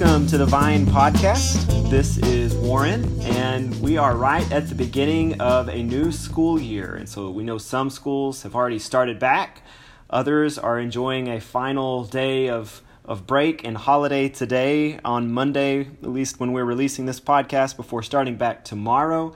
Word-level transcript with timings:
welcome 0.00 0.26
to 0.26 0.38
the 0.38 0.46
Vine 0.46 0.86
Podcast. 0.86 1.90
This 1.90 2.16
is 2.16 2.54
Warren, 2.54 3.20
and 3.20 3.78
we 3.82 3.98
are 3.98 4.16
right 4.16 4.50
at 4.50 4.66
the 4.70 4.74
beginning 4.74 5.38
of 5.42 5.68
a 5.68 5.82
new 5.82 6.10
school 6.10 6.58
year. 6.58 6.94
And 6.94 7.06
so 7.06 7.30
we 7.30 7.42
know 7.42 7.58
some 7.58 7.90
schools 7.90 8.42
have 8.44 8.54
already 8.54 8.78
started 8.78 9.18
back, 9.18 9.62
others 10.08 10.56
are 10.56 10.80
enjoying 10.80 11.28
a 11.28 11.38
final 11.38 12.04
day 12.04 12.48
of, 12.48 12.80
of 13.04 13.26
break 13.26 13.62
and 13.62 13.76
holiday 13.76 14.30
today 14.30 14.98
on 15.04 15.30
Monday, 15.30 15.80
at 15.80 16.08
least 16.08 16.40
when 16.40 16.52
we're 16.52 16.64
releasing 16.64 17.04
this 17.04 17.20
podcast, 17.20 17.76
before 17.76 18.02
starting 18.02 18.36
back 18.36 18.64
tomorrow. 18.64 19.34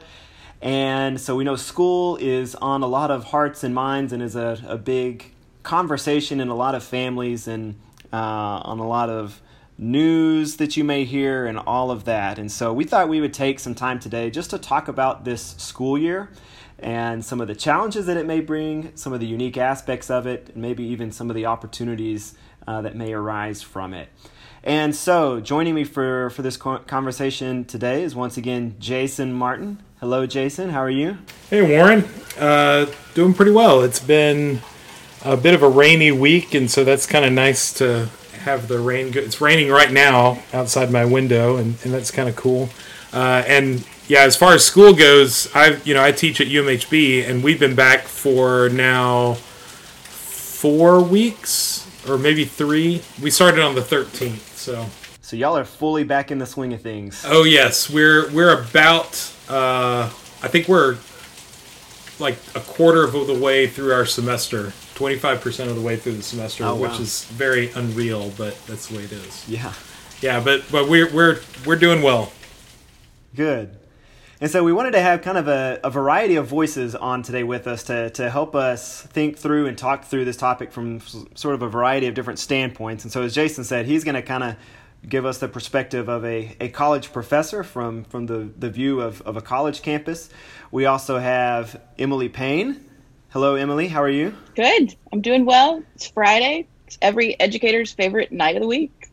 And 0.63 1.21
so 1.21 1.37
we 1.37 1.45
know 1.45 1.57
school 1.57 2.17
is 2.17 2.55
on 2.55 2.83
a 2.83 2.89
lot 2.89 3.11
of 3.11 3.25
hearts 3.25 3.65
and 3.65 3.75
minds 3.75 4.15
and 4.15 4.23
is 4.23 4.35
a, 4.35 4.65
a 4.67 4.79
big 4.79 5.31
conversation 5.63 6.41
in 6.41 6.49
a 6.49 6.55
lot 6.55 6.75
of 6.75 6.83
families 6.83 7.47
and 7.49 7.75
uh, 8.15 8.17
on 8.17 8.79
a 8.79 8.89
lot 8.89 9.11
of 9.11 9.43
news 9.77 10.57
that 10.57 10.77
you 10.77 10.85
may 10.85 11.05
hear 11.05 11.47
and 11.47 11.59
all 11.59 11.91
of 11.91 12.05
that. 12.05 12.39
And 12.39 12.51
so 12.51 12.73
we 12.73 12.85
thought 12.85 13.09
we 13.09 13.21
would 13.21 13.35
take 13.35 13.59
some 13.59 13.75
time 13.75 13.99
today 13.99 14.31
just 14.31 14.51
to 14.51 14.59
talk 14.59 14.89
about 14.89 15.25
this 15.25 15.55
school 15.59 15.99
year 15.99 16.31
and 16.79 17.25
some 17.25 17.41
of 17.41 17.49
the 17.49 17.55
challenges 17.55 18.07
that 18.07 18.17
it 18.17 18.27
may 18.27 18.41
bring, 18.41 18.93
some 18.95 19.13
of 19.13 19.21
the 19.21 19.27
unique 19.27 19.57
aspects 19.57 20.11
of 20.11 20.27
it, 20.27 20.51
and 20.53 20.63
maybe 20.63 20.85
even 20.85 21.11
some 21.13 21.31
of 21.31 21.37
the 21.37 21.47
opportunities 21.47 22.35
uh, 22.67 22.83
that 22.83 22.95
may 22.95 23.13
arise 23.13 23.63
from 23.63 23.95
it. 23.95 24.09
And 24.63 24.97
so, 24.97 25.41
joining 25.41 25.75
me 25.75 25.85
for, 25.85 26.31
for 26.31 26.43
this 26.43 26.57
conversation 26.57 27.65
today 27.67 28.03
is 28.03 28.15
once 28.15 28.37
again 28.37 28.77
Jason 28.79 29.33
Martin. 29.33 29.83
Hello, 30.01 30.27
Jason. 30.27 30.71
How 30.71 30.81
are 30.81 30.91
you? 30.91 31.19
Hey, 31.51 31.61
Warren. 31.63 32.05
Uh, 32.39 32.87
doing 33.15 33.35
pretty 33.35 33.53
well. 33.53 33.83
It's 33.83 34.01
been 34.01 34.61
a 35.23 35.37
bit 35.37 35.55
of 35.55 35.63
a 35.63 35.69
rainy 35.69 36.13
week, 36.13 36.55
and 36.55 36.71
so 36.71 36.83
that's 36.83 37.07
kind 37.07 37.27
of 37.27 37.33
nice 37.33 37.75
to 37.75 38.09
have 38.45 38.69
the 38.69 38.79
rain. 38.79 39.11
Go- 39.11 39.21
it's 39.21 39.41
raining 39.41 39.71
right 39.71 39.91
now 39.91 40.43
outside 40.53 40.91
my 40.91 41.05
window, 41.05 41.57
and, 41.57 41.77
and 41.85 41.93
that's 41.93 42.11
kind 42.11 42.29
of 42.29 42.37
cool. 42.37 42.69
Uh, 43.13 43.43
and 43.47 43.87
yeah, 44.09 44.21
as 44.21 44.37
far 44.37 44.53
as 44.53 44.65
school 44.65 44.93
goes, 44.93 45.49
I 45.55 45.81
you 45.85 45.95
know 45.95 46.03
I 46.03 46.13
teach 46.13 46.41
at 46.41 46.49
UMHB, 46.49 47.29
and 47.29 47.43
we've 47.43 47.61
been 47.61 47.75
back 47.75 48.03
for 48.03 48.69
now 48.69 49.35
four 49.35 51.03
weeks 51.03 51.87
or 52.09 52.19
maybe 52.19 52.45
three. 52.45 53.03
We 53.23 53.31
started 53.31 53.61
on 53.63 53.75
the 53.75 53.83
thirteenth, 53.83 54.57
so. 54.57 54.87
So 55.23 55.37
y'all 55.37 55.57
are 55.57 55.65
fully 55.65 56.05
back 56.05 56.31
in 56.31 56.39
the 56.39 56.45
swing 56.45 56.75
of 56.75 56.83
things. 56.83 57.25
Oh 57.27 57.45
yes, 57.45 57.89
we're 57.89 58.31
we're 58.31 58.61
about. 58.61 59.33
Uh, 59.49 60.11
I 60.43 60.49
think 60.49 60.69
we're 60.69 60.99
like 62.21 62.37
a 62.55 62.61
quarter 62.61 63.05
of 63.05 63.13
the 63.13 63.39
way 63.39 63.67
through 63.67 63.93
our 63.93 64.07
semester 64.07 64.73
25% 64.95 65.69
of 65.69 65.75
the 65.75 65.83
way 65.83 65.97
through 65.97 66.13
the 66.13 66.23
semester, 66.23 66.65
oh, 66.65 66.75
wow. 66.75 66.89
which 66.89 67.01
is 67.01 67.25
very 67.27 67.71
unreal, 67.73 68.31
but 68.37 68.57
that's 68.67 68.89
the 68.89 68.97
way 68.97 69.05
it 69.05 69.13
is. 69.13 69.49
Yeah. 69.49 69.73
Yeah, 70.21 70.41
but 70.41 70.63
but 70.71 70.89
we're 70.89 71.13
we're 71.13 71.41
we're 71.67 71.77
doing 71.77 72.01
well. 72.01 72.33
Good. 73.35 73.77
And 74.41 74.51
so 74.51 74.65
we 74.65 74.73
wanted 74.73 74.93
to 74.93 75.01
have 75.01 75.23
kind 75.23 75.39
of 75.39 75.49
a, 75.49 75.81
a 75.85 75.91
variety 75.91 76.37
of 76.37 76.47
voices 76.47 76.95
on 76.95 77.23
today 77.23 77.45
with 77.45 77.67
us 77.67 77.85
to, 77.85 78.11
to 78.11 78.29
help 78.31 78.55
us 78.55 79.03
think 79.03 79.39
through 79.39 79.67
and 79.67 79.79
talk 79.79 80.05
through 80.05 80.25
this 80.25 80.37
topic 80.37 80.73
from 80.73 81.01
sort 81.35 81.55
of 81.55 81.63
a 81.63 81.69
variety 81.69 82.09
of 82.09 82.15
different 82.15 82.39
standpoints. 82.39 83.05
And 83.05 83.13
so, 83.13 83.23
as 83.23 83.35
Jason 83.35 83.65
said, 83.65 83.87
he's 83.87 84.05
going 84.05 84.17
to 84.17 84.23
kind 84.23 84.45
of 84.45 84.57
give 85.09 85.27
us 85.27 85.39
the 85.39 85.49
perspective 85.49 86.09
of 86.09 86.25
a, 86.25 86.57
a 86.61 86.69
college 86.69 87.13
professor 87.13 87.63
from, 87.63 88.05
from 88.05 88.27
the, 88.27 88.51
the 88.59 88.71
view 88.71 89.01
of, 89.01 89.21
of 89.23 89.37
a 89.37 89.43
college 89.43 89.83
campus. 89.83 90.31
We 90.71 90.87
also 90.87 91.19
have 91.19 91.81
Emily 91.99 92.29
Payne, 92.29 92.85
Hello, 93.35 93.57
Emily. 93.57 93.89
How 93.89 94.01
are 94.01 94.09
you? 94.09 94.33
Good. 94.55 94.95
I'm 95.13 95.21
doing 95.21 95.45
well. 95.45 95.83
It's 95.97 96.07
Friday. 96.07 96.69
It's 96.87 96.97
every 97.03 97.35
educator's 97.41 97.91
favorite 97.91 98.31
night 98.31 98.55
of 98.55 98.63
the 98.63 98.69
week. 98.69 99.09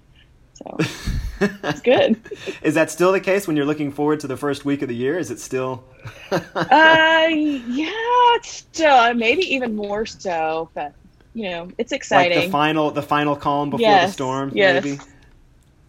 So 0.53 0.77
it's 1.41 1.81
good. 1.81 2.21
Is 2.61 2.75
that 2.75 2.91
still 2.91 3.11
the 3.13 3.19
case 3.19 3.47
when 3.47 3.57
you're 3.57 3.66
looking 3.66 3.91
forward 3.91 4.19
to 4.19 4.27
the 4.27 4.37
first 4.37 4.63
week 4.63 4.83
of 4.83 4.89
the 4.89 4.95
year? 4.95 5.17
Is 5.17 5.31
it 5.31 5.39
still? 5.39 5.83
uh, 6.31 6.37
yeah, 6.45 7.89
it's 8.35 8.51
still 8.51 8.93
uh, 8.93 9.16
maybe 9.16 9.41
even 9.55 9.75
more 9.75 10.05
so, 10.05 10.69
but 10.75 10.93
you 11.33 11.49
know, 11.49 11.71
it's 11.79 11.91
exciting. 11.91 12.37
Like 12.37 12.45
the 12.45 12.51
final, 12.51 12.91
the 12.91 13.01
final 13.01 13.35
calm 13.35 13.71
before 13.71 13.81
yes. 13.81 14.09
the 14.09 14.13
storm. 14.13 14.51
Yes. 14.53 14.83
Maybe. 14.83 14.99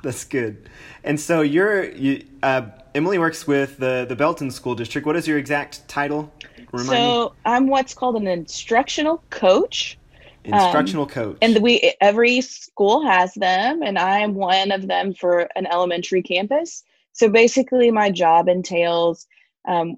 That's 0.02 0.24
good. 0.24 0.68
And 1.04 1.18
so 1.18 1.40
you're 1.40 1.90
you. 1.90 2.24
Uh, 2.42 2.66
Emily 2.94 3.18
works 3.18 3.46
with 3.46 3.78
the 3.78 4.04
the 4.08 4.16
Belton 4.16 4.50
School 4.50 4.74
District. 4.74 5.06
What 5.06 5.16
is 5.16 5.26
your 5.26 5.38
exact 5.38 5.86
title? 5.88 6.32
Remind 6.72 6.88
so 6.88 7.28
me. 7.28 7.34
I'm 7.44 7.68
what's 7.68 7.94
called 7.94 8.16
an 8.16 8.26
instructional 8.26 9.22
coach. 9.30 9.98
Instructional 10.44 11.04
um, 11.04 11.10
coach. 11.10 11.38
And 11.40 11.58
we 11.62 11.94
every 12.00 12.40
school 12.40 13.06
has 13.06 13.32
them, 13.34 13.82
and 13.82 13.98
I'm 13.98 14.34
one 14.34 14.72
of 14.72 14.88
them 14.88 15.14
for 15.14 15.48
an 15.54 15.66
elementary 15.66 16.22
campus. 16.22 16.82
So 17.12 17.28
basically, 17.28 17.90
my 17.90 18.10
job 18.10 18.48
entails 18.48 19.26
um, 19.68 19.96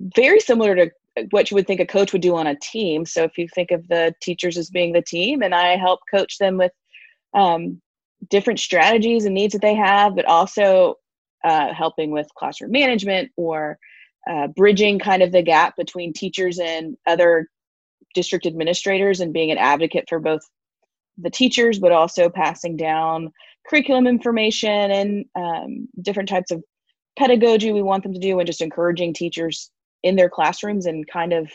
very 0.00 0.40
similar 0.40 0.74
to 0.76 0.90
what 1.30 1.50
you 1.50 1.56
would 1.56 1.66
think 1.66 1.80
a 1.80 1.86
coach 1.86 2.12
would 2.12 2.22
do 2.22 2.36
on 2.36 2.46
a 2.46 2.56
team. 2.56 3.04
So 3.04 3.24
if 3.24 3.36
you 3.36 3.48
think 3.48 3.70
of 3.70 3.86
the 3.88 4.14
teachers 4.22 4.56
as 4.56 4.70
being 4.70 4.92
the 4.92 5.02
team, 5.02 5.42
and 5.42 5.54
I 5.54 5.76
help 5.76 6.00
coach 6.10 6.38
them 6.38 6.56
with 6.56 6.72
um, 7.34 7.82
different 8.28 8.60
strategies 8.60 9.24
and 9.24 9.34
needs 9.34 9.52
that 9.52 9.62
they 9.62 9.74
have, 9.74 10.14
but 10.14 10.24
also 10.24 10.96
uh, 11.44 11.72
helping 11.72 12.10
with 12.10 12.28
classroom 12.36 12.70
management 12.70 13.30
or 13.36 13.78
uh, 14.30 14.46
bridging 14.48 14.98
kind 14.98 15.22
of 15.22 15.32
the 15.32 15.42
gap 15.42 15.76
between 15.76 16.12
teachers 16.12 16.58
and 16.58 16.96
other 17.06 17.48
district 18.14 18.46
administrators 18.46 19.20
and 19.20 19.32
being 19.32 19.50
an 19.50 19.58
advocate 19.58 20.04
for 20.08 20.18
both 20.18 20.42
the 21.16 21.30
teachers, 21.30 21.78
but 21.78 21.92
also 21.92 22.28
passing 22.28 22.76
down 22.76 23.32
curriculum 23.66 24.06
information 24.06 24.90
and 24.90 25.24
um, 25.36 25.88
different 26.02 26.28
types 26.28 26.50
of 26.50 26.62
pedagogy 27.18 27.72
we 27.72 27.82
want 27.82 28.02
them 28.02 28.12
to 28.12 28.20
do, 28.20 28.38
and 28.38 28.46
just 28.46 28.62
encouraging 28.62 29.12
teachers 29.12 29.70
in 30.02 30.16
their 30.16 30.30
classrooms 30.30 30.86
and 30.86 31.06
kind 31.06 31.32
of 31.32 31.50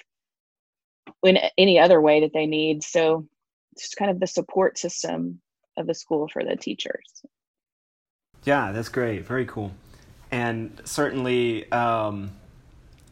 in 1.23 1.37
any 1.57 1.79
other 1.79 2.01
way 2.01 2.21
that 2.21 2.31
they 2.33 2.45
need. 2.45 2.83
So 2.83 3.27
it's 3.73 3.83
just 3.83 3.97
kind 3.97 4.11
of 4.11 4.19
the 4.19 4.27
support 4.27 4.77
system 4.77 5.41
of 5.77 5.87
the 5.87 5.93
school 5.93 6.27
for 6.27 6.43
the 6.43 6.55
teachers. 6.55 7.23
Yeah, 8.43 8.71
that's 8.71 8.89
great. 8.89 9.25
Very 9.25 9.45
cool. 9.45 9.71
And 10.31 10.81
certainly, 10.85 11.71
um, 11.71 12.31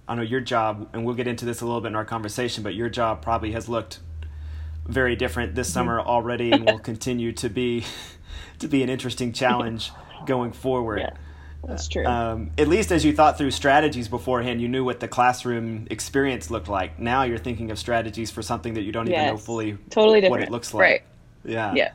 I 0.07 0.15
know 0.15 0.21
your 0.21 0.41
job, 0.41 0.89
and 0.93 1.05
we'll 1.05 1.15
get 1.15 1.27
into 1.27 1.45
this 1.45 1.61
a 1.61 1.65
little 1.65 1.81
bit 1.81 1.89
in 1.89 1.95
our 1.95 2.05
conversation, 2.05 2.63
but 2.63 2.75
your 2.75 2.89
job 2.89 3.21
probably 3.21 3.51
has 3.53 3.69
looked 3.69 3.99
very 4.85 5.15
different 5.15 5.55
this 5.55 5.67
mm-hmm. 5.67 5.73
summer 5.73 6.01
already, 6.01 6.51
and 6.51 6.65
will 6.65 6.79
continue 6.79 7.31
to 7.33 7.49
be 7.49 7.85
to 8.59 8.67
be 8.67 8.83
an 8.83 8.89
interesting 8.89 9.31
challenge 9.31 9.91
going 10.25 10.51
forward. 10.51 10.99
Yeah, 10.99 11.13
that's 11.63 11.87
true. 11.87 12.05
Um, 12.05 12.51
at 12.57 12.67
least 12.67 12.91
as 12.91 13.05
you 13.05 13.13
thought 13.13 13.37
through 13.37 13.51
strategies 13.51 14.07
beforehand, 14.07 14.61
you 14.61 14.67
knew 14.67 14.83
what 14.83 14.99
the 14.99 15.07
classroom 15.07 15.87
experience 15.89 16.51
looked 16.51 16.67
like. 16.67 16.99
Now 16.99 17.23
you're 17.23 17.37
thinking 17.37 17.71
of 17.71 17.79
strategies 17.79 18.29
for 18.29 18.41
something 18.41 18.73
that 18.73 18.81
you 18.81 18.91
don't 18.91 19.07
yes, 19.07 19.21
even 19.21 19.27
know 19.35 19.37
fully 19.37 19.77
totally 19.89 20.27
what 20.29 20.41
it 20.41 20.51
looks 20.51 20.73
like. 20.73 20.81
Right. 20.81 21.01
Yeah. 21.45 21.73
Yeah. 21.73 21.91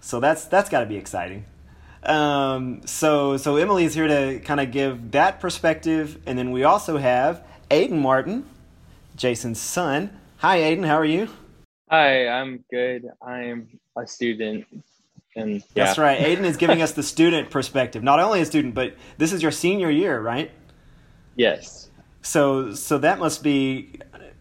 So 0.00 0.20
that's 0.20 0.44
that's 0.46 0.68
got 0.68 0.80
to 0.80 0.86
be 0.86 0.96
exciting. 0.96 1.44
Um, 2.02 2.80
so 2.86 3.36
so 3.36 3.56
Emily 3.56 3.84
is 3.84 3.94
here 3.94 4.08
to 4.08 4.40
kind 4.40 4.60
of 4.60 4.70
give 4.70 5.12
that 5.12 5.40
perspective, 5.40 6.18
and 6.26 6.38
then 6.38 6.50
we 6.50 6.64
also 6.64 6.96
have 6.96 7.44
Aiden 7.70 8.00
Martin, 8.00 8.44
Jason's 9.16 9.60
son. 9.60 10.18
Hi, 10.38 10.58
Aiden. 10.58 10.86
How 10.86 10.96
are 10.96 11.04
you? 11.04 11.28
Hi, 11.90 12.28
I'm 12.28 12.64
good. 12.70 13.08
I'm 13.20 13.68
a 13.96 14.06
student. 14.06 14.64
And 15.36 15.62
yeah. 15.74 15.84
That's 15.84 15.98
right. 15.98 16.18
Aiden 16.18 16.44
is 16.44 16.56
giving 16.56 16.82
us 16.82 16.92
the 16.92 17.02
student 17.02 17.50
perspective. 17.50 18.02
Not 18.02 18.18
only 18.18 18.40
a 18.40 18.46
student, 18.46 18.74
but 18.74 18.96
this 19.18 19.32
is 19.32 19.42
your 19.42 19.52
senior 19.52 19.90
year, 19.90 20.20
right? 20.20 20.50
Yes. 21.36 21.88
So 22.22 22.74
so 22.74 22.98
that 22.98 23.18
must 23.18 23.42
be 23.42 24.00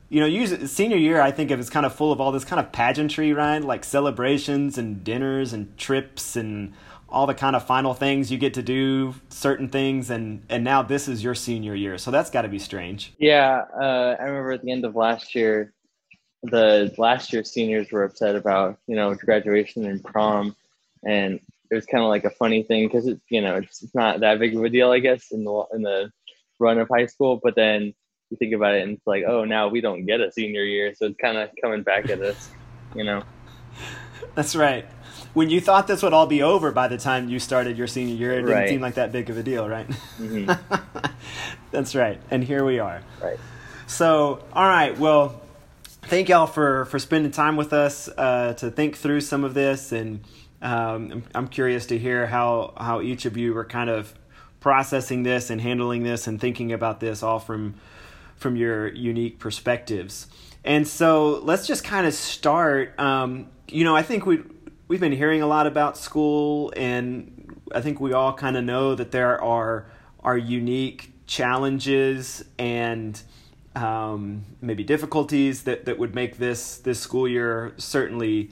you 0.10 0.20
know, 0.20 0.26
use 0.26 0.72
senior 0.72 0.98
year 0.98 1.22
I 1.22 1.32
think 1.32 1.52
of 1.52 1.60
as 1.60 1.70
kind 1.70 1.86
of 1.86 1.94
full 1.94 2.12
of 2.12 2.20
all 2.20 2.32
this 2.32 2.46
kind 2.46 2.60
of 2.60 2.72
pageantry, 2.72 3.32
right? 3.34 3.60
Like 3.60 3.84
celebrations 3.84 4.78
and 4.78 5.04
dinners 5.04 5.54
and 5.54 5.78
trips 5.78 6.36
and 6.36 6.74
all 7.08 7.26
the 7.26 7.34
kind 7.34 7.56
of 7.56 7.66
final 7.66 7.94
things 7.94 8.32
you 8.32 8.38
get 8.38 8.54
to 8.54 8.62
do 8.62 9.16
certain 9.30 9.68
things 9.68 10.10
and 10.10 10.44
and 10.50 10.64
now 10.64 10.82
this 10.82 11.08
is 11.08 11.24
your 11.24 11.36
senior 11.36 11.76
year. 11.76 11.98
So 11.98 12.12
that's 12.12 12.30
got 12.30 12.42
to 12.42 12.50
be 12.50 12.60
strange. 12.60 13.14
Yeah 13.20 13.64
uh, 13.80 14.16
i 14.20 14.24
remember 14.24 14.52
at 14.52 14.64
the 14.64 14.72
end 14.72 14.86
of 14.86 14.96
last 14.96 15.36
year 15.36 15.74
the 16.44 16.94
last 16.98 17.34
year 17.34 17.44
seniors 17.44 17.92
were 17.92 18.04
upset 18.04 18.36
about 18.36 18.80
you 18.88 18.96
know 18.96 19.14
graduation 19.14 19.86
and 19.86 20.04
prom. 20.04 20.56
And 21.06 21.40
it 21.72 21.76
was 21.76 21.86
kind 21.86 22.04
of 22.04 22.10
like 22.10 22.26
a 22.26 22.32
funny 22.32 22.64
thing 22.64 22.88
because 22.88 23.08
it's 23.08 23.22
you 23.30 23.42
know 23.42 23.56
it's, 23.58 23.84
it's 23.84 23.96
not 23.96 24.22
that 24.22 24.40
big 24.40 24.56
of 24.56 24.64
a 24.64 24.70
deal 24.70 24.92
i 24.92 25.00
guess 25.00 25.32
in 25.32 25.44
the 25.44 25.66
in 25.74 25.84
the 25.84 26.12
run 26.60 26.78
of 26.78 26.90
high 26.90 27.06
school. 27.06 27.40
But 27.42 27.56
then 27.56 27.94
you 28.30 28.38
think 28.38 28.54
about 28.54 28.76
it 28.76 28.84
and 28.84 28.94
it's 28.98 29.08
like 29.08 29.24
oh 29.28 29.44
now 29.44 29.68
we 29.68 29.82
don't 29.82 30.06
get 30.06 30.22
a 30.22 30.32
senior 30.32 30.64
year 30.64 30.94
so 30.96 31.08
it's 31.08 31.18
kind 31.20 31.38
of 31.38 31.50
coming 31.62 31.84
back 31.84 32.10
at 32.10 32.22
us 32.22 32.50
you 32.96 33.04
know 33.04 33.24
that's 34.36 34.56
right 34.56 34.86
when 35.34 35.50
you 35.50 35.62
thought 35.62 35.88
this 35.88 36.02
would 36.02 36.14
all 36.14 36.28
be 36.28 36.42
over 36.42 36.72
by 36.72 36.88
the 36.88 36.98
time 36.98 37.30
you 37.30 37.40
started 37.40 37.78
your 37.78 37.88
senior 37.88 38.16
year, 38.16 38.32
it 38.32 38.42
didn't 38.42 38.52
right. 38.52 38.70
seem 38.70 38.82
like 38.82 38.96
that 38.96 39.12
big 39.12 39.30
of 39.30 39.38
a 39.38 39.44
deal, 39.44 39.70
right? 39.70 39.88
Mm-hmm. 40.18 40.52
That's 41.72 41.94
right. 41.96 42.20
And 42.32 42.44
here 42.44 42.66
we 42.66 42.80
are. 42.80 43.02
Right. 43.22 43.38
So, 43.86 44.44
all 44.54 44.68
right. 44.68 44.98
Well, 44.98 45.40
thank 45.84 46.30
y'all 46.30 46.48
for 46.48 46.86
for 46.86 46.98
spending 46.98 47.32
time 47.32 47.58
with 47.58 47.74
us 47.74 48.10
uh, 48.18 48.54
to 48.56 48.72
think 48.72 48.98
through 48.98 49.22
some 49.22 49.44
of 49.44 49.54
this 49.54 49.92
and 49.92 50.24
Um, 50.62 51.12
I'm, 51.12 51.24
I'm 51.36 51.48
curious 51.48 51.86
to 51.86 51.98
hear 51.98 52.28
how 52.28 52.74
how 52.76 53.02
each 53.02 53.26
of 53.26 53.38
you 53.38 53.56
are 53.58 53.66
kind 53.66 53.90
of 53.90 54.14
processing 54.60 55.24
this 55.24 55.50
and 55.50 55.62
handling 55.62 56.04
this 56.04 56.28
and 56.28 56.40
thinking 56.42 56.74
about 56.74 57.00
this 57.00 57.24
all 57.24 57.40
from 57.40 57.76
from 58.40 58.56
your 58.56 58.88
unique 58.88 59.40
perspectives. 59.40 60.28
And 60.64 60.88
so 60.88 61.40
let's 61.44 61.68
just 61.68 61.84
kind 61.84 62.08
of 62.08 62.14
start. 62.14 63.00
Um, 63.00 63.48
you 63.68 63.84
know, 63.84 63.96
I 63.96 64.02
think 64.02 64.26
we 64.26 64.40
we've 64.88 65.00
been 65.00 65.12
hearing 65.12 65.42
a 65.42 65.48
lot 65.48 65.68
about 65.68 65.98
school, 65.98 66.74
and 66.76 67.62
I 67.74 67.82
think 67.82 68.02
we 68.02 68.14
all 68.14 68.34
kind 68.34 68.58
of 68.58 68.64
know 68.64 68.96
that 68.96 69.12
there 69.12 69.42
are 69.42 69.86
are 70.22 70.38
unique 70.38 71.12
challenges 71.28 72.44
and 72.58 73.22
um, 73.76 74.46
maybe 74.62 74.84
difficulties 74.84 75.64
that, 75.64 75.86
that 75.86 75.98
would 75.98 76.16
make 76.16 76.38
this 76.38 76.78
this 76.78 77.00
school 77.00 77.28
year 77.28 77.74
certainly 77.78 78.52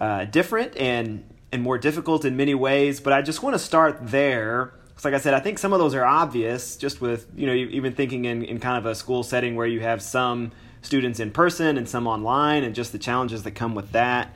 uh, 0.00 0.24
different 0.24 0.76
and 0.76 1.24
and 1.52 1.62
more 1.62 1.78
difficult 1.78 2.24
in 2.24 2.36
many 2.36 2.54
ways. 2.54 3.00
But 3.00 3.12
I 3.12 3.22
just 3.22 3.42
want 3.42 3.54
to 3.54 3.58
start 3.58 3.98
there. 4.00 4.72
Because 5.00 5.12
like 5.12 5.18
I 5.18 5.22
said, 5.22 5.32
I 5.32 5.40
think 5.40 5.58
some 5.58 5.72
of 5.72 5.78
those 5.78 5.94
are 5.94 6.04
obvious. 6.04 6.76
Just 6.76 7.00
with 7.00 7.26
you 7.34 7.46
know 7.46 7.54
even 7.54 7.94
thinking 7.94 8.26
in, 8.26 8.44
in 8.44 8.60
kind 8.60 8.76
of 8.76 8.84
a 8.84 8.94
school 8.94 9.22
setting 9.22 9.56
where 9.56 9.66
you 9.66 9.80
have 9.80 10.02
some 10.02 10.52
students 10.82 11.20
in 11.20 11.30
person 11.30 11.78
and 11.78 11.88
some 11.88 12.06
online, 12.06 12.64
and 12.64 12.74
just 12.74 12.92
the 12.92 12.98
challenges 12.98 13.42
that 13.44 13.52
come 13.52 13.74
with 13.74 13.92
that. 13.92 14.34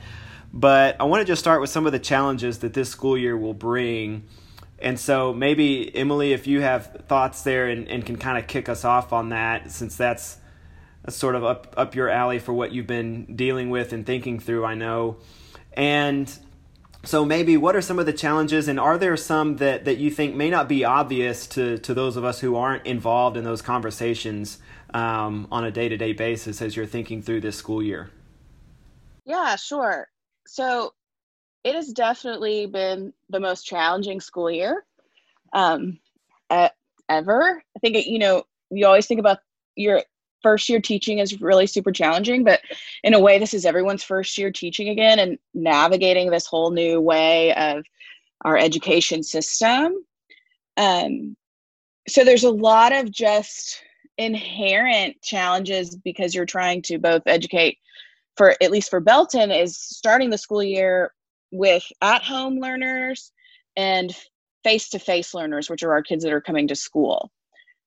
But 0.55 0.97
I 1.01 1.05
want 1.05 1.21
to 1.21 1.27
just 1.27 1.41
start 1.41 1.61
with 1.61 1.69
some 1.69 1.85
of 1.85 1.93
the 1.93 1.99
challenges 1.99 2.61
that 2.61 2.73
this 2.73 2.89
school 2.89 3.19
year 3.19 3.37
will 3.37 3.53
bring. 3.53 4.25
And 4.79 4.99
so 4.99 5.35
maybe 5.35 5.95
Emily, 5.95 6.33
if 6.33 6.47
you 6.47 6.63
have 6.63 7.05
thoughts 7.09 7.43
there 7.43 7.69
and, 7.69 7.87
and 7.89 8.05
can 8.07 8.17
kind 8.17 8.39
of 8.39 8.47
kick 8.47 8.69
us 8.71 8.87
off 8.87 9.13
on 9.13 9.31
that, 9.31 9.71
since 9.71 9.97
that's, 9.97 10.39
sort 11.09 11.35
of 11.35 11.45
up 11.45 11.75
up 11.77 11.95
your 11.95 12.09
alley 12.09 12.39
for 12.39 12.55
what 12.55 12.73
you've 12.73 12.87
been 12.87 13.37
dealing 13.37 13.69
with 13.69 13.93
and 13.93 14.07
thinking 14.07 14.41
through, 14.41 14.65
I 14.65 14.75
know. 14.75 15.19
And 15.75 16.33
so 17.05 17.25
maybe 17.25 17.57
what 17.57 17.77
are 17.77 17.81
some 17.81 17.99
of 17.99 18.07
the 18.07 18.13
challenges 18.13 18.69
and 18.69 18.79
are 18.79 18.99
there 18.99 19.17
some 19.17 19.57
that, 19.57 19.85
that 19.85 19.99
you 19.99 20.11
think 20.11 20.35
may 20.35 20.51
not 20.51 20.69
be 20.69 20.85
obvious 20.85 21.47
to, 21.49 21.79
to 21.79 21.95
those 21.95 22.17
of 22.17 22.25
us 22.25 22.41
who 22.41 22.57
aren't 22.57 22.87
involved 22.87 23.37
in 23.37 23.45
those 23.45 23.63
conversations 23.63 24.59
um, 24.93 25.47
on 25.51 25.65
a 25.65 25.71
day-to-day 25.71 26.13
basis 26.13 26.63
as 26.63 26.77
you're 26.77 26.87
thinking 26.87 27.23
through 27.23 27.41
this 27.41 27.57
school 27.57 27.83
year? 27.83 28.11
Yeah, 29.25 29.57
sure. 29.57 30.09
So 30.47 30.93
it 31.65 31.75
has 31.75 31.89
definitely 31.93 32.67
been 32.67 33.13
the 33.31 33.41
most 33.41 33.65
challenging 33.65 34.21
school 34.21 34.51
year 34.51 34.85
um, 35.53 35.99
ever. 37.09 37.63
I 37.77 37.79
think, 37.81 38.07
you 38.07 38.19
know, 38.19 38.45
you 38.71 38.87
always 38.87 39.07
think 39.07 39.21
about 39.21 39.39
your 39.77 40.03
first 40.45 40.69
year 40.69 40.81
teaching 40.81 41.19
is 41.19 41.41
really 41.41 41.67
super 41.67 41.91
challenging, 41.91 42.45
but 42.45 42.61
in 43.03 43.15
a 43.15 43.19
way, 43.21 43.39
this 43.41 43.55
is 43.55 43.67
everyone's 43.67 44.05
first 44.05 44.39
year 44.39 44.53
teaching 44.53 44.91
again 44.91 45.19
and 45.19 45.39
navigating 45.55 46.31
this 46.31 46.47
whole 46.47 46.71
new 46.71 47.01
way 47.01 47.53
of 47.55 47.85
our 48.43 48.57
education 48.57 49.23
system. 49.23 50.05
Um, 50.77 51.37
so 52.07 52.25
there's 52.25 52.45
a 52.45 52.51
lot 52.51 52.93
of 52.93 53.11
just 53.11 53.83
inherent 54.19 55.21
challenges 55.23 55.97
because 55.97 56.35
you're 56.35 56.45
trying 56.45 56.83
to 56.83 56.99
both 56.99 57.23
educate 57.27 57.79
for 58.37 58.55
at 58.61 58.71
least 58.71 58.91
for 58.91 59.01
Belton 59.01 59.51
is 59.51 59.79
starting 59.79 60.31
the 60.31 60.39
school 60.39 60.63
year 60.63 61.13
with 61.53 61.85
at 62.03 62.23
home 62.23 62.59
learners 62.59 63.33
and 63.77 64.15
face 64.65 64.89
to 64.91 64.99
face 64.99 65.35
learners, 65.35 65.71
which 65.71 65.83
are 65.83 65.93
our 65.93 66.03
kids 66.03 66.25
that 66.25 66.33
are 66.33 66.41
coming 66.41 66.69
to 66.69 66.75
school. 66.75 67.31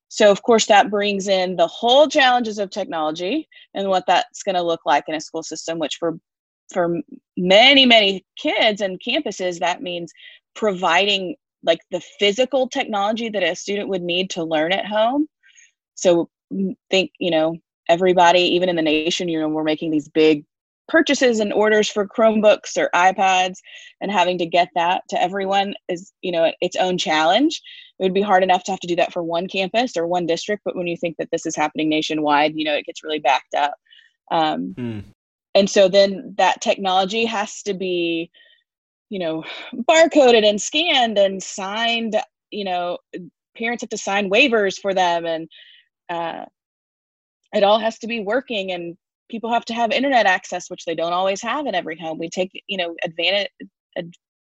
So, 0.10 0.32
of 0.32 0.42
course, 0.44 0.68
that 0.68 0.90
brings 0.90 1.28
in 1.28 1.58
the 1.58 1.68
whole 1.68 2.08
challenges 2.08 2.60
of 2.60 2.70
technology 2.70 3.48
and 3.74 3.90
what 3.90 4.06
that's 4.08 4.44
going 4.44 4.56
to 4.56 4.62
look 4.62 4.82
like 4.86 5.04
in 5.08 5.16
a 5.16 5.22
school 5.22 5.44
system, 5.44 5.80
which 5.80 5.98
for 5.98 6.18
for 6.72 6.98
many 7.38 7.86
many 7.86 8.26
kids 8.38 8.82
and 8.82 9.00
campuses 9.00 9.60
that 9.60 9.82
means 9.82 10.12
providing 10.56 11.36
like 11.64 11.80
the 11.92 12.02
physical 12.20 12.68
technology 12.68 13.30
that 13.30 13.44
a 13.44 13.56
student 13.56 13.90
would 13.90 14.02
need 14.02 14.30
to 14.30 14.44
learn 14.44 14.74
at 14.74 14.86
home 14.86 15.28
so 15.96 16.30
think 16.90 17.12
you 17.20 17.32
know 17.32 17.56
everybody 17.90 18.42
even 18.42 18.68
in 18.68 18.76
the 18.76 18.82
nation 18.82 19.30
you 19.30 19.40
know 19.40 19.48
we're 19.48 19.64
making 19.64 19.92
these 19.92 20.10
big 20.10 20.44
purchases 20.88 21.40
and 21.40 21.54
orders 21.54 21.90
for 21.90 22.08
Chromebooks 22.08 22.78
or 22.78 22.90
iPads 22.96 23.58
and 24.02 24.12
having 24.12 24.38
to 24.38 24.46
get 24.46 24.70
that 24.76 25.04
to 25.10 25.22
everyone 25.22 25.74
is, 25.90 26.14
you 26.22 26.32
know, 26.32 26.52
its 26.62 26.76
own 26.78 26.98
challenge. 26.98 27.62
It 28.00 28.04
would 28.04 28.14
be 28.14 28.22
hard 28.22 28.44
enough 28.44 28.64
to 28.66 28.72
have 28.72 28.80
to 28.82 28.88
do 28.88 28.96
that 28.98 29.14
for 29.14 29.24
one 29.24 29.48
campus 29.48 29.98
or 29.98 30.08
one 30.08 30.26
district, 30.26 30.64
but 30.64 30.76
when 30.76 30.88
you 30.88 30.98
think 30.98 31.18
that 31.18 31.30
this 31.32 31.46
is 31.46 31.56
happening 31.56 31.90
nationwide, 31.90 32.56
you 32.56 32.64
know, 32.64 32.76
it 32.76 32.86
gets 32.86 33.04
really 33.04 33.20
backed 33.20 33.56
up. 33.56 33.74
Um, 34.32 34.76
mm. 34.78 35.04
And 35.56 35.70
so 35.70 35.88
then 35.90 36.36
that 36.38 36.62
technology 36.62 37.26
has 37.26 37.64
to 37.64 37.74
be, 37.74 38.30
you 39.10 39.20
know, 39.20 39.44
barcoded 39.90 40.48
and 40.48 40.62
scanned 40.62 41.18
and 41.18 41.42
signed. 41.42 42.16
You 42.52 42.66
know, 42.66 42.98
parents 43.58 43.82
have 43.82 43.90
to 43.90 43.98
sign 43.98 44.30
waivers 44.30 44.80
for 44.80 44.94
them, 44.94 45.26
and 45.26 45.50
uh, 46.10 46.46
it 47.54 47.64
all 47.64 47.80
has 47.80 47.98
to 48.00 48.08
be 48.08 48.20
working 48.20 48.72
and 48.72 48.98
people 49.30 49.52
have 49.52 49.66
to 49.66 49.74
have 49.74 49.92
internet 49.92 50.26
access 50.26 50.70
which 50.70 50.86
they 50.86 50.96
don't 50.96 51.14
always 51.14 51.42
have 51.42 51.66
in 51.66 51.76
every 51.76 51.98
home 51.98 52.18
we 52.18 52.30
take 52.30 52.52
you 52.68 52.78
know 52.78 52.96
advantage 53.04 53.50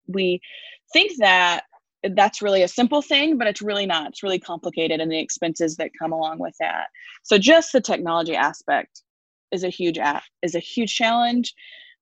we 0.08 0.40
think 0.94 1.12
that 1.20 1.64
that's 2.16 2.42
really 2.42 2.64
a 2.64 2.68
simple 2.68 3.02
thing 3.02 3.38
but 3.38 3.48
it's 3.48 3.62
really 3.62 3.86
not. 3.86 4.10
It's 4.10 4.24
really 4.24 4.40
complicated 4.40 5.00
and 5.00 5.12
the 5.12 5.20
expenses 5.20 5.76
that 5.78 5.92
come 6.00 6.12
along 6.12 6.40
with 6.40 6.56
that. 6.60 6.88
So 7.24 7.38
just 7.38 7.72
the 7.72 7.82
technology 7.82 8.36
aspect 8.36 9.04
is 9.52 9.64
a 9.64 9.70
huge 9.70 9.98
app 9.98 10.24
is 10.42 10.56
a 10.56 10.60
huge 10.60 10.96
challenge. 10.96 11.54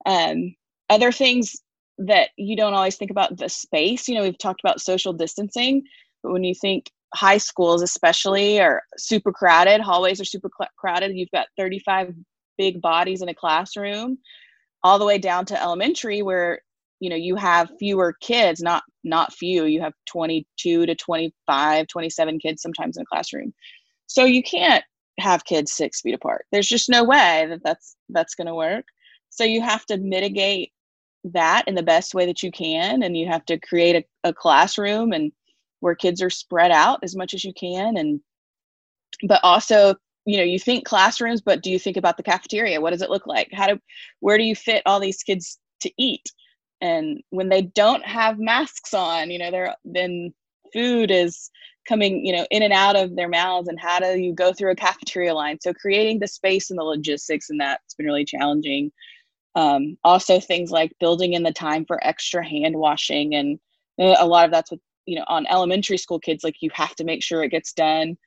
Um, 0.05 0.55
other 0.89 1.11
things 1.11 1.55
that 1.99 2.29
you 2.37 2.55
don't 2.55 2.73
always 2.73 2.95
think 2.95 3.11
about 3.11 3.37
the 3.37 3.49
space 3.49 4.07
you 4.07 4.15
know 4.15 4.23
we've 4.23 4.37
talked 4.37 4.61
about 4.63 4.79
social 4.79 5.11
distancing 5.11 5.83
but 6.23 6.31
when 6.31 6.43
you 6.43 6.55
think 6.55 6.89
high 7.13 7.37
schools 7.37 7.81
especially 7.81 8.59
are 8.59 8.81
super 8.97 9.33
crowded 9.33 9.81
hallways 9.81 10.21
are 10.21 10.25
super 10.25 10.49
cl- 10.57 10.69
crowded 10.77 11.15
you've 11.15 11.31
got 11.31 11.47
35 11.57 12.13
big 12.57 12.81
bodies 12.81 13.21
in 13.21 13.27
a 13.29 13.33
classroom 13.33 14.17
all 14.83 14.97
the 14.97 15.05
way 15.05 15.17
down 15.17 15.45
to 15.45 15.61
elementary 15.61 16.21
where 16.21 16.61
you 16.99 17.09
know 17.09 17.15
you 17.15 17.35
have 17.35 17.71
fewer 17.79 18.13
kids 18.21 18.61
not 18.61 18.83
not 19.03 19.33
few 19.33 19.65
you 19.65 19.81
have 19.81 19.93
22 20.07 20.85
to 20.85 20.95
25 20.95 21.87
27 21.87 22.39
kids 22.39 22.61
sometimes 22.61 22.97
in 22.97 23.03
a 23.03 23.05
classroom. 23.05 23.53
So 24.07 24.25
you 24.25 24.43
can't 24.43 24.83
have 25.19 25.45
kids 25.45 25.73
six 25.73 26.01
feet 26.01 26.13
apart. 26.13 26.45
There's 26.51 26.67
just 26.67 26.89
no 26.89 27.03
way 27.03 27.45
that 27.49 27.61
that's 27.63 27.95
that's 28.09 28.35
going 28.35 28.47
to 28.47 28.55
work. 28.55 28.85
So 29.29 29.43
you 29.43 29.61
have 29.61 29.85
to 29.87 29.97
mitigate 29.97 30.71
that 31.25 31.67
in 31.67 31.75
the 31.75 31.83
best 31.83 32.13
way 32.13 32.25
that 32.25 32.41
you 32.41 32.51
can 32.51 33.03
and 33.03 33.17
you 33.17 33.27
have 33.27 33.45
to 33.45 33.59
create 33.59 33.95
a, 34.23 34.29
a 34.29 34.33
classroom 34.33 35.11
and 35.11 35.31
where 35.81 35.95
kids 35.95 36.21
are 36.21 36.29
spread 36.29 36.71
out 36.71 36.99
as 37.03 37.15
much 37.15 37.33
as 37.33 37.43
you 37.43 37.53
can 37.53 37.97
and 37.97 38.21
but 39.27 39.41
also 39.43 39.95
you 40.25 40.37
know 40.37 40.43
you 40.43 40.57
think 40.57 40.85
classrooms 40.85 41.41
but 41.41 41.61
do 41.61 41.69
you 41.69 41.79
think 41.79 41.97
about 41.97 42.17
the 42.17 42.23
cafeteria? 42.23 42.81
What 42.81 42.91
does 42.91 43.01
it 43.01 43.09
look 43.09 43.27
like? 43.27 43.49
How 43.51 43.67
do 43.67 43.79
where 44.19 44.37
do 44.37 44.43
you 44.43 44.55
fit 44.55 44.83
all 44.85 44.99
these 44.99 45.23
kids 45.23 45.59
to 45.81 45.91
eat 45.97 46.31
and 46.81 47.21
when 47.29 47.49
they 47.49 47.61
don't 47.61 48.05
have 48.05 48.39
masks 48.39 48.93
on 48.93 49.29
you 49.31 49.37
know 49.37 49.51
they're 49.51 49.75
then 49.85 50.33
food 50.73 51.11
is 51.11 51.49
coming 51.87 52.25
you 52.25 52.31
know 52.31 52.45
in 52.51 52.61
and 52.61 52.73
out 52.73 52.95
of 52.95 53.15
their 53.15 53.27
mouths 53.27 53.67
and 53.67 53.79
how 53.79 53.99
do 53.99 54.17
you 54.19 54.33
go 54.33 54.53
through 54.53 54.71
a 54.71 54.75
cafeteria 54.75 55.33
line? 55.33 55.57
So 55.59 55.73
creating 55.73 56.19
the 56.19 56.27
space 56.27 56.69
and 56.69 56.79
the 56.79 56.83
logistics 56.83 57.49
and 57.49 57.59
that's 57.59 57.95
been 57.95 58.05
really 58.05 58.25
challenging. 58.25 58.91
Um, 59.55 59.97
also 60.03 60.39
things 60.39 60.69
like 60.69 60.93
building 60.99 61.33
in 61.33 61.41
the 61.43 61.51
time 61.51 61.85
for 61.85 62.05
extra 62.05 62.47
hand 62.47 62.75
washing 62.75 63.33
and 63.33 63.59
uh, 63.99 64.15
a 64.19 64.27
lot 64.27 64.45
of 64.45 64.51
that's 64.51 64.71
with 64.71 64.79
you 65.05 65.17
know 65.17 65.25
on 65.27 65.47
elementary 65.47 65.97
school 65.97 66.19
kids 66.19 66.43
like 66.43 66.55
you 66.61 66.69
have 66.73 66.95
to 66.95 67.03
make 67.03 67.23
sure 67.23 67.43
it 67.43 67.49
gets 67.49 67.73
done. 67.73 68.17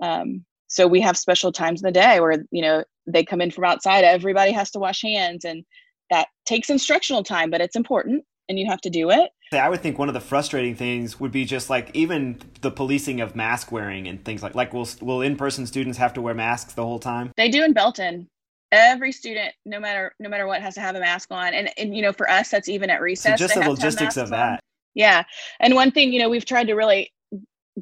Um, 0.00 0.44
so 0.68 0.86
we 0.86 1.00
have 1.00 1.18
special 1.18 1.50
times 1.50 1.82
in 1.82 1.86
the 1.86 1.92
day 1.92 2.20
where 2.20 2.44
you 2.52 2.62
know 2.62 2.84
they 3.06 3.24
come 3.24 3.40
in 3.40 3.50
from 3.50 3.64
outside 3.64 4.04
everybody 4.04 4.52
has 4.52 4.70
to 4.70 4.78
wash 4.78 5.02
hands 5.02 5.44
and 5.44 5.64
that 6.10 6.28
takes 6.44 6.70
instructional 6.70 7.22
time 7.22 7.50
but 7.50 7.60
it's 7.60 7.76
important 7.76 8.24
and 8.50 8.58
you 8.58 8.66
have 8.66 8.80
to 8.82 8.90
do 8.90 9.10
it. 9.10 9.30
I 9.52 9.68
would 9.68 9.80
think 9.80 9.98
one 9.98 10.08
of 10.08 10.14
the 10.14 10.20
frustrating 10.20 10.74
things 10.74 11.18
would 11.18 11.32
be 11.32 11.44
just 11.44 11.70
like 11.70 11.90
even 11.94 12.40
the 12.60 12.70
policing 12.70 13.20
of 13.20 13.34
mask 13.34 13.72
wearing 13.72 14.06
and 14.08 14.22
things 14.24 14.42
like 14.42 14.54
like 14.54 14.72
will 14.72 14.88
will 15.00 15.22
in-person 15.22 15.66
students 15.66 15.96
have 15.98 16.12
to 16.14 16.20
wear 16.20 16.34
masks 16.34 16.74
the 16.74 16.84
whole 16.84 16.98
time? 16.98 17.32
They 17.36 17.48
do 17.48 17.64
in 17.64 17.72
belton. 17.72 18.28
Every 18.72 19.12
student 19.12 19.54
no 19.64 19.80
matter 19.80 20.12
no 20.18 20.28
matter 20.28 20.46
what 20.46 20.60
has 20.62 20.74
to 20.74 20.80
have 20.80 20.96
a 20.96 21.00
mask 21.00 21.28
on. 21.30 21.54
And 21.54 21.70
and 21.78 21.96
you 21.96 22.02
know 22.02 22.12
for 22.12 22.28
us 22.28 22.50
that's 22.50 22.68
even 22.68 22.90
at 22.90 23.00
recess 23.00 23.38
so 23.38 23.46
just 23.46 23.54
the 23.54 23.68
logistics 23.68 24.16
of 24.16 24.28
that. 24.30 24.52
on. 24.52 24.58
yeah. 24.94 25.22
And 25.60 25.74
one 25.74 25.90
thing 25.90 26.12
you 26.12 26.20
know 26.20 26.28
we've 26.28 26.44
tried 26.44 26.66
to 26.66 26.74
really 26.74 27.12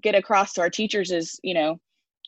get 0.00 0.14
across 0.14 0.52
to 0.54 0.60
our 0.60 0.70
teachers 0.70 1.10
is 1.10 1.40
you 1.42 1.54
know 1.54 1.80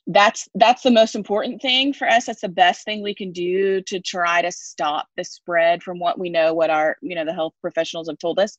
that's 0.06 0.48
that's 0.54 0.82
the 0.82 0.90
most 0.90 1.14
important 1.14 1.60
thing 1.60 1.92
for 1.92 2.08
us. 2.08 2.26
That's 2.26 2.40
the 2.40 2.48
best 2.48 2.84
thing 2.84 3.02
we 3.02 3.14
can 3.14 3.32
do 3.32 3.80
to 3.82 4.00
try 4.00 4.42
to 4.42 4.50
stop 4.50 5.06
the 5.16 5.24
spread 5.24 5.82
from 5.82 5.98
what 5.98 6.18
we 6.18 6.30
know 6.30 6.54
what 6.54 6.70
our 6.70 6.96
you 7.02 7.14
know 7.14 7.24
the 7.24 7.34
health 7.34 7.54
professionals 7.60 8.08
have 8.08 8.18
told 8.18 8.38
us. 8.38 8.56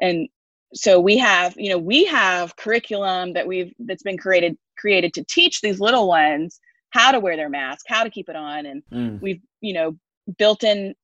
And 0.00 0.28
so 0.74 1.00
we 1.00 1.16
have 1.18 1.54
you 1.56 1.70
know 1.70 1.78
we 1.78 2.04
have 2.04 2.56
curriculum 2.56 3.32
that 3.32 3.46
we've 3.46 3.72
that's 3.80 4.02
been 4.02 4.18
created 4.18 4.56
created 4.78 5.14
to 5.14 5.24
teach 5.24 5.60
these 5.60 5.80
little 5.80 6.08
ones 6.08 6.60
how 6.90 7.10
to 7.10 7.20
wear 7.20 7.36
their 7.36 7.48
mask 7.48 7.84
how 7.88 8.04
to 8.04 8.10
keep 8.10 8.28
it 8.28 8.36
on. 8.36 8.66
And 8.66 8.82
mm. 8.92 9.20
we've 9.20 9.42
you 9.60 9.72
know 9.72 9.96
built 10.38 10.64
in 10.64 10.94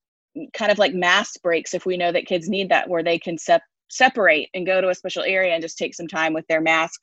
kind 0.55 0.71
of 0.71 0.79
like 0.79 0.95
mask 0.95 1.43
breaks 1.43 1.75
if 1.75 1.87
we 1.87 1.97
know 1.97 2.13
that 2.13 2.27
kids 2.27 2.49
need 2.49 2.69
that 2.69 2.89
where 2.89 3.03
they 3.03 3.19
can 3.19 3.37
sep- 3.37 3.63
separate 3.91 4.49
and 4.55 4.67
go 4.67 4.81
to 4.81 4.89
a 4.89 4.95
special 4.95 5.25
area 5.25 5.53
and 5.53 5.63
just 5.63 5.77
take 5.77 5.95
some 5.95 6.07
time 6.07 6.33
with 6.33 6.47
their 6.47 6.61
mask 6.61 7.01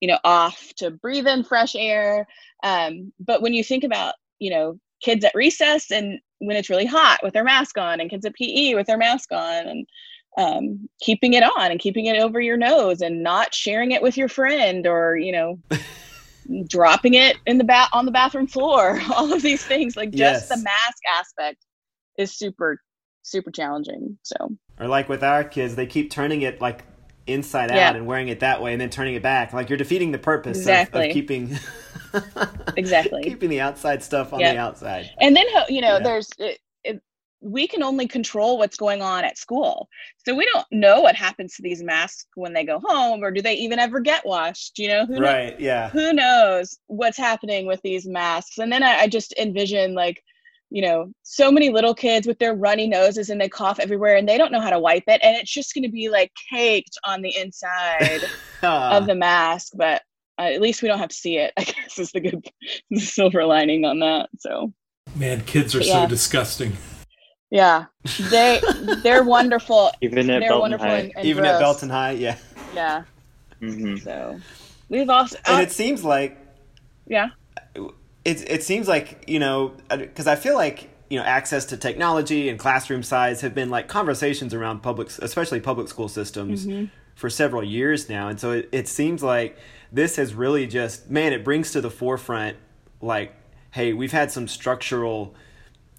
you 0.00 0.08
know 0.08 0.18
off 0.24 0.72
to 0.76 0.90
breathe 0.90 1.26
in 1.26 1.44
fresh 1.44 1.74
air 1.76 2.26
um, 2.62 3.12
but 3.20 3.42
when 3.42 3.54
you 3.54 3.62
think 3.62 3.84
about 3.84 4.14
you 4.38 4.50
know 4.50 4.78
kids 5.02 5.24
at 5.24 5.34
recess 5.34 5.90
and 5.90 6.20
when 6.38 6.56
it's 6.56 6.70
really 6.70 6.86
hot 6.86 7.20
with 7.22 7.34
their 7.34 7.44
mask 7.44 7.78
on 7.78 8.00
and 8.00 8.10
kids 8.10 8.24
at 8.24 8.34
pe 8.34 8.74
with 8.74 8.86
their 8.86 8.98
mask 8.98 9.32
on 9.32 9.66
and 9.66 9.86
um, 10.38 10.88
keeping 11.00 11.34
it 11.34 11.42
on 11.42 11.70
and 11.70 11.80
keeping 11.80 12.06
it 12.06 12.20
over 12.20 12.40
your 12.40 12.56
nose 12.56 13.00
and 13.00 13.22
not 13.22 13.54
sharing 13.54 13.90
it 13.90 14.02
with 14.02 14.16
your 14.16 14.28
friend 14.28 14.86
or 14.86 15.16
you 15.16 15.32
know 15.32 15.58
dropping 16.68 17.14
it 17.14 17.36
in 17.46 17.58
the 17.58 17.64
bat 17.64 17.88
on 17.92 18.06
the 18.06 18.12
bathroom 18.12 18.46
floor 18.46 19.00
all 19.14 19.32
of 19.32 19.42
these 19.42 19.64
things 19.64 19.96
like 19.96 20.10
just 20.10 20.20
yes. 20.20 20.48
the 20.48 20.56
mask 20.56 20.98
aspect 21.18 21.64
is 22.18 22.32
super 22.32 22.80
super 23.22 23.50
challenging 23.50 24.16
so 24.22 24.36
or 24.78 24.88
like 24.88 25.08
with 25.08 25.22
our 25.22 25.44
kids 25.44 25.74
they 25.74 25.86
keep 25.86 26.10
turning 26.10 26.42
it 26.42 26.60
like 26.60 26.84
inside 27.32 27.70
yeah. 27.70 27.88
out 27.88 27.96
and 27.96 28.06
wearing 28.06 28.28
it 28.28 28.40
that 28.40 28.62
way 28.62 28.72
and 28.72 28.80
then 28.80 28.90
turning 28.90 29.14
it 29.14 29.22
back 29.22 29.52
like 29.52 29.68
you're 29.68 29.78
defeating 29.78 30.12
the 30.12 30.18
purpose 30.18 30.58
exactly. 30.58 31.04
of, 31.04 31.10
of 31.10 31.14
keeping 31.14 31.58
exactly 32.76 33.22
keeping 33.22 33.50
the 33.50 33.60
outside 33.60 34.02
stuff 34.02 34.32
on 34.32 34.40
yep. 34.40 34.54
the 34.54 34.60
outside 34.60 35.10
and 35.20 35.36
then 35.36 35.46
you 35.68 35.80
know 35.80 35.96
yeah. 35.96 36.02
there's 36.02 36.28
it, 36.38 36.58
it, 36.84 37.02
we 37.40 37.66
can 37.66 37.82
only 37.82 38.06
control 38.06 38.58
what's 38.58 38.76
going 38.76 39.02
on 39.02 39.24
at 39.24 39.38
school 39.38 39.88
so 40.18 40.34
we 40.34 40.46
don't 40.52 40.66
know 40.70 41.00
what 41.00 41.14
happens 41.14 41.54
to 41.54 41.62
these 41.62 41.82
masks 41.82 42.26
when 42.34 42.52
they 42.52 42.64
go 42.64 42.80
home 42.82 43.22
or 43.22 43.30
do 43.30 43.40
they 43.40 43.54
even 43.54 43.78
ever 43.78 44.00
get 44.00 44.24
washed 44.26 44.78
you 44.78 44.88
know 44.88 45.06
who 45.06 45.18
right 45.18 45.52
knows, 45.52 45.60
yeah 45.60 45.88
who 45.90 46.12
knows 46.12 46.78
what's 46.86 47.18
happening 47.18 47.66
with 47.66 47.80
these 47.82 48.06
masks 48.06 48.58
and 48.58 48.72
then 48.72 48.82
I, 48.82 49.00
I 49.00 49.08
just 49.08 49.32
envision 49.38 49.94
like 49.94 50.22
you 50.70 50.82
know, 50.82 51.12
so 51.22 51.50
many 51.50 51.68
little 51.68 51.94
kids 51.94 52.26
with 52.26 52.38
their 52.38 52.54
runny 52.54 52.86
noses 52.86 53.28
and 53.28 53.40
they 53.40 53.48
cough 53.48 53.80
everywhere 53.80 54.16
and 54.16 54.28
they 54.28 54.38
don't 54.38 54.52
know 54.52 54.60
how 54.60 54.70
to 54.70 54.78
wipe 54.78 55.04
it. 55.08 55.20
And 55.22 55.36
it's 55.36 55.52
just 55.52 55.74
going 55.74 55.82
to 55.82 55.90
be 55.90 56.08
like 56.08 56.32
caked 56.48 56.96
on 57.04 57.22
the 57.22 57.36
inside 57.36 58.20
of 58.62 59.06
the 59.06 59.16
mask. 59.16 59.72
But 59.74 60.02
uh, 60.38 60.42
at 60.42 60.60
least 60.60 60.80
we 60.80 60.88
don't 60.88 60.98
have 60.98 61.08
to 61.08 61.14
see 61.14 61.38
it, 61.38 61.52
I 61.56 61.64
guess 61.64 61.98
is 61.98 62.12
the 62.12 62.20
good 62.20 62.46
the 62.90 63.00
silver 63.00 63.44
lining 63.44 63.84
on 63.84 63.98
that. 63.98 64.28
So, 64.38 64.72
man, 65.16 65.42
kids 65.42 65.74
are 65.74 65.80
yeah. 65.80 66.04
so 66.04 66.08
disgusting. 66.08 66.76
Yeah, 67.50 67.86
they 68.30 68.60
they're 69.02 69.24
wonderful. 69.24 69.90
Even 70.00 70.30
at 70.30 70.40
they're 70.40 70.48
Belton 70.48 70.78
High. 70.78 70.98
And, 70.98 71.12
and 71.16 71.26
Even 71.26 71.42
gross. 71.42 71.54
at 71.54 71.60
Belton 71.60 71.90
High, 71.90 72.12
yeah. 72.12 72.36
Yeah. 72.74 73.02
Mm-hmm. 73.60 73.96
So 73.96 74.40
we've 74.88 75.10
also 75.10 75.36
and 75.46 75.56
uh, 75.56 75.62
it 75.62 75.72
seems 75.72 76.04
like 76.04 76.38
yeah 77.06 77.30
it 78.24 78.50
it 78.50 78.62
seems 78.62 78.88
like 78.88 79.24
you 79.26 79.38
know 79.38 79.74
because 79.88 80.26
I 80.26 80.36
feel 80.36 80.54
like 80.54 80.90
you 81.08 81.18
know 81.18 81.24
access 81.24 81.64
to 81.66 81.76
technology 81.76 82.48
and 82.48 82.58
classroom 82.58 83.02
size 83.02 83.40
have 83.40 83.54
been 83.54 83.70
like 83.70 83.88
conversations 83.88 84.54
around 84.54 84.82
public, 84.82 85.08
especially 85.18 85.60
public 85.60 85.88
school 85.88 86.08
systems, 86.08 86.66
mm-hmm. 86.66 86.86
for 87.14 87.30
several 87.30 87.64
years 87.64 88.08
now, 88.08 88.28
and 88.28 88.38
so 88.38 88.52
it, 88.52 88.68
it 88.72 88.88
seems 88.88 89.22
like 89.22 89.58
this 89.92 90.16
has 90.16 90.34
really 90.34 90.66
just 90.66 91.10
man, 91.10 91.32
it 91.32 91.44
brings 91.44 91.72
to 91.72 91.80
the 91.80 91.90
forefront 91.90 92.56
like, 93.00 93.34
hey, 93.72 93.92
we've 93.92 94.12
had 94.12 94.30
some 94.30 94.46
structural 94.46 95.34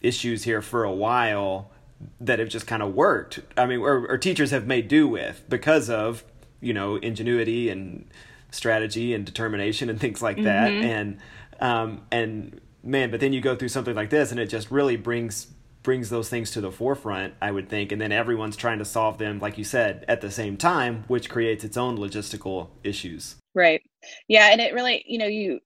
issues 0.01 0.43
here 0.43 0.61
for 0.61 0.83
a 0.83 0.91
while 0.91 1.71
that 2.19 2.39
have 2.39 2.49
just 2.49 2.67
kind 2.67 2.81
of 2.81 2.95
worked. 2.95 3.39
I 3.57 3.65
mean, 3.65 3.79
or, 3.79 4.07
or 4.07 4.17
teachers 4.17 4.51
have 4.51 4.65
made 4.65 4.87
do 4.87 5.07
with 5.07 5.43
because 5.49 5.89
of 5.89 6.23
you 6.61 6.73
know 6.73 6.95
ingenuity 6.95 7.69
and 7.69 8.07
strategy 8.51 9.13
and 9.13 9.25
determination 9.25 9.89
and 9.89 9.99
things 9.99 10.21
like 10.21 10.37
that, 10.43 10.71
mm-hmm. 10.71 10.83
and 10.83 11.17
um, 11.61 12.01
and 12.11 12.59
man, 12.83 13.11
but 13.11 13.19
then 13.19 13.33
you 13.33 13.41
go 13.41 13.55
through 13.55 13.69
something 13.69 13.95
like 13.95 14.09
this, 14.09 14.31
and 14.31 14.39
it 14.39 14.47
just 14.47 14.71
really 14.71 14.97
brings 14.97 15.47
brings 15.83 16.09
those 16.09 16.29
things 16.29 16.51
to 16.51 16.61
the 16.61 16.71
forefront, 16.71 17.33
I 17.41 17.51
would 17.51 17.67
think, 17.67 17.91
and 17.91 17.99
then 17.99 18.11
everyone's 18.11 18.55
trying 18.55 18.77
to 18.79 18.85
solve 18.85 19.17
them, 19.17 19.39
like 19.39 19.57
you 19.57 19.63
said, 19.63 20.05
at 20.07 20.21
the 20.21 20.29
same 20.29 20.55
time, 20.55 21.05
which 21.07 21.27
creates 21.27 21.63
its 21.63 21.75
own 21.75 21.97
logistical 21.97 22.69
issues. 22.83 23.37
Right. 23.55 23.81
Yeah, 24.27 24.49
and 24.51 24.61
it 24.61 24.75
really, 24.75 25.03
you 25.07 25.17
know, 25.17 25.25
you 25.25 25.59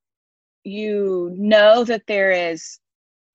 you 0.66 1.34
know 1.38 1.84
that 1.86 2.08
there 2.08 2.32
is 2.32 2.80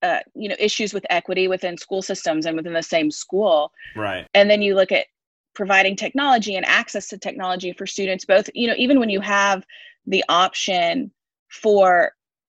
uh, 0.03 0.19
you 0.35 0.49
know 0.49 0.57
issues 0.59 0.93
with 0.93 1.07
equity 1.09 1.49
within 1.49 1.79
school 1.79 2.03
systems 2.03 2.45
and 2.45 2.57
within 2.57 2.73
the 2.73 2.83
same 2.83 3.11
school 3.11 3.73
right 3.97 4.27
and 4.35 4.51
then 4.51 4.63
you 4.63 4.75
look 4.75 4.91
at 4.93 5.07
providing 5.55 5.95
technology 5.95 6.57
and 6.57 6.67
access 6.67 7.09
to 7.09 7.19
technology 7.19 7.73
for 7.73 7.87
students 7.87 8.25
both 8.25 8.49
you 8.55 8.67
know 8.67 8.75
even 8.77 8.99
when 8.99 9.11
you 9.11 9.21
have 9.21 9.65
the 10.07 10.25
option 10.29 11.11
for 11.49 12.13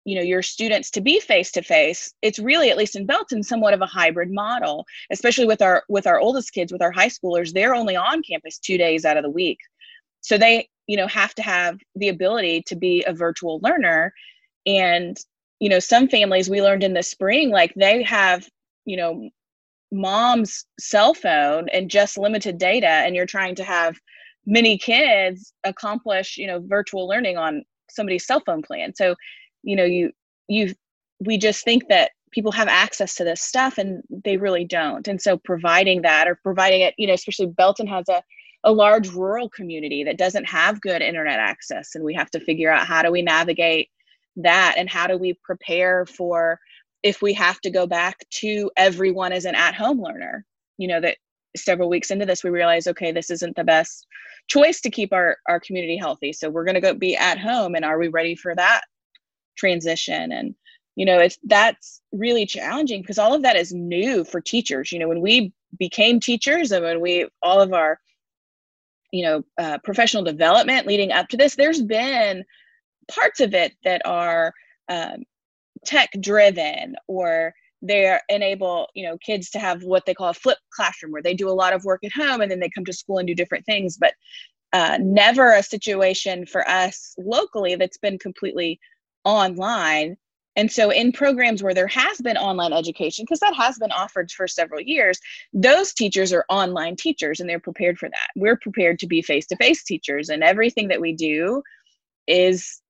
you 0.06 0.16
know 0.16 0.22
your 0.22 0.42
students 0.42 0.92
to 0.92 1.00
be 1.00 1.20
face 1.20 1.52
to 1.52 1.62
face 1.62 2.14
it's 2.22 2.40
really 2.40 2.70
at 2.70 2.78
least 2.78 2.96
in 2.96 3.06
belton 3.06 3.42
somewhat 3.42 3.74
of 3.74 3.82
a 3.82 3.86
hybrid 3.86 4.30
model 4.32 4.86
especially 5.12 5.46
with 5.46 5.62
our 5.62 5.84
with 5.88 6.06
our 6.06 6.20
oldest 6.20 6.52
kids 6.52 6.74
with 6.74 6.82
our 6.82 6.92
high 6.92 7.08
schoolers 7.08 7.54
they're 7.54 7.76
only 7.76 7.96
on 7.96 8.22
campus 8.22 8.58
two 8.58 8.78
days 8.78 9.06
out 9.06 9.18
of 9.18 9.24
the 9.24 9.30
week. 9.30 9.60
So 10.22 10.38
they 10.38 10.70
you 10.88 10.98
know 10.98 11.08
have 11.08 11.34
to 11.36 11.42
have 11.42 11.80
the 11.96 12.10
ability 12.10 12.64
to 12.68 12.76
be 12.76 13.04
a 13.08 13.14
virtual 13.14 13.60
learner. 13.62 14.14
And 14.66 15.18
you 15.60 15.70
know 15.70 15.80
some 15.80 16.08
families 16.08 16.50
we 16.50 16.62
learned 16.62 16.84
in 16.84 16.94
the 16.94 17.04
spring 17.04 17.50
like 17.50 17.74
they 17.76 18.04
have 18.04 18.48
you 18.86 18.98
know 18.98 19.30
mom's 19.92 20.66
cell 20.80 21.14
phone 21.14 21.70
and 21.70 21.90
just 21.90 22.18
limited 22.18 22.58
data 22.58 22.88
and 22.88 23.16
you're 23.16 23.28
trying 23.28 23.54
to 23.56 23.64
have 23.64 23.96
many 24.46 24.78
kids 24.78 25.54
accomplish 25.64 26.38
you 26.38 26.48
know 26.48 26.60
virtual 26.66 27.08
learning 27.08 27.38
on 27.38 27.64
somebody's 27.90 28.26
cell 28.26 28.42
phone 28.46 28.62
plan. 28.62 28.94
So 28.96 29.16
you 29.64 29.76
know 29.76 29.84
you 29.84 30.12
you 30.48 30.74
we 31.20 31.38
just 31.38 31.64
think 31.64 31.88
that 31.90 32.12
people 32.32 32.52
have 32.52 32.68
access 32.68 33.16
to 33.16 33.24
this 33.24 33.42
stuff 33.42 33.78
and 33.78 34.02
they 34.26 34.38
really 34.38 34.66
don't. 34.66 35.08
And 35.08 35.22
so 35.22 35.38
providing 35.38 36.02
that 36.02 36.28
or 36.28 36.40
providing 36.44 36.82
it 36.82 36.94
you 36.98 37.08
know 37.08 37.14
especially 37.14 37.48
belton 37.48 37.88
has 37.88 38.08
a 38.10 38.22
a 38.66 38.72
large 38.72 39.10
rural 39.10 39.50
community 39.50 40.06
that 40.06 40.18
doesn't 40.18 40.46
have 40.46 40.80
good 40.80 41.02
internet 41.02 41.38
access. 41.38 41.96
And 41.96 42.04
we 42.04 42.14
have 42.14 42.32
to 42.32 42.40
figure 42.40 42.72
out 42.72 42.88
how 42.88 43.02
do 43.02 43.12
we 43.12 43.22
navigate 43.22 43.90
that 44.38 44.76
and 44.78 44.90
how 44.90 45.06
do 45.06 45.18
we 45.18 45.34
prepare 45.44 46.06
for 46.06 46.60
if 47.04 47.22
we 47.22 47.34
have 47.34 47.60
to 47.60 47.70
go 47.70 47.86
back 47.86 48.18
to 48.30 48.72
everyone 48.78 49.34
as 49.34 49.44
an 49.44 49.54
at-home 49.54 50.02
learner 50.02 50.46
you 50.78 50.88
know 50.88 51.00
that 51.00 51.18
several 51.56 51.88
weeks 51.88 52.10
into 52.10 52.26
this 52.26 52.44
we 52.44 52.50
realize 52.50 52.88
okay 52.88 53.12
this 53.12 53.30
isn't 53.30 53.56
the 53.56 53.64
best 53.64 54.08
choice 54.48 54.82
to 54.82 54.90
keep 54.90 55.14
our 55.14 55.38
our 55.48 55.60
community 55.60 55.98
healthy. 55.98 56.34
So 56.34 56.50
we're 56.50 56.66
going 56.66 56.76
to 56.76 56.82
go 56.82 56.94
be 56.94 57.16
at 57.16 57.40
home 57.40 57.76
and 57.76 57.86
are 57.86 58.00
we 58.00 58.08
ready 58.10 58.36
for 58.36 58.56
that 58.56 58.82
transition. 59.56 60.32
And 60.32 60.56
you 60.96 61.06
know 61.06 61.20
it's 61.20 61.40
that's 61.46 62.02
really 62.12 62.46
challenging 62.46 63.02
because 63.02 63.18
all 63.18 63.34
of 63.34 63.42
that 63.44 63.56
is 63.56 63.74
new 63.74 64.24
for 64.24 64.42
teachers. 64.42 64.92
You 64.92 65.00
know 65.00 65.08
when 65.08 65.22
we 65.22 65.54
became 65.80 66.20
teachers 66.20 66.72
and 66.72 66.86
when 66.86 67.02
we 67.02 67.28
all 67.42 67.62
of 67.62 67.74
our 67.74 68.00
you 69.12 69.24
know 69.24 69.44
uh, 69.58 69.78
professional 69.84 70.24
development 70.24 70.88
leading 70.88 71.12
up 71.12 71.28
to 71.30 71.38
this 71.38 71.56
there's 71.56 71.82
been 71.82 72.44
parts 73.12 73.40
of 73.40 73.54
it 73.54 73.74
that 73.84 74.02
are 74.06 74.54
um, 74.90 75.24
tech 75.86 76.10
driven 76.20 76.96
or 77.08 77.54
they 77.82 78.18
enable 78.30 78.88
you 78.96 79.06
know 79.06 79.18
kids 79.18 79.50
to 79.52 79.60
have 79.60 79.84
what 79.84 80.06
they 80.06 80.14
call 80.14 80.30
a 80.30 80.34
flip 80.34 80.58
classroom 80.74 81.12
where 81.12 81.22
they 81.22 81.34
do 81.34 81.50
a 81.50 81.52
lot 81.52 81.74
of 81.74 81.84
work 81.84 82.04
at 82.04 82.12
home 82.12 82.42
and 82.42 82.50
then 82.50 82.60
they 82.60 82.70
come 82.74 82.86
to 82.86 82.94
school 82.94 83.18
and 83.20 83.28
do 83.28 83.36
different 83.36 83.66
things. 83.66 83.98
But 83.98 84.14
uh, 84.72 84.98
never 85.00 85.54
a 85.54 85.62
situation 85.62 86.46
for 86.46 86.68
us 86.68 87.14
locally 87.18 87.76
that's 87.76 87.98
been 87.98 88.18
completely 88.18 88.80
online. 89.26 90.18
And 90.56 90.72
so, 90.72 90.92
in 90.92 91.12
programs 91.12 91.64
where 91.64 91.74
there 91.74 91.88
has 91.88 92.20
been 92.20 92.38
online 92.38 92.74
education, 92.74 93.24
because 93.24 93.40
that 93.40 93.56
has 93.56 93.80
been 93.80 93.92
offered 93.92 94.32
for 94.32 94.48
several 94.48 94.82
years, 94.82 95.20
those 95.52 95.94
teachers 95.94 96.32
are 96.32 96.46
online 96.50 96.96
teachers 96.96 97.40
and 97.40 97.50
they're 97.50 97.60
prepared 97.60 97.98
for 97.98 98.08
that. 98.10 98.28
We're 98.36 98.58
prepared 98.58 99.00
to 99.00 99.08
be 99.08 99.22
face 99.22 99.48
to 99.48 99.56
face 99.56 99.84
teachers, 99.84 100.30
and 100.30 100.44
everything 100.44 100.90
that 100.90 101.02
we 101.02 101.14
do 101.14 101.64
is 102.28 102.82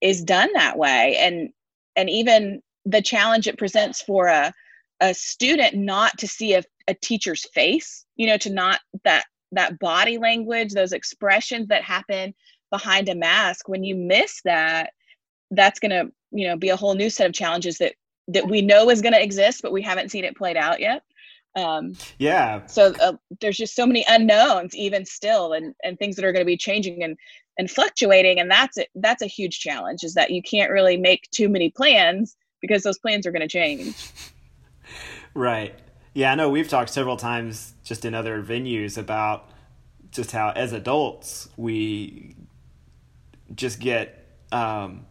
is 0.00 0.22
done 0.24 0.48
that 0.54 0.78
way. 0.78 1.16
And 1.18 1.50
and 1.96 2.08
even 2.08 2.62
the 2.86 3.02
challenge 3.02 3.46
it 3.46 3.58
presents 3.58 4.00
for 4.00 4.26
a 4.28 4.52
a 5.00 5.14
student 5.14 5.74
not 5.74 6.16
to 6.18 6.28
see 6.28 6.54
a, 6.54 6.62
a 6.86 6.94
teacher's 6.94 7.46
face, 7.54 8.04
you 8.16 8.26
know, 8.26 8.36
to 8.38 8.50
not 8.50 8.80
that 9.04 9.24
that 9.52 9.78
body 9.78 10.18
language, 10.18 10.72
those 10.72 10.92
expressions 10.92 11.68
that 11.68 11.82
happen 11.82 12.34
behind 12.70 13.08
a 13.08 13.14
mask. 13.14 13.68
When 13.68 13.82
you 13.82 13.96
miss 13.96 14.40
that, 14.44 14.92
that's 15.50 15.80
going 15.80 15.90
to 15.90 16.10
you 16.30 16.46
know 16.46 16.56
be 16.56 16.68
a 16.68 16.76
whole 16.76 16.94
new 16.94 17.10
set 17.10 17.26
of 17.26 17.32
challenges 17.32 17.78
that 17.78 17.94
that 18.28 18.48
we 18.48 18.62
know 18.62 18.90
is 18.90 19.02
going 19.02 19.12
to 19.12 19.22
exist 19.22 19.60
but 19.62 19.72
we 19.72 19.82
haven't 19.82 20.10
seen 20.10 20.24
it 20.24 20.36
played 20.36 20.56
out 20.56 20.80
yet. 20.80 21.02
Um 21.56 21.94
yeah. 22.18 22.64
so 22.66 22.94
uh, 23.00 23.14
there's 23.40 23.56
just 23.56 23.74
so 23.74 23.84
many 23.84 24.04
unknowns 24.08 24.74
even 24.74 25.04
still 25.04 25.52
and 25.52 25.74
and 25.82 25.98
things 25.98 26.16
that 26.16 26.24
are 26.24 26.32
going 26.32 26.44
to 26.44 26.46
be 26.46 26.56
changing 26.56 27.02
and 27.02 27.16
and 27.58 27.70
fluctuating 27.70 28.38
and 28.38 28.50
that's 28.50 28.78
it 28.78 28.88
that's 28.94 29.22
a 29.22 29.26
huge 29.26 29.58
challenge 29.58 30.04
is 30.04 30.14
that 30.14 30.30
you 30.30 30.42
can't 30.42 30.70
really 30.70 30.96
make 30.96 31.28
too 31.32 31.48
many 31.48 31.68
plans 31.70 32.36
because 32.60 32.82
those 32.82 32.98
plans 32.98 33.26
are 33.26 33.32
going 33.32 33.40
to 33.40 33.48
change. 33.48 34.10
Right. 35.34 35.74
Yeah 36.14 36.32
i 36.32 36.34
know 36.34 36.48
we've 36.50 36.68
talked 36.68 36.90
several 36.90 37.16
times 37.16 37.74
just 37.84 38.04
in 38.04 38.14
other 38.14 38.42
venues 38.42 38.98
about 38.98 39.50
just 40.10 40.32
how 40.32 40.50
as 40.50 40.72
adults 40.72 41.48
we 41.56 42.36
just 43.54 43.80
get 43.80 44.26
um 44.52 45.06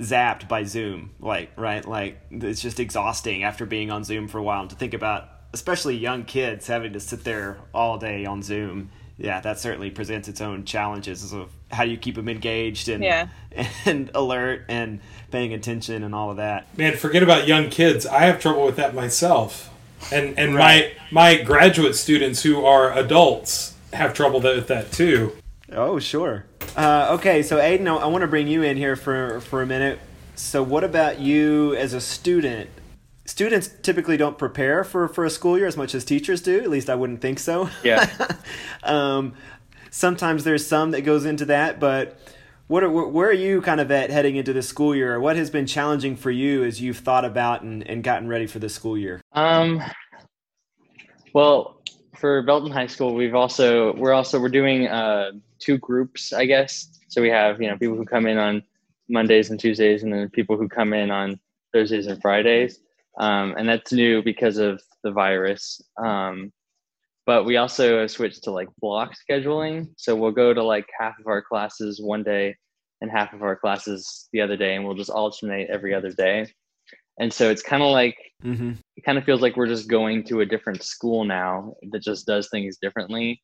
zapped 0.00 0.48
by 0.48 0.64
Zoom. 0.64 1.10
Like, 1.20 1.50
right? 1.56 1.86
Like, 1.86 2.18
it's 2.30 2.60
just 2.60 2.80
exhausting 2.80 3.42
after 3.44 3.66
being 3.66 3.90
on 3.90 4.04
Zoom 4.04 4.28
for 4.28 4.38
a 4.38 4.42
while. 4.42 4.60
And 4.62 4.70
to 4.70 4.76
think 4.76 4.94
about, 4.94 5.28
especially 5.52 5.96
young 5.96 6.24
kids, 6.24 6.66
having 6.66 6.92
to 6.94 7.00
sit 7.00 7.24
there 7.24 7.58
all 7.74 7.98
day 7.98 8.24
on 8.26 8.42
Zoom. 8.42 8.90
Yeah, 9.18 9.40
that 9.40 9.58
certainly 9.58 9.90
presents 9.90 10.28
its 10.28 10.42
own 10.42 10.64
challenges 10.64 11.32
of 11.32 11.50
how 11.70 11.84
you 11.84 11.96
keep 11.96 12.16
them 12.16 12.28
engaged 12.28 12.90
and 12.90 13.02
Yeah. 13.02 13.28
and 13.86 14.10
alert 14.14 14.66
and 14.68 15.00
paying 15.30 15.54
attention 15.54 16.02
and 16.02 16.14
all 16.14 16.30
of 16.30 16.36
that. 16.36 16.76
Man, 16.76 16.96
forget 16.98 17.22
about 17.22 17.48
young 17.48 17.70
kids. 17.70 18.04
I 18.06 18.20
have 18.26 18.40
trouble 18.40 18.66
with 18.66 18.76
that 18.76 18.94
myself. 18.94 19.70
And 20.12 20.38
and 20.38 20.54
Right. 20.54 20.92
my 21.10 21.36
my 21.36 21.42
graduate 21.42 21.96
students 21.96 22.42
who 22.42 22.62
are 22.66 22.92
adults 22.92 23.74
have 23.94 24.12
trouble 24.12 24.40
with 24.42 24.68
that 24.68 24.92
too. 24.92 25.32
Oh, 25.72 25.98
sure. 25.98 26.44
Uh, 26.76 27.08
okay, 27.12 27.42
so 27.42 27.56
Aiden, 27.56 27.88
I, 27.88 27.96
I 27.96 28.06
want 28.06 28.22
to 28.22 28.28
bring 28.28 28.48
you 28.48 28.62
in 28.62 28.76
here 28.76 28.96
for 28.96 29.40
for 29.40 29.62
a 29.62 29.66
minute. 29.66 29.98
So, 30.34 30.62
what 30.62 30.84
about 30.84 31.18
you 31.18 31.74
as 31.76 31.94
a 31.94 32.00
student? 32.00 32.68
Students 33.24 33.70
typically 33.82 34.18
don't 34.18 34.36
prepare 34.36 34.84
for, 34.84 35.08
for 35.08 35.24
a 35.24 35.30
school 35.30 35.56
year 35.56 35.66
as 35.66 35.76
much 35.76 35.94
as 35.94 36.04
teachers 36.04 36.42
do. 36.42 36.60
At 36.60 36.70
least 36.70 36.90
I 36.90 36.94
wouldn't 36.94 37.20
think 37.20 37.38
so. 37.38 37.70
Yeah. 37.82 38.08
um, 38.84 39.34
sometimes 39.90 40.44
there's 40.44 40.64
some 40.64 40.90
that 40.92 41.00
goes 41.00 41.24
into 41.24 41.46
that, 41.46 41.80
but 41.80 42.20
what 42.68 42.84
are, 42.84 42.90
where 42.90 43.28
are 43.28 43.32
you 43.32 43.62
kind 43.62 43.80
of 43.80 43.90
at 43.90 44.10
heading 44.10 44.36
into 44.36 44.52
the 44.52 44.62
school 44.62 44.94
year? 44.94 45.18
What 45.18 45.36
has 45.36 45.50
been 45.50 45.66
challenging 45.66 46.16
for 46.16 46.30
you 46.30 46.62
as 46.64 46.80
you've 46.80 46.98
thought 46.98 47.24
about 47.24 47.62
and, 47.62 47.82
and 47.88 48.04
gotten 48.04 48.28
ready 48.28 48.46
for 48.46 48.58
the 48.58 48.68
school 48.68 48.98
year? 48.98 49.20
Um, 49.32 49.82
well, 51.32 51.80
for 52.18 52.42
Belton 52.42 52.70
High 52.70 52.86
School, 52.88 53.14
we've 53.14 53.34
also 53.34 53.94
we're 53.94 54.12
also 54.12 54.38
we're 54.38 54.50
doing 54.50 54.86
uh, 54.86 55.32
two 55.58 55.78
groups, 55.78 56.32
I 56.32 56.46
guess. 56.46 56.88
So 57.08 57.22
we 57.22 57.30
have 57.30 57.60
you 57.60 57.68
know 57.68 57.78
people 57.78 57.96
who 57.96 58.04
come 58.04 58.26
in 58.26 58.38
on 58.38 58.62
Mondays 59.08 59.50
and 59.50 59.58
Tuesdays, 59.58 60.02
and 60.02 60.12
then 60.12 60.28
people 60.30 60.56
who 60.56 60.68
come 60.68 60.92
in 60.92 61.10
on 61.10 61.38
Thursdays 61.72 62.06
and 62.06 62.20
Fridays. 62.20 62.80
Um, 63.18 63.54
and 63.56 63.68
that's 63.68 63.92
new 63.92 64.22
because 64.22 64.58
of 64.58 64.82
the 65.02 65.10
virus. 65.10 65.80
Um, 65.96 66.52
but 67.24 67.44
we 67.44 67.56
also 67.56 68.00
have 68.00 68.10
switched 68.10 68.44
to 68.44 68.50
like 68.50 68.68
block 68.80 69.14
scheduling. 69.14 69.88
So 69.96 70.14
we'll 70.14 70.32
go 70.32 70.52
to 70.52 70.62
like 70.62 70.86
half 70.98 71.18
of 71.18 71.26
our 71.26 71.42
classes 71.42 72.00
one 72.00 72.22
day 72.22 72.54
and 73.00 73.10
half 73.10 73.32
of 73.32 73.42
our 73.42 73.56
classes 73.56 74.28
the 74.32 74.40
other 74.40 74.56
day, 74.56 74.74
and 74.74 74.84
we'll 74.84 74.94
just 74.96 75.10
alternate 75.10 75.70
every 75.70 75.94
other 75.94 76.12
day. 76.12 76.46
And 77.18 77.32
so 77.32 77.50
it's 77.50 77.62
kind 77.62 77.82
of 77.82 77.90
like 77.90 78.16
Mm-hmm. 78.44 78.72
it 78.96 79.04
kind 79.04 79.16
of 79.16 79.24
feels 79.24 79.40
like 79.40 79.56
we're 79.56 79.66
just 79.66 79.88
going 79.88 80.22
to 80.24 80.40
a 80.40 80.46
different 80.46 80.82
school 80.82 81.24
now 81.24 81.74
that 81.90 82.02
just 82.02 82.26
does 82.26 82.50
things 82.50 82.76
differently 82.76 83.40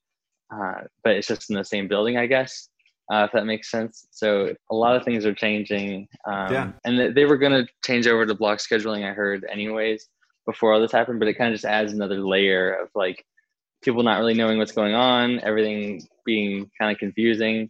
uh, 0.53 0.83
but 1.05 1.17
it's 1.17 1.29
just 1.29 1.51
in 1.51 1.57
the 1.57 1.65
same 1.65 1.89
building 1.89 2.17
i 2.17 2.27
guess 2.27 2.69
uh, 3.13 3.25
if 3.25 3.33
that 3.33 3.47
makes 3.47 3.71
sense 3.71 4.07
so 4.11 4.55
a 4.71 4.75
lot 4.75 4.97
of 4.97 5.05
things 5.05 5.27
are 5.27 5.35
changing 5.35 6.07
um, 6.27 6.53
Yeah. 6.53 6.73
and 6.85 6.97
th- 6.99 7.15
they 7.15 7.25
were 7.25 7.37
going 7.39 7.53
to 7.53 7.67
change 7.85 8.07
over 8.07 8.25
to 8.27 8.35
block 8.35 8.59
scheduling 8.59 9.09
i 9.09 9.13
heard 9.13 9.45
anyways 9.51 10.09
before 10.47 10.73
all 10.73 10.81
this 10.81 10.93
happened 10.93 11.19
but 11.19 11.29
it 11.29 11.35
kind 11.35 11.53
of 11.53 11.55
just 11.55 11.65
adds 11.65 11.93
another 11.93 12.21
layer 12.21 12.75
of 12.75 12.89
like 12.95 13.25
people 13.83 14.03
not 14.03 14.19
really 14.19 14.35
knowing 14.35 14.59
what's 14.59 14.73
going 14.73 14.95
on 14.95 15.41
everything 15.41 16.03
being 16.25 16.71
kind 16.81 16.93
of 16.93 16.99
confusing 16.99 17.69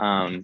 um, 0.00 0.42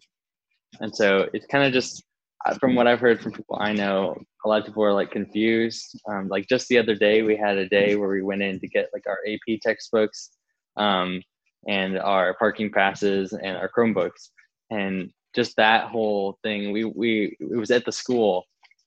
and 0.81 0.95
so 0.95 1.29
it's 1.33 1.47
kind 1.47 1.65
of 1.65 1.73
just 1.73 2.05
uh, 2.47 2.55
from 2.55 2.75
what 2.75 2.87
I've 2.87 3.01
heard 3.01 3.21
from 3.21 3.33
people 3.33 3.59
I 3.61 3.73
know, 3.73 4.17
a 4.45 4.49
lot 4.49 4.61
of 4.61 4.67
people 4.67 4.83
are 4.83 4.95
like 4.95 5.11
confused. 5.11 6.01
Um, 6.09 6.29
like 6.29 6.49
just 6.49 6.69
the 6.69 6.79
other 6.79 6.95
day, 6.95 7.23
we 7.23 7.37
had 7.37 7.59
a 7.59 7.69
day 7.69 7.97
where 7.97 8.09
we 8.09 8.23
went 8.23 8.43
in 8.43 8.59
to 8.61 8.69
get 8.69 8.89
like 8.95 9.05
our 9.07 9.19
AP 9.29 9.61
textbooks 9.61 10.31
um, 10.77 11.21
and 11.69 11.99
our 11.99 12.35
parking 12.35 12.71
passes 12.71 13.33
and 13.33 13.57
our 13.57 13.69
Chromebooks, 13.69 14.31
and 14.71 15.11
just 15.35 15.57
that 15.57 15.89
whole 15.89 16.39
thing. 16.43 16.73
We 16.73 16.85
we 16.85 17.37
it 17.41 17.57
was 17.57 17.71
at 17.71 17.85
the 17.85 17.93
school, 17.93 18.45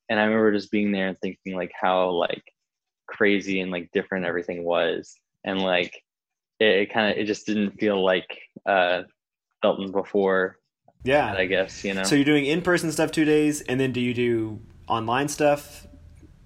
and 0.10 0.20
I 0.20 0.24
remember 0.24 0.52
just 0.52 0.72
being 0.72 0.92
there 0.92 1.08
and 1.08 1.18
thinking 1.20 1.56
like 1.56 1.72
how 1.80 2.10
like 2.10 2.44
crazy 3.08 3.60
and 3.62 3.72
like 3.72 3.90
different 3.94 4.26
everything 4.26 4.64
was, 4.64 5.16
and 5.44 5.62
like 5.62 6.04
it, 6.60 6.66
it 6.66 6.94
kind 6.94 7.12
of 7.12 7.18
it 7.18 7.26
just 7.26 7.46
didn't 7.46 7.80
feel 7.80 8.04
like 8.04 8.28
uh, 8.66 9.04
Belton 9.62 9.92
before. 9.92 10.58
Yeah. 11.06 11.34
I 11.34 11.46
guess 11.46 11.84
you 11.84 11.94
know 11.94 12.04
So 12.04 12.16
you're 12.16 12.24
doing 12.24 12.46
in-person 12.46 12.92
stuff 12.92 13.12
two 13.12 13.26
days, 13.26 13.62
and 13.62 13.80
then 13.80 13.92
do 13.92 14.00
you 14.00 14.14
do 14.14 14.62
online 14.88 15.28
stuff 15.28 15.88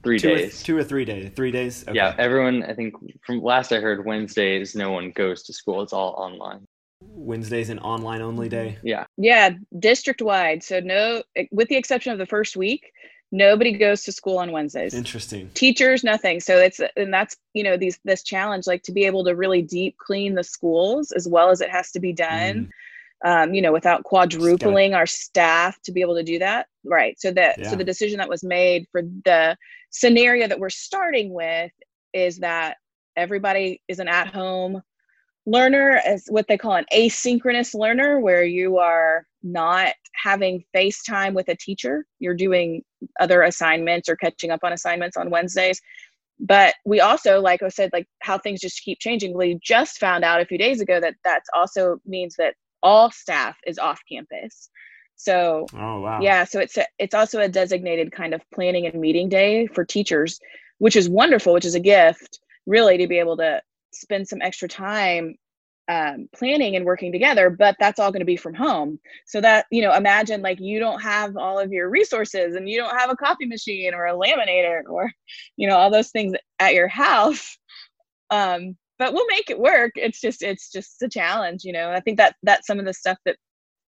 three 0.08 0.20
two 0.20 0.36
days. 0.36 0.62
Or, 0.62 0.66
two 0.66 0.78
or 0.78 0.84
three 0.84 1.06
days? 1.06 1.32
Three 1.36 1.52
days. 1.52 1.84
Okay. 1.88 1.96
Yeah, 1.96 2.16
everyone. 2.18 2.64
I 2.64 2.74
think 2.74 2.94
from 3.26 3.42
last 3.42 3.72
I 3.72 3.80
heard, 3.80 4.06
Wednesdays 4.06 4.76
no 4.76 4.92
one 4.92 5.12
goes 5.12 5.44
to 5.44 5.54
school. 5.54 5.82
It's 5.82 5.94
all 5.94 6.14
online. 6.18 6.66
Wednesday's 7.02 7.70
an 7.70 7.80
online 7.80 8.22
only 8.22 8.50
day. 8.50 8.78
Yeah, 8.84 9.06
Yeah, 9.18 9.52
district 9.80 10.22
wide. 10.22 10.64
So 10.64 10.80
no, 10.80 11.24
with 11.52 11.68
the 11.68 11.76
exception 11.76 12.12
of 12.12 12.18
the 12.18 12.26
first 12.26 12.56
week, 12.58 12.92
nobody 13.32 13.74
goes 13.78 14.04
to 14.06 14.12
school 14.12 14.38
on 14.38 14.52
Wednesdays. 14.52 14.94
Interesting. 14.94 15.50
Teachers, 15.54 16.04
nothing. 16.04 16.40
So 16.40 16.58
it's 16.58 16.80
and 16.96 17.14
that's 17.14 17.36
you 17.54 17.64
know 17.64 17.78
these 17.78 18.00
this 18.04 18.24
challenge 18.24 18.68
like 18.68 18.84
to 18.84 18.92
be 18.92 19.06
able 19.06 19.24
to 19.26 19.36
really 19.36 19.62
deep 19.62 19.98
clean 19.98 20.36
the 20.36 20.44
schools 20.44 21.12
as 21.12 21.28
well 21.28 21.50
as 21.50 21.62
it 21.62 21.70
has 21.70 21.92
to 21.92 22.00
be 22.00 22.14
done. 22.14 22.72
Um, 23.26 23.52
you 23.56 23.64
know, 23.64 23.72
without 23.72 24.04
quadrupling 24.04 24.94
our 24.94 25.08
staff 25.08 25.82
to 25.82 25.92
be 25.92 26.02
able 26.02 26.16
to 26.16 26.24
do 26.24 26.38
that. 26.38 26.68
Right. 26.84 27.20
So 27.20 27.32
that 27.32 27.58
Yeah. 27.58 27.72
so 27.72 27.76
the 27.76 27.84
decision 27.84 28.20
that 28.20 28.30
was 28.30 28.44
made 28.44 28.88
for 28.92 29.02
the 29.02 29.58
scenario 29.90 30.48
that 30.48 30.60
we're 30.60 30.70
starting 30.70 31.34
with 31.34 31.72
is 32.14 32.40
that 32.40 32.78
everybody 33.16 33.82
is 33.88 34.00
an 34.00 34.08
at-home 34.08 34.82
learner 35.46 36.02
as 36.06 36.26
what 36.28 36.46
they 36.48 36.58
call 36.58 36.74
an 36.74 36.86
asynchronous 36.94 37.74
learner 37.74 38.20
where 38.20 38.44
you 38.44 38.78
are 38.78 39.26
not 39.44 39.94
having 40.14 40.64
FaceTime 40.76 41.34
with 41.34 41.48
a 41.48 41.56
teacher. 41.56 42.06
You're 42.20 42.36
doing 42.36 42.84
other 43.20 43.44
assignments 43.44 44.10
or 44.10 44.18
catching 44.18 44.52
up 44.52 44.60
on 44.64 44.74
assignments 44.74 45.16
on 45.16 45.30
Wednesdays. 45.30 45.82
But 46.40 46.76
we 46.86 47.00
also, 47.00 47.40
like 47.40 47.64
I 47.64 47.70
said, 47.70 47.90
like 47.94 48.08
how 48.22 48.38
things 48.38 48.60
just 48.60 48.84
keep 48.84 49.00
changing. 49.00 49.36
We 49.36 49.58
just 49.64 49.98
found 50.00 50.24
out 50.24 50.42
a 50.42 50.46
few 50.46 50.58
days 50.58 50.82
ago 50.82 51.00
that 51.00 51.16
that 51.24 51.42
also 51.56 52.00
means 52.06 52.36
that 52.38 52.56
all 52.84 53.10
staff 53.10 53.58
is 53.66 53.80
off 53.80 54.02
campus. 54.10 54.70
So 55.18 55.68
Oh 55.74 56.00
wow. 56.00 56.22
yeah, 56.22 56.46
so 56.46 56.60
it's 56.60 56.78
a, 56.78 56.86
it's 57.00 57.14
also 57.14 57.42
a 57.42 57.50
designated 57.50 58.12
kind 58.12 58.34
of 58.34 58.42
planning 58.54 58.86
and 58.86 59.02
meeting 59.02 59.28
day 59.30 59.68
for 59.68 59.84
teachers, 59.84 60.40
which 60.78 60.96
is 60.96 61.10
wonderful, 61.10 61.54
which 61.54 61.66
is 61.66 61.76
a 61.76 61.80
gift, 61.80 62.40
really, 62.66 62.98
to 62.98 63.08
be 63.08 63.20
able 63.20 63.38
to 63.38 63.62
spend 63.92 64.28
some 64.28 64.42
extra 64.42 64.68
time 64.68 65.36
um, 65.90 66.28
planning 66.36 66.76
and 66.76 66.86
working 66.86 67.12
together. 67.12 67.50
But 67.50 67.78
that's 67.80 68.00
all 68.00 68.12
going 68.12 68.22
to 68.22 68.26
be 68.26 68.38
from 68.38 68.54
home. 68.54 69.00
So 69.26 69.42
that 69.42 69.66
you 69.72 69.82
know, 69.82 69.94
imagine 69.94 70.42
like 70.42 70.60
you 70.60 70.80
don't 70.80 71.02
have 71.02 71.36
all 71.36 71.60
of 71.60 71.72
your 71.72 71.90
resources 71.90 72.56
and 72.56 72.70
you 72.70 72.78
don't 72.78 72.98
have 72.98 73.10
a 73.10 73.16
coffee 73.16 73.46
machine 73.46 73.94
or 73.94 74.06
a 74.06 74.14
laminator 74.14 74.84
or 74.88 75.12
you 75.58 75.68
know 75.68 75.76
all 75.76 75.90
those 75.90 76.12
things 76.12 76.34
at 76.60 76.74
your 76.74 76.88
house. 76.88 77.58
Um, 78.30 78.78
but 79.00 79.14
we'll 79.14 79.28
make 79.28 79.50
it 79.50 79.60
work. 79.60 79.92
It's 79.96 80.22
just 80.22 80.42
it's 80.42 80.72
just 80.72 81.02
a 81.02 81.10
challenge, 81.10 81.64
you 81.64 81.74
know. 81.74 81.92
I 81.92 82.00
think 82.00 82.18
that 82.18 82.36
that's 82.44 82.68
some 82.68 82.80
of 82.80 82.86
the 82.86 82.94
stuff 82.94 83.18
that 83.26 83.38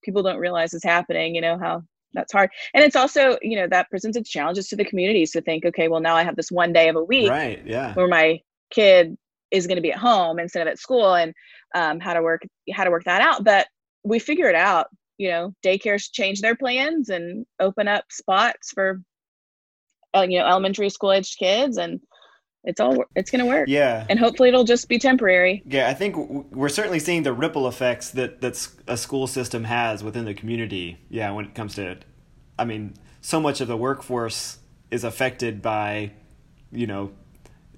people 0.05 0.23
don't 0.23 0.37
realize 0.37 0.73
is 0.73 0.83
happening. 0.83 1.35
You 1.35 1.41
know 1.41 1.57
how 1.57 1.83
that's 2.15 2.31
hard 2.31 2.49
and 2.73 2.83
it's 2.83 2.95
also 2.95 3.37
you 3.41 3.57
know 3.57 3.67
that 3.67 3.89
presents 3.89 4.17
its 4.17 4.29
challenges 4.29 4.67
to 4.69 4.75
the 4.75 4.85
communities 4.85 5.31
to 5.31 5.41
think 5.41 5.65
okay 5.65 5.87
well 5.87 5.99
now 5.99 6.15
i 6.15 6.23
have 6.23 6.35
this 6.35 6.49
one 6.49 6.73
day 6.73 6.87
of 6.87 6.95
a 6.95 7.03
week 7.03 7.29
Right. 7.29 7.61
Yeah. 7.65 7.93
where 7.93 8.07
my 8.07 8.39
kid 8.71 9.17
is 9.51 9.67
going 9.67 9.75
to 9.75 9.81
be 9.81 9.91
at 9.91 9.99
home 9.99 10.39
instead 10.39 10.65
of 10.65 10.71
at 10.71 10.79
school 10.79 11.13
and 11.13 11.33
um, 11.75 11.99
how 11.99 12.13
to 12.13 12.21
work 12.21 12.41
how 12.73 12.83
to 12.85 12.89
work 12.89 13.03
that 13.03 13.21
out 13.21 13.43
but 13.43 13.67
we 14.03 14.17
figure 14.17 14.49
it 14.49 14.55
out 14.55 14.87
you 15.17 15.29
know 15.29 15.53
daycares 15.63 16.09
change 16.11 16.41
their 16.41 16.55
plans 16.55 17.09
and 17.09 17.45
open 17.59 17.87
up 17.87 18.05
spots 18.09 18.71
for 18.71 19.01
uh, 20.15 20.25
you 20.27 20.39
know 20.39 20.47
elementary 20.47 20.89
school 20.89 21.11
aged 21.11 21.37
kids 21.37 21.77
and 21.77 21.99
it's 22.65 22.79
all 22.79 23.03
it's 23.15 23.31
going 23.31 23.39
to 23.43 23.45
work 23.45 23.67
Yeah. 23.69 24.05
and 24.09 24.19
hopefully 24.19 24.49
it'll 24.49 24.63
just 24.63 24.89
be 24.89 24.97
temporary 24.99 25.61
Yeah, 25.65 25.87
I 25.89 25.93
think 25.93 26.15
we're 26.51 26.69
certainly 26.69 26.99
seeing 26.99 27.23
the 27.23 27.33
ripple 27.33 27.67
effects 27.67 28.09
that 28.11 28.41
that 28.41 28.67
a 28.87 28.97
school 28.97 29.27
system 29.27 29.63
has 29.65 30.03
within 30.03 30.25
the 30.25 30.33
community. 30.33 30.97
Yeah, 31.09 31.31
when 31.31 31.45
it 31.45 31.55
comes 31.55 31.75
to, 31.75 31.97
I 32.59 32.65
mean, 32.65 32.95
so 33.21 33.39
much 33.39 33.61
of 33.61 33.67
the 33.67 33.77
workforce 33.77 34.57
is 34.91 35.03
affected 35.03 35.61
by, 35.61 36.11
you 36.71 36.87
know, 36.87 37.11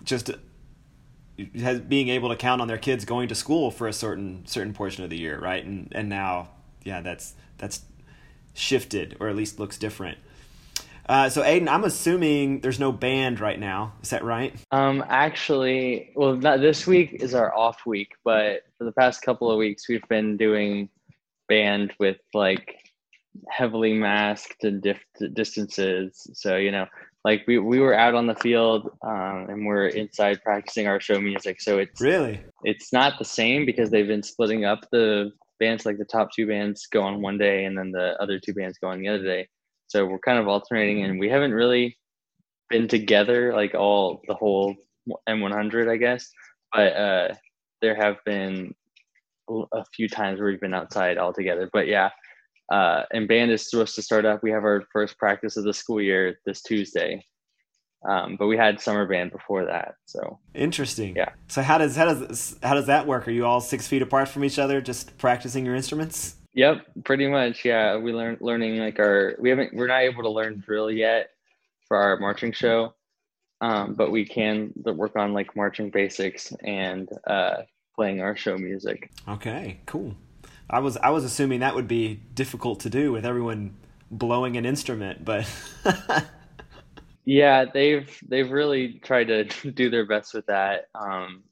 just 0.03 0.31
has 1.59 1.79
being 1.81 2.09
able 2.09 2.29
to 2.29 2.35
count 2.35 2.61
on 2.61 2.67
their 2.67 2.77
kids 2.77 3.05
going 3.05 3.27
to 3.27 3.35
school 3.35 3.69
for 3.71 3.87
a 3.87 3.93
certain 3.93 4.45
certain 4.47 4.73
portion 4.73 5.03
of 5.03 5.09
the 5.09 5.17
year, 5.17 5.39
right? 5.39 5.63
And 5.63 5.91
and 5.93 6.09
now, 6.09 6.49
yeah, 6.83 7.01
that's 7.01 7.35
that's 7.57 7.81
shifted 8.53 9.15
or 9.19 9.29
at 9.29 9.35
least 9.35 9.59
looks 9.59 9.77
different. 9.77 10.17
Uh, 11.09 11.29
so 11.29 11.41
Aiden, 11.41 11.69
I'm 11.69 11.85
assuming 11.85 12.59
there's 12.61 12.79
no 12.79 12.91
band 12.91 13.39
right 13.39 13.59
now. 13.59 13.93
Is 14.03 14.09
that 14.09 14.23
right? 14.23 14.53
Um, 14.71 15.03
actually, 15.07 16.11
well, 16.15 16.35
not 16.35 16.59
this 16.59 16.85
week 16.85 17.13
is 17.21 17.33
our 17.33 17.55
off 17.55 17.85
week, 17.85 18.13
but 18.25 18.63
for 18.77 18.83
the 18.83 18.91
past 18.91 19.21
couple 19.21 19.49
of 19.49 19.57
weeks, 19.57 19.87
we've 19.87 20.07
been 20.09 20.35
doing 20.35 20.89
band 21.47 21.93
with 21.99 22.17
like 22.33 22.75
heavily 23.49 23.93
masked 23.93 24.63
and 24.63 24.81
dif- 24.81 25.03
distances. 25.33 26.27
So 26.33 26.57
you 26.57 26.71
know, 26.71 26.87
like 27.23 27.43
we 27.47 27.57
we 27.57 27.79
were 27.79 27.93
out 27.93 28.13
on 28.15 28.27
the 28.27 28.35
field 28.35 28.89
um, 29.01 29.47
and 29.49 29.65
we're 29.65 29.87
inside 29.87 30.41
practicing 30.43 30.87
our 30.87 30.99
show 30.99 31.21
music. 31.21 31.61
So 31.61 31.77
it's 31.77 32.01
Really? 32.01 32.41
it's 32.63 32.91
not 32.91 33.17
the 33.17 33.25
same 33.25 33.65
because 33.65 33.89
they've 33.91 34.07
been 34.07 34.23
splitting 34.23 34.65
up 34.65 34.79
the 34.91 35.31
bands. 35.59 35.85
Like 35.85 35.99
the 35.99 36.05
top 36.05 36.33
two 36.33 36.47
bands 36.47 36.85
go 36.87 37.01
on 37.01 37.21
one 37.21 37.37
day, 37.37 37.63
and 37.63 37.77
then 37.77 37.91
the 37.91 38.21
other 38.21 38.39
two 38.39 38.53
bands 38.53 38.77
go 38.77 38.89
on 38.89 38.99
the 38.99 39.07
other 39.07 39.23
day. 39.23 39.47
So 39.87 40.05
we're 40.05 40.19
kind 40.19 40.39
of 40.39 40.47
alternating, 40.47 41.03
and 41.03 41.19
we 41.19 41.29
haven't 41.29 41.53
really 41.53 41.97
been 42.69 42.87
together 42.87 43.53
like 43.53 43.73
all 43.73 44.21
the 44.27 44.33
whole 44.35 44.75
M100, 45.27 45.89
I 45.89 45.97
guess. 45.97 46.29
But 46.73 46.93
uh, 46.93 47.33
there 47.81 47.95
have 47.95 48.17
been 48.25 48.73
a 49.49 49.85
few 49.95 50.09
times 50.09 50.39
where 50.39 50.49
we've 50.49 50.59
been 50.59 50.73
outside 50.73 51.17
all 51.17 51.33
together. 51.33 51.69
But 51.71 51.87
yeah, 51.87 52.09
uh, 52.71 53.03
and 53.11 53.27
band 53.27 53.51
is 53.51 53.69
supposed 53.69 53.95
to 53.95 54.01
start 54.01 54.25
up. 54.25 54.43
We 54.43 54.51
have 54.51 54.63
our 54.63 54.83
first 54.91 55.17
practice 55.17 55.57
of 55.57 55.63
the 55.63 55.73
school 55.73 56.01
year 56.01 56.39
this 56.45 56.61
Tuesday. 56.61 57.23
Um, 58.07 58.35
but 58.37 58.47
we 58.47 58.55
had 58.55 58.79
summer 58.79 59.07
band 59.07 59.31
before 59.31 59.65
that, 59.65 59.95
so 60.05 60.39
interesting. 60.53 61.15
Yeah. 61.15 61.29
So 61.47 61.63
how 61.63 61.79
does 61.79 61.95
how 61.95 62.05
does 62.05 62.55
how 62.61 62.75
does 62.75 62.85
that 62.85 63.07
work? 63.07 63.27
Are 63.27 63.31
you 63.31 63.45
all 63.45 63.59
six 63.59 63.87
feet 63.87 64.03
apart 64.03 64.29
from 64.29 64.43
each 64.43 64.59
other, 64.59 64.81
just 64.81 65.17
practicing 65.17 65.65
your 65.65 65.75
instruments? 65.75 66.35
Yep, 66.53 66.85
pretty 67.03 67.27
much. 67.27 67.63
Yeah, 67.63 67.97
we 67.97 68.13
learn 68.13 68.37
learning 68.39 68.77
like 68.77 68.99
our 68.99 69.35
we 69.39 69.49
haven't 69.49 69.73
we're 69.73 69.87
not 69.87 70.01
able 70.01 70.23
to 70.23 70.29
learn 70.29 70.63
drill 70.65 70.89
yet 70.89 71.29
for 71.87 71.97
our 71.97 72.17
marching 72.17 72.51
show, 72.51 72.93
um, 73.61 73.93
but 73.93 74.11
we 74.11 74.25
can 74.25 74.73
work 74.75 75.15
on 75.15 75.33
like 75.33 75.55
marching 75.55 75.89
basics 75.89 76.53
and 76.63 77.09
uh, 77.27 77.63
playing 77.95 78.21
our 78.21 78.35
show 78.35 78.57
music. 78.57 79.11
Okay, 79.27 79.79
cool. 79.85 80.15
I 80.69 80.79
was 80.79 80.97
I 80.97 81.09
was 81.09 81.23
assuming 81.23 81.61
that 81.61 81.75
would 81.75 81.87
be 81.87 82.19
difficult 82.33 82.81
to 82.81 82.89
do 82.89 83.11
with 83.11 83.25
everyone 83.25 83.75
blowing 84.11 84.57
an 84.57 84.65
instrument, 84.65 85.23
but 85.23 85.49
yeah, 87.25 87.65
they've 87.65 88.09
they've 88.27 88.49
really 88.49 88.99
tried 89.03 89.25
to 89.25 89.43
do 89.71 89.89
their 89.89 90.05
best 90.05 90.33
with 90.33 90.45
that. 90.47 90.89
Um, 90.95 91.43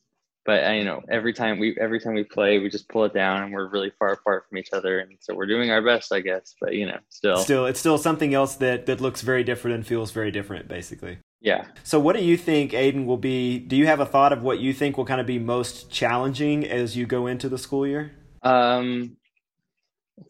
but 0.46 0.66
uh, 0.66 0.72
you 0.72 0.84
know, 0.84 1.02
every 1.10 1.34
time 1.34 1.60
we 1.60 1.78
every 1.80 2.00
time 2.00 2.14
we 2.14 2.24
play, 2.24 2.60
we 2.60 2.70
just 2.70 2.88
pull 2.90 3.04
it 3.06 3.14
down, 3.14 3.44
and 3.44 3.54
we're 3.54 3.68
really 3.68 3.92
far 3.98 4.14
apart 4.14 4.46
from 4.48 4.58
each 4.58 4.70
other, 4.74 5.00
and 5.00 5.18
so 5.20 5.34
we're 5.34 5.48
doing 5.48 5.72
our 5.72 5.82
best, 5.82 6.14
I 6.14 6.20
guess. 6.20 6.56
But 6.62 6.74
you 6.74 6.86
know, 6.86 7.00
still, 7.10 7.38
still, 7.38 7.66
it's 7.66 7.80
still 7.80 7.98
something 7.98 8.34
else 8.34 8.56
that 8.56 8.86
that 8.86 9.02
looks 9.02 9.22
very 9.22 9.44
different 9.44 9.76
and 9.76 9.88
feels 9.88 10.12
very 10.12 10.32
different, 10.32 10.68
basically. 10.68 11.18
Yeah. 11.42 11.66
So, 11.84 12.00
what 12.00 12.16
do 12.16 12.24
you 12.24 12.38
think, 12.38 12.72
Aiden, 12.72 13.06
will 13.06 13.18
be? 13.18 13.60
Do 13.60 13.76
you 13.76 13.86
have 13.86 14.00
a 14.00 14.06
thought 14.06 14.34
of 14.34 14.42
what 14.42 14.60
you 14.60 14.74
think 14.74 14.98
will 14.98 15.06
kind 15.06 15.22
of 15.22 15.28
be 15.28 15.40
most 15.40 15.92
challenging 15.92 16.66
as 16.66 16.98
you 16.98 17.06
go 17.06 17.28
into 17.28 17.50
the 17.50 17.58
school 17.58 17.86
year? 17.86 18.12
Um, 18.42 19.18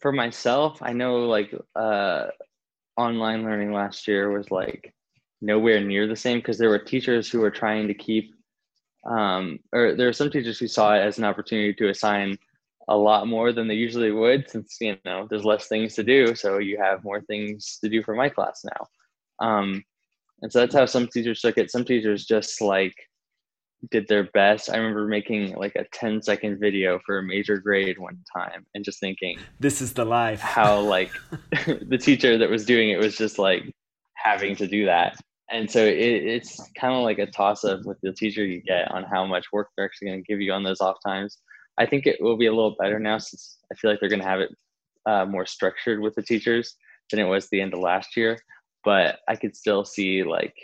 for 0.00 0.12
myself, 0.12 0.78
I 0.82 0.92
know 0.92 1.26
like 1.26 1.54
uh, 1.74 2.26
online 2.96 3.44
learning 3.44 3.72
last 3.72 4.08
year 4.08 4.30
was 4.30 4.50
like 4.50 4.94
nowhere 5.40 5.80
near 5.80 6.06
the 6.06 6.16
same 6.16 6.38
because 6.38 6.58
there 6.58 6.68
were 6.68 6.78
teachers 6.78 7.30
who 7.30 7.40
were 7.40 7.50
trying 7.50 7.88
to 7.88 7.94
keep, 7.94 8.34
um, 9.06 9.58
or 9.72 9.94
there 9.94 10.08
are 10.08 10.12
some 10.12 10.30
teachers 10.30 10.58
who 10.58 10.68
saw 10.68 10.94
it 10.94 11.00
as 11.00 11.18
an 11.18 11.24
opportunity 11.24 11.72
to 11.74 11.88
assign 11.88 12.36
a 12.88 12.96
lot 12.96 13.26
more 13.26 13.52
than 13.52 13.66
they 13.66 13.74
usually 13.74 14.12
would 14.12 14.48
since 14.48 14.76
you 14.80 14.96
know 15.04 15.26
there's 15.28 15.44
less 15.44 15.66
things 15.66 15.94
to 15.94 16.04
do 16.04 16.34
so 16.34 16.58
you 16.58 16.78
have 16.78 17.02
more 17.02 17.20
things 17.22 17.78
to 17.82 17.88
do 17.88 18.02
for 18.02 18.14
my 18.14 18.28
class 18.28 18.64
now 18.64 19.46
um, 19.46 19.82
and 20.42 20.52
so 20.52 20.60
that's 20.60 20.74
how 20.74 20.86
some 20.86 21.08
teachers 21.08 21.40
took 21.40 21.58
it 21.58 21.70
some 21.70 21.84
teachers 21.84 22.24
just 22.24 22.60
like 22.60 22.94
did 23.90 24.08
their 24.08 24.24
best. 24.24 24.70
I 24.70 24.76
remember 24.76 25.06
making 25.06 25.54
like 25.54 25.74
a 25.76 25.84
10 25.92 26.22
second 26.22 26.58
video 26.58 26.98
for 27.04 27.18
a 27.18 27.22
major 27.22 27.58
grade 27.58 27.98
one 27.98 28.18
time 28.36 28.66
and 28.74 28.84
just 28.84 29.00
thinking, 29.00 29.38
this 29.60 29.80
is 29.80 29.92
the 29.92 30.04
life. 30.04 30.40
how 30.40 30.80
like 30.80 31.10
the 31.66 31.98
teacher 32.00 32.38
that 32.38 32.50
was 32.50 32.64
doing 32.64 32.90
it 32.90 32.98
was 32.98 33.16
just 33.16 33.38
like 33.38 33.72
having 34.14 34.56
to 34.56 34.66
do 34.66 34.86
that. 34.86 35.18
And 35.50 35.70
so 35.70 35.84
it, 35.84 35.96
it's 35.96 36.60
kind 36.78 36.94
of 36.94 37.02
like 37.02 37.18
a 37.18 37.26
toss 37.26 37.64
up 37.64 37.84
with 37.84 38.00
the 38.02 38.12
teacher 38.12 38.44
you 38.44 38.60
get 38.60 38.90
on 38.90 39.04
how 39.04 39.24
much 39.24 39.46
work 39.52 39.68
they're 39.76 39.86
actually 39.86 40.08
going 40.08 40.22
to 40.22 40.26
give 40.26 40.40
you 40.40 40.52
on 40.52 40.64
those 40.64 40.80
off 40.80 40.96
times. 41.04 41.38
I 41.78 41.86
think 41.86 42.06
it 42.06 42.20
will 42.20 42.36
be 42.36 42.46
a 42.46 42.52
little 42.52 42.74
better 42.78 42.98
now 42.98 43.18
since 43.18 43.58
I 43.70 43.76
feel 43.76 43.90
like 43.90 44.00
they're 44.00 44.08
going 44.08 44.22
to 44.22 44.26
have 44.26 44.40
it 44.40 44.50
uh, 45.06 45.24
more 45.26 45.46
structured 45.46 46.00
with 46.00 46.14
the 46.14 46.22
teachers 46.22 46.74
than 47.10 47.20
it 47.20 47.24
was 47.24 47.48
the 47.48 47.60
end 47.60 47.74
of 47.74 47.80
last 47.80 48.16
year. 48.16 48.38
But 48.84 49.18
I 49.28 49.36
could 49.36 49.56
still 49.56 49.84
see 49.84 50.22
like 50.22 50.54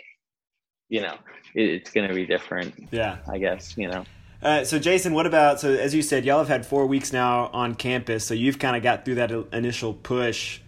you 0.93 1.01
know, 1.01 1.15
it, 1.55 1.69
it's 1.69 1.91
going 1.91 2.07
to 2.07 2.13
be 2.13 2.25
different. 2.25 2.87
Yeah. 2.91 3.17
I 3.27 3.39
guess, 3.39 3.75
you 3.77 3.89
know. 3.89 4.05
Uh, 4.41 4.63
so 4.63 4.77
Jason, 4.77 5.13
what 5.13 5.25
about 5.25 5.59
so 5.59 5.71
as 5.71 5.95
you 5.95 6.01
said, 6.01 6.23
y'all 6.25 6.37
have 6.37 6.49
had 6.49 6.65
four 6.65 6.85
weeks 6.85 7.11
now 7.11 7.47
on 7.47 7.75
campus, 7.75 8.25
so 8.25 8.33
you've 8.33 8.59
kind 8.59 8.75
of 8.75 8.83
got 8.83 9.05
through 9.05 9.15
that 9.15 9.31
initial 9.53 9.93
push 9.93 10.59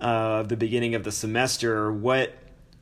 uh, 0.00 0.40
of 0.40 0.48
the 0.48 0.56
beginning 0.56 0.94
of 0.94 1.04
the 1.04 1.10
semester. 1.10 1.90
What 1.90 2.34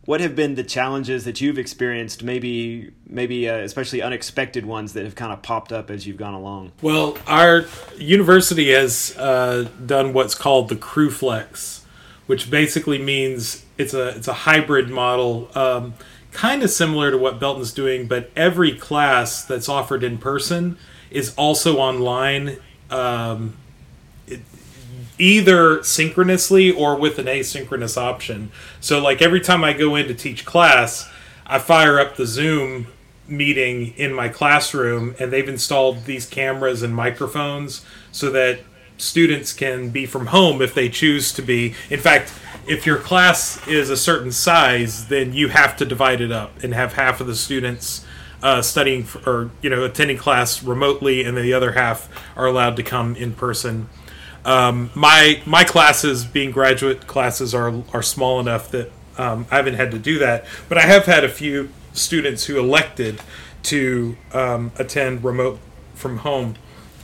what 0.04 0.20
have 0.20 0.34
been 0.34 0.56
the 0.56 0.64
challenges 0.64 1.24
that 1.24 1.40
you've 1.40 1.58
experienced? 1.58 2.22
Maybe 2.22 2.92
maybe 3.06 3.48
uh, 3.48 3.58
especially 3.58 4.02
unexpected 4.02 4.66
ones 4.66 4.94
that 4.94 5.04
have 5.04 5.14
kind 5.14 5.32
of 5.32 5.42
popped 5.42 5.72
up 5.72 5.90
as 5.90 6.06
you've 6.06 6.16
gone 6.16 6.34
along. 6.34 6.72
Well, 6.82 7.16
our 7.26 7.66
university 7.96 8.72
has 8.72 9.16
uh, 9.16 9.68
done 9.84 10.12
what's 10.12 10.34
called 10.34 10.68
the 10.68 10.76
Cru 10.76 11.10
Flex, 11.10 11.84
which 12.26 12.50
basically 12.50 12.98
means 12.98 13.64
it's 13.78 13.94
a 13.94 14.08
it's 14.08 14.28
a 14.28 14.32
hybrid 14.32 14.90
model. 14.90 15.50
Um, 15.54 15.94
kind 16.32 16.62
of 16.62 16.70
similar 16.70 17.10
to 17.10 17.18
what 17.18 17.38
Belton's 17.38 17.72
doing, 17.72 18.08
but 18.08 18.30
every 18.34 18.74
class 18.74 19.44
that's 19.44 19.68
offered 19.68 20.02
in 20.02 20.18
person 20.18 20.78
is 21.10 21.34
also 21.36 21.76
online, 21.76 22.56
um, 22.90 23.54
either 25.22 25.82
synchronously 25.84 26.72
or 26.72 26.96
with 26.96 27.18
an 27.20 27.26
asynchronous 27.26 27.96
option. 27.96 28.50
So, 28.80 29.00
like 29.00 29.22
every 29.22 29.40
time 29.40 29.62
I 29.62 29.72
go 29.72 29.94
in 29.94 30.08
to 30.08 30.14
teach 30.14 30.44
class, 30.44 31.08
I 31.46 31.60
fire 31.60 32.00
up 32.00 32.16
the 32.16 32.26
Zoom 32.26 32.88
meeting 33.28 33.94
in 33.96 34.12
my 34.12 34.28
classroom, 34.28 35.14
and 35.20 35.32
they've 35.32 35.48
installed 35.48 36.06
these 36.06 36.26
cameras 36.26 36.82
and 36.82 36.94
microphones 36.94 37.84
so 38.10 38.30
that 38.30 38.60
students 38.98 39.52
can 39.52 39.90
be 39.90 40.06
from 40.06 40.26
home 40.26 40.60
if 40.60 40.74
they 40.74 40.88
choose 40.88 41.32
to 41.34 41.42
be. 41.42 41.74
In 41.88 42.00
fact, 42.00 42.32
if 42.66 42.84
your 42.84 42.98
class 42.98 43.66
is 43.68 43.90
a 43.90 43.96
certain 43.96 44.32
size, 44.32 45.06
then 45.06 45.32
you 45.32 45.48
have 45.48 45.76
to 45.76 45.84
divide 45.84 46.20
it 46.20 46.32
up 46.32 46.62
and 46.64 46.74
have 46.74 46.94
half 46.94 47.20
of 47.20 47.28
the 47.28 47.36
students 47.36 48.04
uh, 48.42 48.60
studying 48.60 49.04
for, 49.04 49.18
or 49.30 49.50
you 49.62 49.70
know 49.70 49.84
attending 49.84 50.16
class 50.16 50.64
remotely, 50.64 51.22
and 51.22 51.36
the 51.36 51.52
other 51.52 51.72
half 51.72 52.08
are 52.36 52.46
allowed 52.46 52.74
to 52.74 52.82
come 52.82 53.14
in 53.14 53.34
person. 53.34 53.88
Um, 54.44 54.90
my 54.94 55.40
my 55.46 55.64
classes, 55.64 56.24
being 56.24 56.50
graduate 56.50 57.06
classes, 57.06 57.54
are 57.54 57.82
are 57.92 58.02
small 58.02 58.40
enough 58.40 58.70
that 58.72 58.90
um, 59.18 59.46
I 59.50 59.56
haven't 59.56 59.74
had 59.74 59.90
to 59.92 59.98
do 59.98 60.18
that, 60.18 60.44
but 60.68 60.78
I 60.78 60.82
have 60.82 61.06
had 61.06 61.24
a 61.24 61.28
few 61.28 61.70
students 61.92 62.46
who 62.46 62.58
elected 62.58 63.20
to 63.64 64.16
um, 64.32 64.72
attend 64.76 65.22
remote 65.22 65.60
from 65.94 66.18
home. 66.18 66.56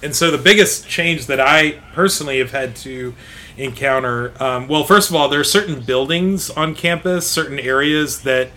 And 0.03 0.15
so 0.15 0.31
the 0.31 0.39
biggest 0.39 0.89
change 0.89 1.27
that 1.27 1.41
I 1.41 1.81
personally 1.93 2.39
have 2.39 2.53
had 2.53 2.77
to 2.77 3.15
encounter, 3.57 4.33
um, 4.43 4.69
well, 4.69 4.85
first 4.85 5.11
of 5.11 5.17
all, 5.17 5.29
there 5.29 5.41
are 5.41 5.45
certain 5.45 5.81
buildings 5.81 6.51
on 6.51 6.75
campus, 6.75 7.29
certain 7.29 7.59
areas 7.59 8.23
that 8.23 8.51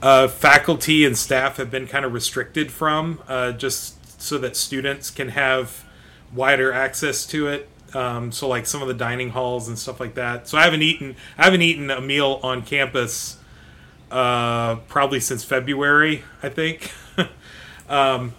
uh, 0.00 0.28
faculty 0.28 1.04
and 1.04 1.16
staff 1.16 1.58
have 1.58 1.70
been 1.70 1.86
kind 1.86 2.04
of 2.04 2.12
restricted 2.12 2.72
from, 2.72 3.20
uh, 3.28 3.52
just 3.52 4.20
so 4.20 4.38
that 4.38 4.56
students 4.56 5.10
can 5.10 5.30
have 5.30 5.84
wider 6.34 6.72
access 6.72 7.26
to 7.26 7.48
it. 7.48 7.68
Um, 7.94 8.32
so, 8.32 8.48
like 8.48 8.66
some 8.66 8.82
of 8.82 8.88
the 8.88 8.94
dining 8.94 9.30
halls 9.30 9.68
and 9.68 9.78
stuff 9.78 10.00
like 10.00 10.14
that. 10.14 10.48
So, 10.48 10.58
I 10.58 10.64
haven't 10.64 10.82
eaten, 10.82 11.16
I 11.36 11.44
haven't 11.44 11.62
eaten 11.62 11.90
a 11.90 12.00
meal 12.00 12.40
on 12.42 12.62
campus 12.62 13.38
uh, 14.10 14.76
probably 14.88 15.20
since 15.20 15.44
February, 15.44 16.24
I 16.42 16.48
think. 16.48 16.92
um, 17.88 18.34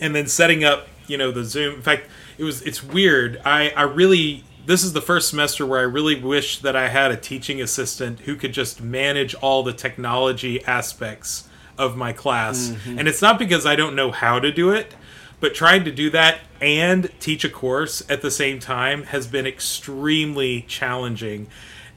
and 0.00 0.14
then 0.14 0.26
setting 0.26 0.64
up 0.64 0.88
you 1.10 1.18
know 1.18 1.30
the 1.30 1.44
Zoom. 1.44 1.74
In 1.74 1.82
fact, 1.82 2.06
it 2.38 2.44
was 2.44 2.62
it's 2.62 2.82
weird. 2.82 3.40
I 3.44 3.70
I 3.70 3.82
really 3.82 4.44
this 4.66 4.84
is 4.84 4.92
the 4.92 5.00
first 5.00 5.28
semester 5.28 5.66
where 5.66 5.80
I 5.80 5.84
really 5.84 6.20
wish 6.20 6.60
that 6.60 6.76
I 6.76 6.88
had 6.88 7.10
a 7.10 7.16
teaching 7.16 7.60
assistant 7.60 8.20
who 8.20 8.36
could 8.36 8.52
just 8.52 8.80
manage 8.80 9.34
all 9.34 9.62
the 9.62 9.72
technology 9.72 10.64
aspects 10.64 11.48
of 11.76 11.96
my 11.96 12.12
class. 12.12 12.68
Mm-hmm. 12.68 12.98
And 12.98 13.08
it's 13.08 13.22
not 13.22 13.38
because 13.38 13.66
I 13.66 13.74
don't 13.74 13.96
know 13.96 14.10
how 14.10 14.38
to 14.38 14.52
do 14.52 14.70
it, 14.70 14.94
but 15.40 15.54
trying 15.54 15.84
to 15.84 15.90
do 15.90 16.10
that 16.10 16.40
and 16.60 17.10
teach 17.18 17.44
a 17.44 17.48
course 17.48 18.02
at 18.08 18.22
the 18.22 18.30
same 18.30 18.60
time 18.60 19.04
has 19.04 19.26
been 19.26 19.46
extremely 19.46 20.62
challenging. 20.62 21.48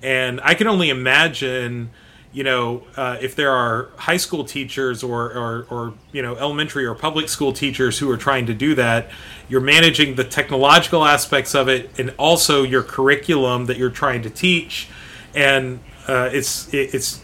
And 0.01 0.41
I 0.43 0.53
can 0.53 0.67
only 0.67 0.89
imagine 0.89 1.91
you 2.34 2.43
know, 2.43 2.84
uh, 2.97 3.17
if 3.21 3.36
there 3.36 3.51
are 3.51 3.89
high 3.95 4.17
school 4.17 4.43
teachers 4.43 5.03
or, 5.03 5.32
or, 5.32 5.67
or, 5.69 5.93
you 6.12 6.21
know, 6.23 6.36
elementary 6.36 6.84
or 6.84 6.95
public 6.95 7.29
school 7.29 7.53
teachers 7.53 7.99
who 7.99 8.10
are 8.10 8.17
trying 8.17 8.47
to 8.47 8.56
do 8.56 8.73
that, 8.73 9.10
you're 9.47 9.62
managing 9.62 10.15
the 10.15 10.23
technological 10.23 11.06
aspects 11.06 11.53
of 11.53 11.69
it 11.69 11.91
and 11.99 12.13
also 12.17 12.63
your 12.63 12.82
curriculum 12.82 13.67
that 13.67 13.77
you're 13.77 13.91
trying 13.91 14.23
to 14.23 14.32
teach. 14.32 14.89
And 15.36 15.79
uh, 16.08 16.32
it's, 16.34 16.73
it, 16.73 16.95
it's, 16.95 17.21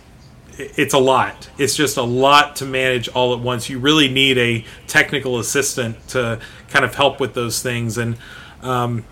it's 0.59 0.93
a 0.93 0.99
lot. 0.99 1.49
It's 1.57 1.75
just 1.75 1.97
a 1.97 2.03
lot 2.03 2.57
to 2.57 2.65
manage 2.65 3.07
all 3.09 3.33
at 3.33 3.39
once. 3.39 3.69
You 3.69 3.79
really 3.79 4.09
need 4.09 4.37
a 4.37 4.65
technical 4.87 5.39
assistant 5.39 6.07
to 6.09 6.39
kind 6.67 6.83
of 6.83 6.95
help 6.95 7.19
with 7.19 7.33
those 7.33 7.63
things. 7.63 7.97
And, 7.97 8.17
um, 8.61 9.05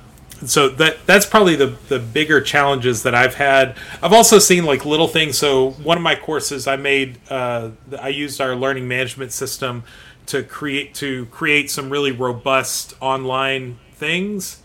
so 0.45 0.69
that 0.69 1.03
that's 1.07 1.25
probably 1.25 1.55
the 1.55 1.75
the 1.87 1.97
bigger 1.97 2.41
challenges 2.41 3.01
that 3.03 3.15
I've 3.15 3.33
had. 3.33 3.75
I've 4.03 4.13
also 4.13 4.37
seen 4.37 4.65
like 4.65 4.85
little 4.85 5.07
things. 5.07 5.35
So 5.35 5.71
one 5.71 5.97
of 5.97 6.03
my 6.03 6.15
courses 6.15 6.67
I 6.67 6.75
made, 6.75 7.17
uh, 7.29 7.71
I 7.99 8.09
used 8.09 8.39
our 8.39 8.55
learning 8.55 8.87
management 8.87 9.31
system 9.31 9.83
to 10.27 10.43
create 10.43 10.93
to 10.95 11.25
create 11.27 11.71
some 11.71 11.89
really 11.89 12.11
robust 12.11 12.93
online 13.01 13.79
things. 13.93 14.61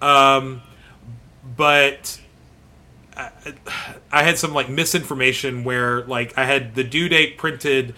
Um, 0.00 0.62
but 1.56 2.21
I, 3.16 4.22
had 4.22 4.38
some 4.38 4.54
like 4.54 4.68
misinformation 4.68 5.64
where 5.64 6.02
like 6.04 6.36
I 6.36 6.44
had 6.44 6.74
the 6.74 6.84
due 6.84 7.08
date 7.08 7.36
printed, 7.38 7.94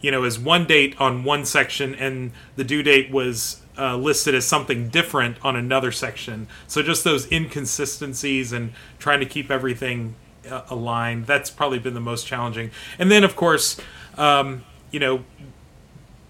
you 0.00 0.10
know, 0.10 0.24
as 0.24 0.38
one 0.38 0.66
date 0.66 0.98
on 1.00 1.24
one 1.24 1.44
section, 1.44 1.94
and 1.94 2.32
the 2.56 2.64
due 2.64 2.82
date 2.82 3.10
was 3.10 3.60
uh, 3.78 3.96
listed 3.96 4.34
as 4.34 4.46
something 4.46 4.88
different 4.88 5.36
on 5.44 5.56
another 5.56 5.92
section. 5.92 6.48
So 6.66 6.82
just 6.82 7.04
those 7.04 7.30
inconsistencies 7.30 8.52
and 8.52 8.72
trying 8.98 9.20
to 9.20 9.26
keep 9.26 9.50
everything 9.50 10.14
uh, 10.50 10.62
aligned. 10.70 11.26
That's 11.26 11.50
probably 11.50 11.78
been 11.78 11.94
the 11.94 12.00
most 12.00 12.26
challenging. 12.26 12.70
And 12.98 13.10
then, 13.10 13.24
of 13.24 13.36
course, 13.36 13.78
um, 14.16 14.64
you 14.90 15.00
know, 15.00 15.24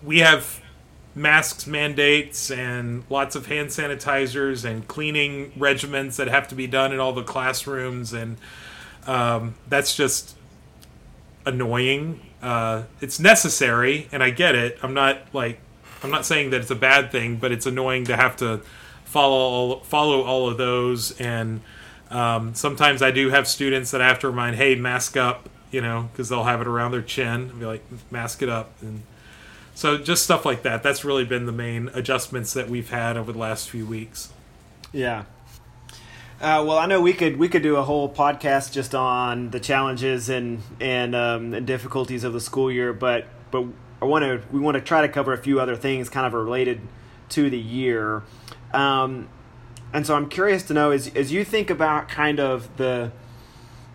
we 0.02 0.20
have 0.20 0.60
masks 1.16 1.66
mandates 1.66 2.50
and 2.50 3.02
lots 3.08 3.34
of 3.34 3.46
hand 3.46 3.70
sanitizers 3.70 4.64
and 4.64 4.86
cleaning 4.86 5.50
regimens 5.52 6.16
that 6.16 6.28
have 6.28 6.46
to 6.46 6.54
be 6.54 6.66
done 6.66 6.92
in 6.92 7.00
all 7.00 7.14
the 7.14 7.22
classrooms. 7.22 8.12
And 8.12 8.36
um, 9.06 9.54
that's 9.66 9.96
just 9.96 10.36
annoying. 11.46 12.20
Uh, 12.42 12.82
it's 13.00 13.18
necessary 13.18 14.08
and 14.12 14.22
i 14.22 14.30
get 14.30 14.54
it. 14.54 14.78
I'm 14.82 14.92
not 14.92 15.18
like 15.32 15.58
i'm 16.02 16.10
not 16.10 16.26
saying 16.26 16.50
that 16.50 16.60
it's 16.60 16.70
a 16.70 16.76
bad 16.76 17.10
thing 17.10 17.36
but 17.36 17.50
it's 17.50 17.64
annoying 17.64 18.04
to 18.04 18.16
have 18.16 18.36
to 18.36 18.60
follow 19.04 19.36
all, 19.36 19.80
follow 19.80 20.22
all 20.22 20.48
of 20.48 20.58
those. 20.58 21.18
And 21.18 21.62
um, 22.10 22.54
sometimes 22.54 23.00
i 23.00 23.10
do 23.10 23.30
have 23.30 23.48
students 23.48 23.90
that 23.92 24.02
i 24.02 24.06
have 24.06 24.18
to 24.18 24.28
remind 24.28 24.56
hey 24.56 24.74
mask 24.74 25.16
up 25.16 25.48
you 25.70 25.80
know 25.80 26.10
because 26.12 26.28
they'll 26.28 26.44
have 26.44 26.60
it 26.60 26.66
around 26.66 26.90
their 26.90 27.02
chin. 27.02 27.48
And 27.48 27.58
be 27.58 27.64
like 27.64 27.84
mask 28.10 28.42
it 28.42 28.50
up 28.50 28.70
and 28.82 29.02
so 29.76 29.98
just 29.98 30.24
stuff 30.24 30.46
like 30.46 30.62
that. 30.62 30.82
That's 30.82 31.04
really 31.04 31.26
been 31.26 31.44
the 31.44 31.52
main 31.52 31.90
adjustments 31.92 32.54
that 32.54 32.70
we've 32.70 32.88
had 32.88 33.18
over 33.18 33.30
the 33.30 33.38
last 33.38 33.68
few 33.68 33.84
weeks. 33.84 34.32
Yeah. 34.90 35.26
Uh, 36.40 36.64
well, 36.66 36.78
I 36.78 36.86
know 36.86 37.02
we 37.02 37.12
could 37.12 37.36
we 37.36 37.46
could 37.46 37.62
do 37.62 37.76
a 37.76 37.82
whole 37.82 38.08
podcast 38.08 38.72
just 38.72 38.94
on 38.94 39.50
the 39.50 39.60
challenges 39.60 40.30
and 40.30 40.62
and, 40.80 41.14
um, 41.14 41.52
and 41.52 41.66
difficulties 41.66 42.24
of 42.24 42.32
the 42.32 42.40
school 42.40 42.72
year, 42.72 42.94
but 42.94 43.26
but 43.50 43.66
I 44.00 44.06
want 44.06 44.24
to 44.24 44.42
we 44.50 44.60
want 44.60 44.76
to 44.76 44.80
try 44.80 45.02
to 45.02 45.08
cover 45.08 45.34
a 45.34 45.38
few 45.38 45.60
other 45.60 45.76
things 45.76 46.08
kind 46.08 46.26
of 46.26 46.32
related 46.32 46.80
to 47.30 47.50
the 47.50 47.58
year. 47.58 48.22
Um, 48.72 49.28
and 49.92 50.06
so 50.06 50.16
I'm 50.16 50.30
curious 50.30 50.62
to 50.64 50.74
know 50.74 50.90
as 50.90 51.14
as 51.14 51.32
you 51.32 51.44
think 51.44 51.68
about 51.68 52.08
kind 52.08 52.40
of 52.40 52.74
the 52.78 53.12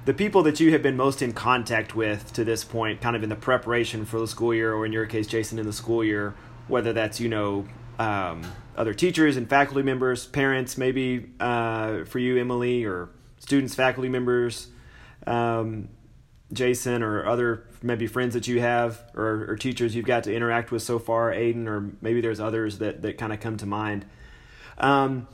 the 0.06 0.14
people 0.14 0.44
that 0.44 0.60
you 0.60 0.72
have 0.72 0.82
been 0.82 0.98
most 0.98 1.22
in 1.22 1.34
contact 1.34 1.96
with 1.96 2.34
to 2.34 2.44
this 2.44 2.64
point, 2.64 3.02
kind 3.02 3.16
of 3.16 3.24
in 3.24 3.30
the 3.30 3.36
preparation 3.36 4.06
for 4.06 4.20
the 4.20 4.28
school 4.28 4.54
year, 4.54 4.74
or 4.74 4.86
in 4.86 4.92
your 4.92 5.06
case, 5.06 5.28
Jason, 5.28 5.60
in 5.60 5.66
the 5.66 5.74
school 5.74 6.04
year, 6.04 6.34
whether 6.68 6.92
that's 6.94 7.20
you 7.20 7.30
know 7.30 7.68
um, 8.00 8.44
other 8.76 8.94
teachers 8.94 9.38
and 9.38 9.48
faculty 9.48 9.84
members, 9.84 10.26
parents, 10.26 10.78
maybe 10.78 11.30
uh, 11.40 12.04
for 12.06 12.20
you, 12.20 12.38
Emily, 12.38 12.84
or 12.84 13.10
students, 13.38 13.76
faculty 13.76 14.10
members, 14.10 14.70
um, 15.28 15.90
Jason, 16.52 17.04
or 17.04 17.26
other 17.28 17.68
maybe 17.84 18.08
friends 18.08 18.34
that 18.34 18.48
you 18.48 18.60
have, 18.60 19.02
or, 19.16 19.46
or, 19.50 19.56
teachers 19.56 19.96
you've 19.96 20.06
got 20.06 20.24
to 20.24 20.34
interact 20.34 20.72
with 20.72 20.82
so 20.82 21.00
far, 21.00 21.32
Aiden, 21.32 21.68
or 21.68 21.92
maybe 22.02 22.22
there's 22.22 22.40
others 22.40 22.80
that 22.80 23.02
that 23.04 23.18
kind 23.18 23.34
of 23.34 23.40
come 23.40 23.58
to 23.58 23.66
mind. 23.66 24.06
Um, 24.78 25.28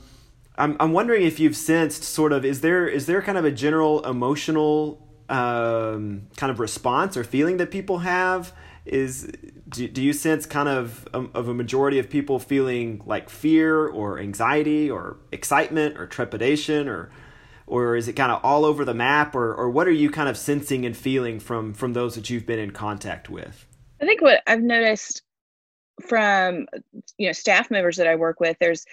I'm 0.58 0.76
I'm 0.80 0.92
wondering 0.92 1.22
if 1.22 1.38
you've 1.40 1.56
sensed 1.56 2.02
sort 2.02 2.32
of 2.32 2.44
is 2.44 2.60
there 2.60 2.86
is 2.86 3.06
there 3.06 3.22
kind 3.22 3.38
of 3.38 3.44
a 3.44 3.50
general 3.50 4.04
emotional 4.04 5.06
um, 5.28 6.26
kind 6.36 6.50
of 6.50 6.58
response 6.58 7.16
or 7.16 7.24
feeling 7.24 7.58
that 7.58 7.70
people 7.70 7.98
have? 7.98 8.52
Is 8.84 9.30
do, 9.68 9.86
do 9.86 10.02
you 10.02 10.12
sense 10.12 10.46
kind 10.46 10.68
of 10.68 11.06
um, 11.14 11.30
of 11.34 11.48
a 11.48 11.54
majority 11.54 11.98
of 11.98 12.10
people 12.10 12.38
feeling 12.38 13.02
like 13.06 13.30
fear 13.30 13.86
or 13.86 14.18
anxiety 14.18 14.90
or 14.90 15.18
excitement 15.30 15.96
or 15.96 16.06
trepidation 16.06 16.88
or 16.88 17.10
or 17.66 17.96
is 17.96 18.08
it 18.08 18.14
kind 18.14 18.32
of 18.32 18.40
all 18.42 18.64
over 18.64 18.84
the 18.84 18.94
map? 18.94 19.34
Or 19.34 19.54
or 19.54 19.70
what 19.70 19.86
are 19.86 19.92
you 19.92 20.10
kind 20.10 20.28
of 20.28 20.36
sensing 20.36 20.84
and 20.84 20.96
feeling 20.96 21.38
from 21.38 21.72
from 21.72 21.92
those 21.92 22.16
that 22.16 22.30
you've 22.30 22.46
been 22.46 22.58
in 22.58 22.72
contact 22.72 23.30
with? 23.30 23.66
I 24.00 24.06
think 24.06 24.22
what 24.22 24.42
i've 24.46 24.62
noticed 24.62 25.22
from 26.08 26.66
you 27.16 27.26
know 27.26 27.32
staff 27.32 27.70
members 27.70 27.96
that 27.96 28.06
i 28.06 28.14
work 28.14 28.38
with 28.38 28.56
there's 28.60 28.86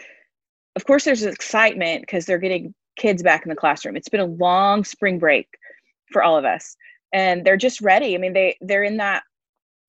of 0.75 0.85
course 0.85 1.03
there's 1.03 1.23
excitement 1.23 2.01
because 2.01 2.25
they're 2.25 2.37
getting 2.37 2.73
kids 2.97 3.23
back 3.23 3.43
in 3.43 3.49
the 3.49 3.55
classroom. 3.55 3.95
It's 3.95 4.09
been 4.09 4.19
a 4.19 4.25
long 4.25 4.83
spring 4.83 5.19
break 5.19 5.47
for 6.11 6.23
all 6.23 6.37
of 6.37 6.45
us 6.45 6.75
and 7.13 7.45
they're 7.45 7.57
just 7.57 7.81
ready. 7.81 8.15
I 8.15 8.17
mean 8.17 8.33
they 8.33 8.57
they're 8.61 8.83
in 8.83 8.97
that 8.97 9.23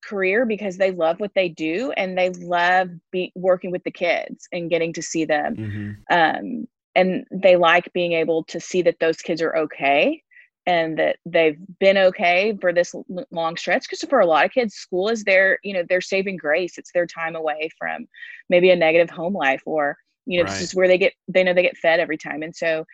career 0.04 0.46
because 0.46 0.76
they 0.76 0.92
love 0.92 1.18
what 1.18 1.32
they 1.34 1.48
do 1.48 1.92
and 1.96 2.16
they 2.16 2.30
love 2.30 2.90
be 3.10 3.32
working 3.34 3.70
with 3.70 3.82
the 3.84 3.90
kids 3.90 4.48
and 4.52 4.70
getting 4.70 4.92
to 4.92 5.02
see 5.02 5.24
them. 5.24 5.56
Mm-hmm. 5.56 6.16
um, 6.16 6.68
and 6.94 7.26
they 7.30 7.56
like 7.56 7.92
being 7.92 8.12
able 8.12 8.42
to 8.44 8.58
see 8.58 8.80
that 8.82 8.98
those 9.00 9.18
kids 9.18 9.42
are 9.42 9.54
okay 9.54 10.22
and 10.66 10.98
that 10.98 11.16
they've 11.24 11.58
been 11.78 11.96
okay 11.96 12.56
for 12.60 12.72
this 12.72 12.94
long 13.30 13.56
stretch 13.56 13.84
because 13.88 14.02
for 14.08 14.20
a 14.20 14.26
lot 14.26 14.44
of 14.44 14.50
kids 14.50 14.74
school 14.74 15.08
is 15.08 15.22
their 15.22 15.58
you 15.62 15.72
know 15.72 15.84
their 15.88 16.00
saving 16.00 16.36
grace. 16.36 16.78
It's 16.78 16.92
their 16.92 17.06
time 17.06 17.36
away 17.36 17.70
from 17.78 18.06
maybe 18.48 18.70
a 18.70 18.76
negative 18.76 19.10
home 19.10 19.34
life 19.34 19.62
or 19.64 19.96
you 20.26 20.38
know 20.38 20.44
right. 20.44 20.52
this 20.52 20.62
is 20.62 20.74
where 20.74 20.88
they 20.88 20.98
get 20.98 21.12
they 21.28 21.42
know 21.42 21.54
they 21.54 21.62
get 21.62 21.76
fed 21.76 22.00
every 22.00 22.18
time. 22.18 22.42
And 22.42 22.54
so 22.54 22.84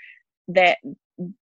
that 0.49 0.79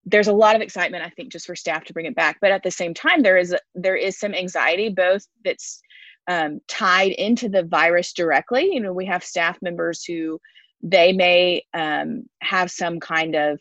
there's 0.04 0.28
a 0.28 0.32
lot 0.32 0.56
of 0.56 0.62
excitement 0.62 1.04
i 1.04 1.10
think 1.10 1.30
just 1.30 1.46
for 1.46 1.54
staff 1.54 1.84
to 1.84 1.92
bring 1.92 2.06
it 2.06 2.16
back. 2.16 2.38
But 2.40 2.50
at 2.50 2.62
the 2.62 2.70
same 2.70 2.94
time 2.94 3.22
there 3.22 3.38
is 3.38 3.54
there 3.74 3.96
is 3.96 4.18
some 4.18 4.34
anxiety 4.34 4.88
both 4.88 5.26
that's 5.44 5.80
um, 6.28 6.60
tied 6.68 7.12
into 7.12 7.48
the 7.48 7.62
virus 7.62 8.12
directly. 8.12 8.70
You 8.72 8.80
know 8.80 8.92
we 8.92 9.06
have 9.06 9.24
staff 9.24 9.58
members 9.62 10.04
who 10.04 10.40
they 10.82 11.12
may 11.12 11.62
um, 11.74 12.24
have 12.40 12.70
some 12.70 13.00
kind 13.00 13.34
of 13.34 13.58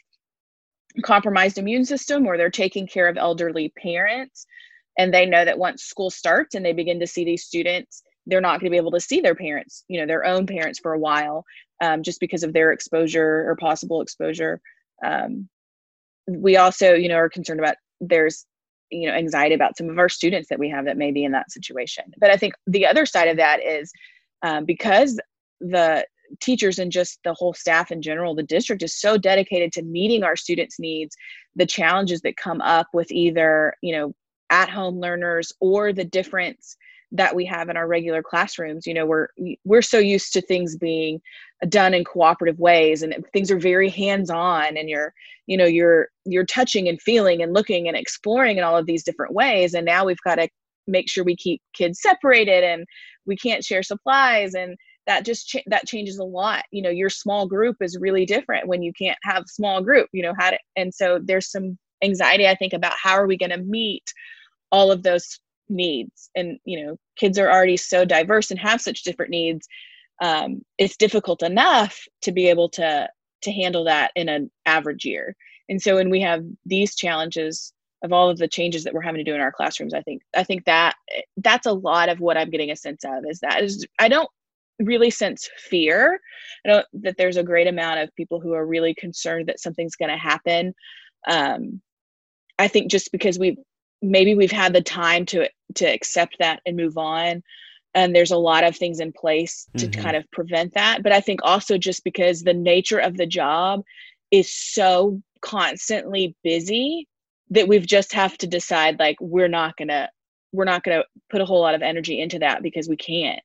compromised 1.03 1.57
immune 1.57 1.85
system 1.85 2.25
or 2.25 2.37
they're 2.37 2.49
taking 2.49 2.87
care 2.87 3.07
of 3.07 3.17
elderly 3.17 3.71
parents 3.81 4.45
and 4.97 5.13
they 5.13 5.25
know 5.25 5.45
that 5.45 5.59
once 5.59 5.83
school 5.83 6.09
starts 6.09 6.55
and 6.55 6.65
they 6.65 6.73
begin 6.73 6.99
to 6.99 7.07
see 7.07 7.23
these 7.23 7.43
students 7.43 8.01
they're 8.25 8.41
not 8.41 8.59
going 8.59 8.65
to 8.65 8.71
be 8.71 8.77
able 8.77 8.91
to 8.91 8.99
see 8.99 9.21
their 9.21 9.35
parents 9.35 9.83
you 9.87 9.99
know 9.99 10.07
their 10.07 10.25
own 10.25 10.47
parents 10.47 10.79
for 10.79 10.93
a 10.93 10.99
while 10.99 11.43
um, 11.81 12.03
just 12.03 12.19
because 12.19 12.43
of 12.43 12.53
their 12.53 12.71
exposure 12.71 13.49
or 13.49 13.55
possible 13.55 14.01
exposure. 14.01 14.61
Um, 15.03 15.49
we 16.27 16.57
also, 16.57 16.93
you 16.93 17.07
know, 17.07 17.15
are 17.15 17.29
concerned 17.29 17.59
about 17.59 17.75
there's, 18.01 18.45
you 18.89 19.07
know, 19.07 19.13
anxiety 19.13 19.55
about 19.55 19.77
some 19.77 19.89
of 19.89 19.97
our 19.97 20.09
students 20.09 20.49
that 20.49 20.59
we 20.59 20.69
have 20.69 20.85
that 20.85 20.97
may 20.97 21.11
be 21.11 21.23
in 21.23 21.31
that 21.31 21.51
situation. 21.51 22.05
But 22.17 22.31
I 22.31 22.37
think 22.37 22.53
the 22.65 22.85
other 22.85 23.05
side 23.05 23.27
of 23.27 23.37
that 23.37 23.63
is 23.63 23.91
um, 24.41 24.65
because 24.65 25.19
the 25.61 26.05
teachers 26.41 26.79
and 26.79 26.91
just 26.91 27.19
the 27.23 27.33
whole 27.33 27.53
staff 27.53 27.91
in 27.91 28.01
general, 28.01 28.35
the 28.35 28.43
district 28.43 28.83
is 28.83 28.99
so 28.99 29.17
dedicated 29.17 29.71
to 29.73 29.83
meeting 29.83 30.23
our 30.23 30.35
students' 30.35 30.79
needs, 30.79 31.15
the 31.55 31.65
challenges 31.65 32.21
that 32.21 32.37
come 32.37 32.61
up 32.61 32.87
with 32.93 33.09
either, 33.11 33.73
you 33.81 33.95
know, 33.95 34.13
at 34.49 34.69
home 34.69 34.99
learners 34.99 35.51
or 35.59 35.91
the 35.91 36.05
difference 36.05 36.77
that 37.11 37.35
we 37.35 37.45
have 37.45 37.69
in 37.69 37.77
our 37.77 37.87
regular 37.87 38.21
classrooms 38.21 38.85
you 38.85 38.93
know 38.93 39.05
we're 39.05 39.27
we're 39.63 39.81
so 39.81 39.97
used 39.97 40.33
to 40.33 40.41
things 40.41 40.75
being 40.75 41.21
done 41.69 41.93
in 41.93 42.03
cooperative 42.03 42.59
ways 42.59 43.01
and 43.01 43.15
things 43.33 43.49
are 43.49 43.59
very 43.59 43.89
hands 43.89 44.29
on 44.29 44.77
and 44.77 44.89
you're 44.89 45.13
you 45.47 45.57
know 45.57 45.65
you're 45.65 46.09
you're 46.25 46.45
touching 46.45 46.87
and 46.87 47.01
feeling 47.01 47.41
and 47.41 47.53
looking 47.53 47.87
and 47.87 47.97
exploring 47.97 48.57
in 48.57 48.63
all 48.63 48.77
of 48.77 48.85
these 48.85 49.03
different 49.03 49.33
ways. 49.33 49.73
And 49.73 49.85
now 49.85 50.05
we've 50.05 50.21
got 50.23 50.35
to 50.35 50.47
make 50.85 51.09
sure 51.09 51.23
we 51.23 51.35
keep 51.35 51.61
kids 51.73 52.01
separated 52.01 52.63
and 52.63 52.85
we 53.25 53.35
can't 53.35 53.63
share 53.63 53.83
supplies 53.83 54.53
and 54.53 54.77
that 55.07 55.25
just 55.25 55.47
cha- 55.47 55.59
that 55.67 55.87
changes 55.87 56.19
a 56.19 56.23
lot. 56.23 56.63
You 56.71 56.81
know 56.83 56.89
your 56.89 57.09
small 57.09 57.47
group 57.47 57.77
is 57.81 57.97
really 57.99 58.25
different 58.25 58.67
when 58.67 58.83
you 58.83 58.93
can't 58.93 59.17
have 59.23 59.45
small 59.47 59.81
group 59.81 60.09
you 60.11 60.21
know 60.21 60.33
how 60.37 60.51
to 60.51 60.59
and 60.75 60.93
so 60.93 61.19
there's 61.23 61.49
some 61.49 61.77
anxiety 62.03 62.47
i 62.47 62.53
think 62.53 62.73
about 62.73 62.93
how 63.01 63.13
are 63.13 63.25
we 63.25 63.35
going 63.35 63.49
to 63.49 63.57
meet 63.57 64.03
all 64.71 64.91
of 64.91 65.01
those 65.01 65.39
needs. 65.69 66.29
And 66.35 66.59
you 66.65 66.85
know 66.85 66.97
kids 67.17 67.37
are 67.37 67.51
already 67.51 67.77
so 67.77 68.05
diverse 68.05 68.51
and 68.51 68.59
have 68.59 68.81
such 68.81 69.03
different 69.03 69.31
needs 69.31 69.67
um, 70.21 70.61
it's 70.77 70.97
difficult 70.97 71.43
enough 71.43 71.99
to 72.23 72.31
be 72.31 72.47
able 72.47 72.69
to 72.69 73.07
to 73.43 73.51
handle 73.51 73.83
that 73.83 74.11
in 74.15 74.29
an 74.29 74.49
average 74.65 75.05
year. 75.05 75.35
And 75.69 75.81
so 75.81 75.95
when 75.95 76.09
we 76.09 76.21
have 76.21 76.43
these 76.65 76.95
challenges 76.95 77.71
of 78.03 78.13
all 78.13 78.29
of 78.29 78.37
the 78.37 78.47
changes 78.47 78.83
that 78.83 78.93
we're 78.93 79.01
having 79.01 79.23
to 79.23 79.29
do 79.29 79.33
in 79.33 79.41
our 79.41 79.51
classrooms 79.51 79.91
i 79.91 80.01
think 80.03 80.21
i 80.35 80.43
think 80.43 80.63
that 80.65 80.93
that's 81.37 81.65
a 81.65 81.73
lot 81.73 82.09
of 82.09 82.19
what 82.19 82.37
i'm 82.37 82.51
getting 82.51 82.69
a 82.69 82.75
sense 82.75 83.03
of 83.03 83.23
is 83.27 83.39
that 83.39 83.63
is 83.63 83.87
i 83.97 84.07
don't 84.07 84.29
really 84.79 85.09
sense 85.09 85.49
fear. 85.57 86.19
I 86.63 86.69
don't 86.69 86.85
that 87.01 87.15
there's 87.17 87.37
a 87.37 87.43
great 87.43 87.65
amount 87.65 87.99
of 87.99 88.15
people 88.15 88.39
who 88.39 88.53
are 88.53 88.67
really 88.67 88.93
concerned 88.93 89.47
that 89.47 89.59
something's 89.59 89.95
going 89.95 90.11
to 90.11 90.17
happen. 90.17 90.73
Um, 91.27 91.81
i 92.59 92.67
think 92.67 92.89
just 92.89 93.11
because 93.11 93.39
we've 93.39 93.57
maybe 94.01 94.35
we've 94.35 94.51
had 94.51 94.73
the 94.73 94.81
time 94.81 95.25
to 95.25 95.49
to 95.75 95.85
accept 95.85 96.37
that 96.39 96.61
and 96.65 96.77
move 96.77 96.97
on 96.97 97.43
and 97.93 98.15
there's 98.15 98.31
a 98.31 98.37
lot 98.37 98.63
of 98.63 98.75
things 98.75 98.99
in 98.99 99.11
place 99.11 99.67
to 99.77 99.87
mm-hmm. 99.87 100.01
kind 100.01 100.15
of 100.15 100.29
prevent 100.31 100.73
that 100.73 101.03
but 101.03 101.11
i 101.11 101.19
think 101.19 101.39
also 101.43 101.77
just 101.77 102.03
because 102.03 102.41
the 102.41 102.53
nature 102.53 102.99
of 102.99 103.17
the 103.17 103.25
job 103.25 103.81
is 104.31 104.53
so 104.53 105.21
constantly 105.41 106.35
busy 106.43 107.07
that 107.49 107.67
we've 107.67 107.87
just 107.87 108.13
have 108.13 108.37
to 108.37 108.47
decide 108.47 108.99
like 108.99 109.17
we're 109.19 109.47
not 109.47 109.75
going 109.77 109.87
to 109.87 110.09
we're 110.53 110.65
not 110.65 110.83
going 110.83 110.97
to 110.97 111.05
put 111.29 111.41
a 111.41 111.45
whole 111.45 111.61
lot 111.61 111.75
of 111.75 111.81
energy 111.81 112.19
into 112.21 112.39
that 112.39 112.63
because 112.63 112.87
we 112.87 112.97
can't 112.97 113.41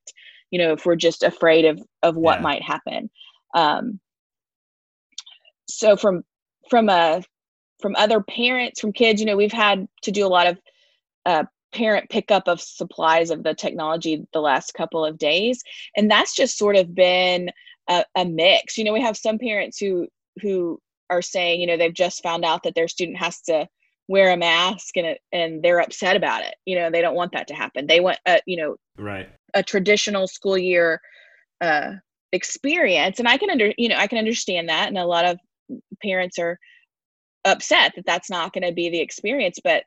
you 0.50 0.58
know 0.58 0.72
if 0.72 0.84
we're 0.86 0.96
just 0.96 1.22
afraid 1.22 1.64
of 1.64 1.80
of 2.02 2.16
what 2.16 2.38
yeah. 2.38 2.42
might 2.42 2.62
happen 2.62 3.10
um 3.54 3.98
so 5.68 5.96
from 5.96 6.22
from 6.68 6.88
a 6.88 7.22
from 7.82 7.96
other 7.96 8.22
parents, 8.22 8.80
from 8.80 8.92
kids. 8.92 9.20
You 9.20 9.26
know, 9.26 9.36
we've 9.36 9.52
had 9.52 9.86
to 10.02 10.10
do 10.10 10.26
a 10.26 10.28
lot 10.28 10.46
of 10.46 10.58
uh, 11.26 11.44
parent 11.74 12.08
pickup 12.08 12.48
of 12.48 12.60
supplies 12.60 13.30
of 13.30 13.42
the 13.42 13.54
technology 13.54 14.26
the 14.32 14.40
last 14.40 14.72
couple 14.74 15.04
of 15.04 15.18
days, 15.18 15.62
and 15.96 16.10
that's 16.10 16.34
just 16.34 16.56
sort 16.56 16.76
of 16.76 16.94
been 16.94 17.50
a, 17.88 18.04
a 18.16 18.24
mix. 18.24 18.78
You 18.78 18.84
know, 18.84 18.92
we 18.92 19.02
have 19.02 19.16
some 19.16 19.38
parents 19.38 19.78
who 19.78 20.06
who 20.40 20.78
are 21.10 21.22
saying, 21.22 21.60
you 21.60 21.66
know, 21.66 21.76
they've 21.76 21.92
just 21.92 22.22
found 22.22 22.44
out 22.44 22.62
that 22.62 22.74
their 22.74 22.88
student 22.88 23.18
has 23.18 23.40
to 23.42 23.68
wear 24.08 24.32
a 24.32 24.36
mask 24.36 24.96
and 24.96 25.16
and 25.32 25.62
they're 25.62 25.80
upset 25.80 26.16
about 26.16 26.42
it. 26.42 26.54
You 26.64 26.76
know, 26.76 26.90
they 26.90 27.00
don't 27.00 27.14
want 27.14 27.32
that 27.32 27.48
to 27.48 27.54
happen. 27.54 27.86
They 27.86 28.00
want 28.00 28.18
a 28.26 28.40
you 28.46 28.56
know 28.56 28.76
right 28.96 29.28
a 29.54 29.62
traditional 29.62 30.26
school 30.26 30.58
year 30.58 31.00
uh, 31.60 31.92
experience, 32.32 33.18
and 33.18 33.28
I 33.28 33.36
can 33.36 33.50
under 33.50 33.72
you 33.76 33.88
know 33.88 33.96
I 33.96 34.06
can 34.06 34.18
understand 34.18 34.68
that, 34.68 34.88
and 34.88 34.98
a 34.98 35.06
lot 35.06 35.24
of 35.24 35.38
parents 36.02 36.38
are 36.38 36.58
upset 37.44 37.92
that 37.96 38.06
that's 38.06 38.30
not 38.30 38.52
going 38.52 38.66
to 38.66 38.72
be 38.72 38.90
the 38.90 39.00
experience. 39.00 39.58
But 39.62 39.84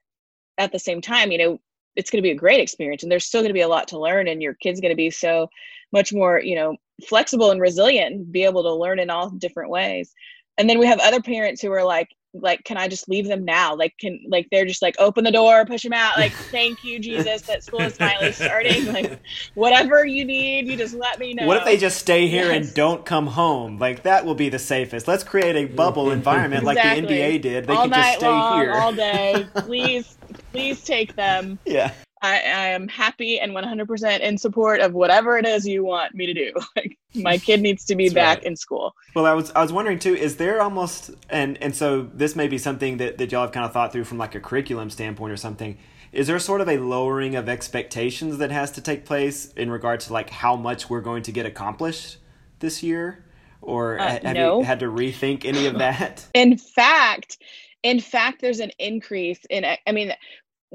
at 0.58 0.72
the 0.72 0.80
same 0.80 1.02
time, 1.02 1.32
you 1.32 1.38
know, 1.38 1.60
it's 1.96 2.10
going 2.10 2.22
to 2.22 2.28
be 2.28 2.32
a 2.32 2.36
great 2.36 2.60
experience, 2.60 3.04
and 3.04 3.12
there's 3.12 3.26
still 3.26 3.42
going 3.42 3.50
to 3.50 3.54
be 3.54 3.62
a 3.62 3.68
lot 3.68 3.88
to 3.90 4.00
learn, 4.00 4.28
and 4.28 4.42
your 4.42 4.56
kid's 4.56 4.82
going 4.82 4.92
to 4.92 4.96
be 4.96 5.10
so 5.10 5.50
much 5.92 6.14
more 6.14 6.42
you 6.42 6.56
know 6.56 6.76
flexible 7.08 7.52
and 7.52 7.62
resilient, 7.62 8.32
be 8.32 8.44
able 8.44 8.64
to 8.64 8.74
learn 8.74 9.00
in 9.00 9.10
all 9.10 9.30
different 9.30 9.70
ways. 9.70 10.14
And 10.58 10.70
then 10.70 10.80
we 10.80 10.88
have 10.88 11.00
other 11.00 11.22
parents 11.22 11.62
who 11.62 11.72
are 11.72 11.84
like, 11.84 12.10
like 12.42 12.64
can 12.64 12.78
i 12.78 12.88
just 12.88 13.08
leave 13.10 13.28
them 13.28 13.46
now? 13.46 13.76
Like 13.76 13.96
can 14.00 14.20
like 14.28 14.48
they're 14.52 14.66
just 14.66 14.82
like 14.82 14.96
open 15.00 15.24
the 15.24 15.32
door 15.32 15.66
push 15.66 15.84
them 15.84 15.94
out 15.94 16.18
like 16.18 16.32
thank 16.52 16.84
you 16.84 17.00
jesus 17.00 17.42
that 17.44 17.64
school 17.64 17.82
is 17.82 17.98
finally 17.98 18.32
starting 18.32 18.86
like 18.92 19.20
whatever 19.54 20.06
you 20.06 20.26
need 20.26 20.68
you 20.68 20.78
just 20.78 20.96
let 20.96 21.20
me 21.20 21.34
know 21.34 21.46
what 21.46 21.58
if 21.58 21.66
they 21.66 21.78
just 21.78 21.98
stay 21.98 22.28
here 22.28 22.52
yes. 22.52 22.68
and 22.68 22.76
don't 22.76 23.06
come 23.06 23.28
home? 23.28 23.78
Like 23.78 24.04
that 24.04 24.26
will 24.26 24.36
be 24.36 24.50
the 24.50 24.60
safest. 24.60 25.08
Let's 25.08 25.24
create 25.24 25.56
a 25.56 25.66
bubble 25.66 26.12
environment 26.20 26.64
exactly. 26.64 27.02
like 27.02 27.08
the 27.08 27.16
nba 27.16 27.42
did. 27.42 27.68
They 27.68 27.74
all 27.74 27.90
can 27.90 27.94
just 27.94 28.18
stay 28.20 28.28
long, 28.28 28.62
here. 28.62 28.74
all 28.74 28.94
day. 28.94 29.48
Please 29.56 30.18
please 30.52 30.84
take 30.84 31.16
them. 31.16 31.60
Yeah 31.66 31.92
I, 32.26 32.36
I 32.36 32.68
am 32.68 32.88
happy 32.88 33.40
and 33.40 33.54
100% 33.54 34.20
in 34.20 34.38
support 34.38 34.82
of 34.82 34.94
whatever 34.94 35.38
it 35.38 35.46
is 35.46 35.68
you 35.68 35.84
want 35.84 36.16
me 36.16 36.26
to 36.26 36.34
do. 36.34 36.52
Like 36.76 36.98
my 37.14 37.38
kid 37.38 37.62
needs 37.62 37.86
to 37.86 37.96
be 37.96 38.10
back 38.10 38.40
right. 38.40 38.48
in 38.48 38.56
school. 38.58 38.94
Well, 39.16 39.26
I 39.26 39.32
was 39.32 39.50
I 39.52 39.62
was 39.62 39.72
wondering 39.72 40.00
too. 40.00 40.14
Is 40.14 40.36
there 40.36 40.62
almost 40.62 41.12
and 41.30 41.58
and 41.62 41.74
so 41.74 42.02
this 42.14 42.36
may 42.36 42.50
be 42.50 42.58
something 42.58 42.98
that 42.98 43.18
that 43.18 43.32
y'all 43.32 43.44
have 43.44 43.54
kind 43.54 43.66
of 43.66 43.72
thought 43.72 43.94
through 43.94 44.04
from 44.04 44.18
like 44.18 44.36
a 44.36 44.42
curriculum 44.42 44.90
standpoint 44.90 45.32
or 45.32 45.38
something. 45.38 45.78
Is 46.12 46.28
there 46.28 46.40
sort 46.40 46.60
of 46.60 46.68
a 46.68 46.78
lowering 46.78 47.36
of 47.36 47.48
expectations 47.48 48.38
that 48.40 48.52
has 48.52 48.72
to 48.72 48.82
take 48.82 49.06
place 49.06 49.54
in 49.54 49.70
regard 49.70 50.02
to 50.02 50.14
like 50.14 50.30
how 50.30 50.56
much 50.56 50.90
we're 50.90 51.02
going 51.02 51.24
to 51.24 51.32
get 51.32 51.46
accomplished 51.46 52.18
this 52.60 52.84
year? 52.84 53.24
Or 53.62 54.00
uh, 54.00 54.20
have 54.22 54.36
no. 54.36 54.60
you 54.60 54.66
had 54.66 54.80
to 54.82 54.88
rethink 54.88 55.46
any 55.46 55.66
of 55.66 55.78
that? 55.80 56.26
In 56.34 56.58
fact, 56.58 57.38
in 57.86 58.00
fact 58.00 58.42
there's 58.42 58.60
an 58.60 58.72
increase 58.80 59.40
in 59.52 59.64
i 59.64 59.92
mean 59.92 60.12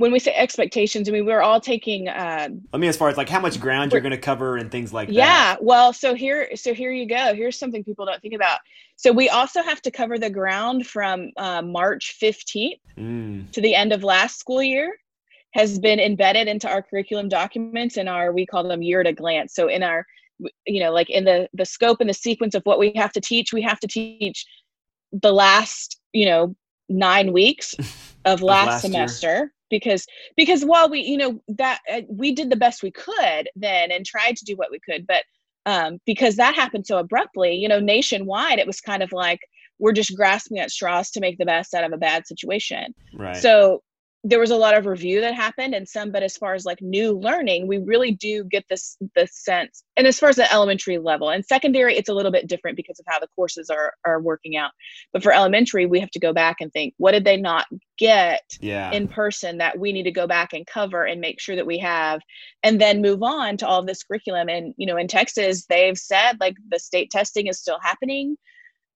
when 0.01 0.13
we 0.13 0.19
say 0.19 0.33
expectations, 0.35 1.11
I 1.11 1.13
mean 1.13 1.27
we're 1.27 1.43
all 1.43 1.61
taking. 1.61 2.09
Uh, 2.09 2.49
I 2.73 2.79
mean, 2.79 2.89
as 2.89 2.97
far 2.97 3.11
as 3.11 3.19
like 3.19 3.29
how 3.29 3.39
much 3.39 3.61
ground 3.61 3.93
you're 3.93 4.01
going 4.01 4.13
to 4.13 4.19
cover 4.19 4.57
and 4.57 4.71
things 4.71 4.95
like 4.95 5.11
yeah, 5.11 5.27
that. 5.27 5.59
Yeah. 5.61 5.67
Well, 5.67 5.93
so 5.93 6.15
here, 6.15 6.57
so 6.57 6.73
here 6.73 6.91
you 6.91 7.07
go. 7.07 7.35
Here's 7.35 7.59
something 7.59 7.85
people 7.85 8.07
don't 8.07 8.21
think 8.23 8.33
about. 8.33 8.61
So 8.97 9.13
we 9.13 9.29
also 9.29 9.63
have 9.63 9.83
to 9.83 9.91
cover 9.91 10.19
the 10.19 10.31
ground 10.31 10.87
from 10.87 11.31
uh, 11.37 11.61
March 11.61 12.17
15th 12.21 12.81
mm. 12.99 13.51
to 13.53 13.61
the 13.61 13.75
end 13.75 13.93
of 13.93 14.03
last 14.03 14.39
school 14.39 14.63
year. 14.63 14.97
Has 15.53 15.79
been 15.79 16.01
embedded 16.01 16.49
into 16.49 16.69
our 16.69 16.81
curriculum 16.81 17.29
documents 17.29 17.99
and 17.99 18.09
our 18.09 18.33
we 18.33 18.47
call 18.47 18.67
them 18.67 18.83
year 18.83 19.03
at 19.03 19.07
a 19.07 19.13
glance. 19.13 19.55
So 19.55 19.69
in 19.69 19.83
our, 19.83 20.07
you 20.67 20.81
know, 20.81 20.93
like 20.93 21.11
in 21.11 21.25
the 21.25 21.47
the 21.53 21.67
scope 21.67 22.01
and 22.01 22.09
the 22.09 22.15
sequence 22.15 22.55
of 22.55 22.63
what 22.63 22.79
we 22.79 22.93
have 22.97 23.13
to 23.13 23.21
teach, 23.21 23.53
we 23.53 23.61
have 23.63 23.81
to 23.81 23.89
teach 23.89 24.47
the 25.13 25.33
last, 25.33 26.01
you 26.15 26.25
know, 26.25 26.55
nine 26.89 27.33
weeks 27.33 27.75
of 28.25 28.41
last, 28.41 28.67
last 28.67 28.83
semester. 28.83 29.29
Year 29.29 29.53
because 29.71 30.07
because 30.37 30.65
while 30.65 30.91
we 30.91 31.01
you 31.01 31.17
know 31.17 31.41
that 31.49 31.81
uh, 31.93 32.03
we 32.09 32.33
did 32.33 32.51
the 32.51 32.57
best 32.57 32.83
we 32.83 32.91
could 32.91 33.49
then 33.57 33.91
and 33.91 34.05
tried 34.05 34.37
to 34.37 34.45
do 34.45 34.57
what 34.57 34.71
we 34.71 34.79
could 34.81 35.07
but 35.07 35.25
um, 35.67 35.99
because 36.07 36.37
that 36.37 36.55
happened 36.55 36.87
so 36.87 36.99
abruptly 36.99 37.55
you 37.55 37.69
know 37.69 37.81
nationwide 37.81 38.59
it 38.59 38.67
was 38.67 38.81
kind 38.81 39.03
of 39.03 39.13
like 39.13 39.41
we're 39.81 39.93
just 39.93 40.15
grasping 40.15 40.59
at 40.59 40.71
straws 40.71 41.11
to 41.11 41.21
make 41.21 41.39
the 41.39 41.45
best 41.45 41.75
out 41.75 41.85
of 41.85 41.93
a 41.93 41.97
bad 41.97 42.27
situation. 42.27 42.95
Right. 43.15 43.37
So 43.37 43.83
there 44.23 44.41
was 44.41 44.51
a 44.51 44.57
lot 44.57 44.77
of 44.77 44.85
review 44.85 45.21
that 45.21 45.35
happened 45.35 45.75
and 45.75 45.89
some 45.89 46.11
but 46.13 46.23
as 46.23 46.37
far 46.37 46.55
as 46.55 46.67
like 46.67 46.81
new 46.83 47.19
learning 47.19 47.67
we 47.67 47.79
really 47.79 48.13
do 48.13 48.45
get 48.45 48.65
this 48.69 48.99
this 49.15 49.35
sense 49.35 49.83
and 49.97 50.07
as 50.07 50.19
far 50.19 50.29
as 50.29 50.37
the 50.37 50.53
elementary 50.53 50.99
level 50.99 51.31
and 51.31 51.45
secondary 51.45 51.97
it's 51.97 52.09
a 52.09 52.15
little 52.15 52.31
bit 52.31 52.47
different 52.47 52.77
because 52.77 52.99
of 52.99 53.07
how 53.09 53.19
the 53.19 53.29
courses 53.35 53.71
are 53.71 53.95
are 54.05 54.21
working 54.21 54.57
out. 54.57 54.73
But 55.13 55.23
for 55.23 55.33
elementary 55.33 55.87
we 55.87 56.01
have 56.01 56.11
to 56.11 56.21
go 56.21 56.33
back 56.33 56.57
and 56.61 56.73
think 56.73 56.95
what 56.99 57.13
did 57.13 57.25
they 57.25 57.37
not 57.37 57.67
get 57.99 58.43
yeah. 58.61 58.91
in 58.93 59.09
person 59.09 59.59
that 59.59 59.79
we 59.79 59.93
need 59.93 60.05
to 60.05 60.11
go 60.11 60.27
back 60.27 60.53
and 60.53 60.67
cover 60.67 61.05
and 61.05 61.21
make 61.21 61.41
sure 61.41 61.57
that 61.57 61.67
we 61.67 61.79
have 61.79 62.21
and 62.63 62.81
then 62.81 63.03
move 63.03 63.23
on 63.23 63.57
to 63.59 63.67
all 63.67 63.81
of 63.81 63.87
this 63.87 64.03
curriculum? 64.03 64.49
And 64.49 64.75
you 64.77 64.87
know 64.87 64.97
in 64.97 65.09
texas 65.09 65.67
they've 65.67 65.99
said 65.99 66.39
like 66.41 66.57
the 66.69 66.79
state 66.79 67.11
testing 67.11 67.47
is 67.47 67.59
still 67.59 67.79
happening. 67.83 68.37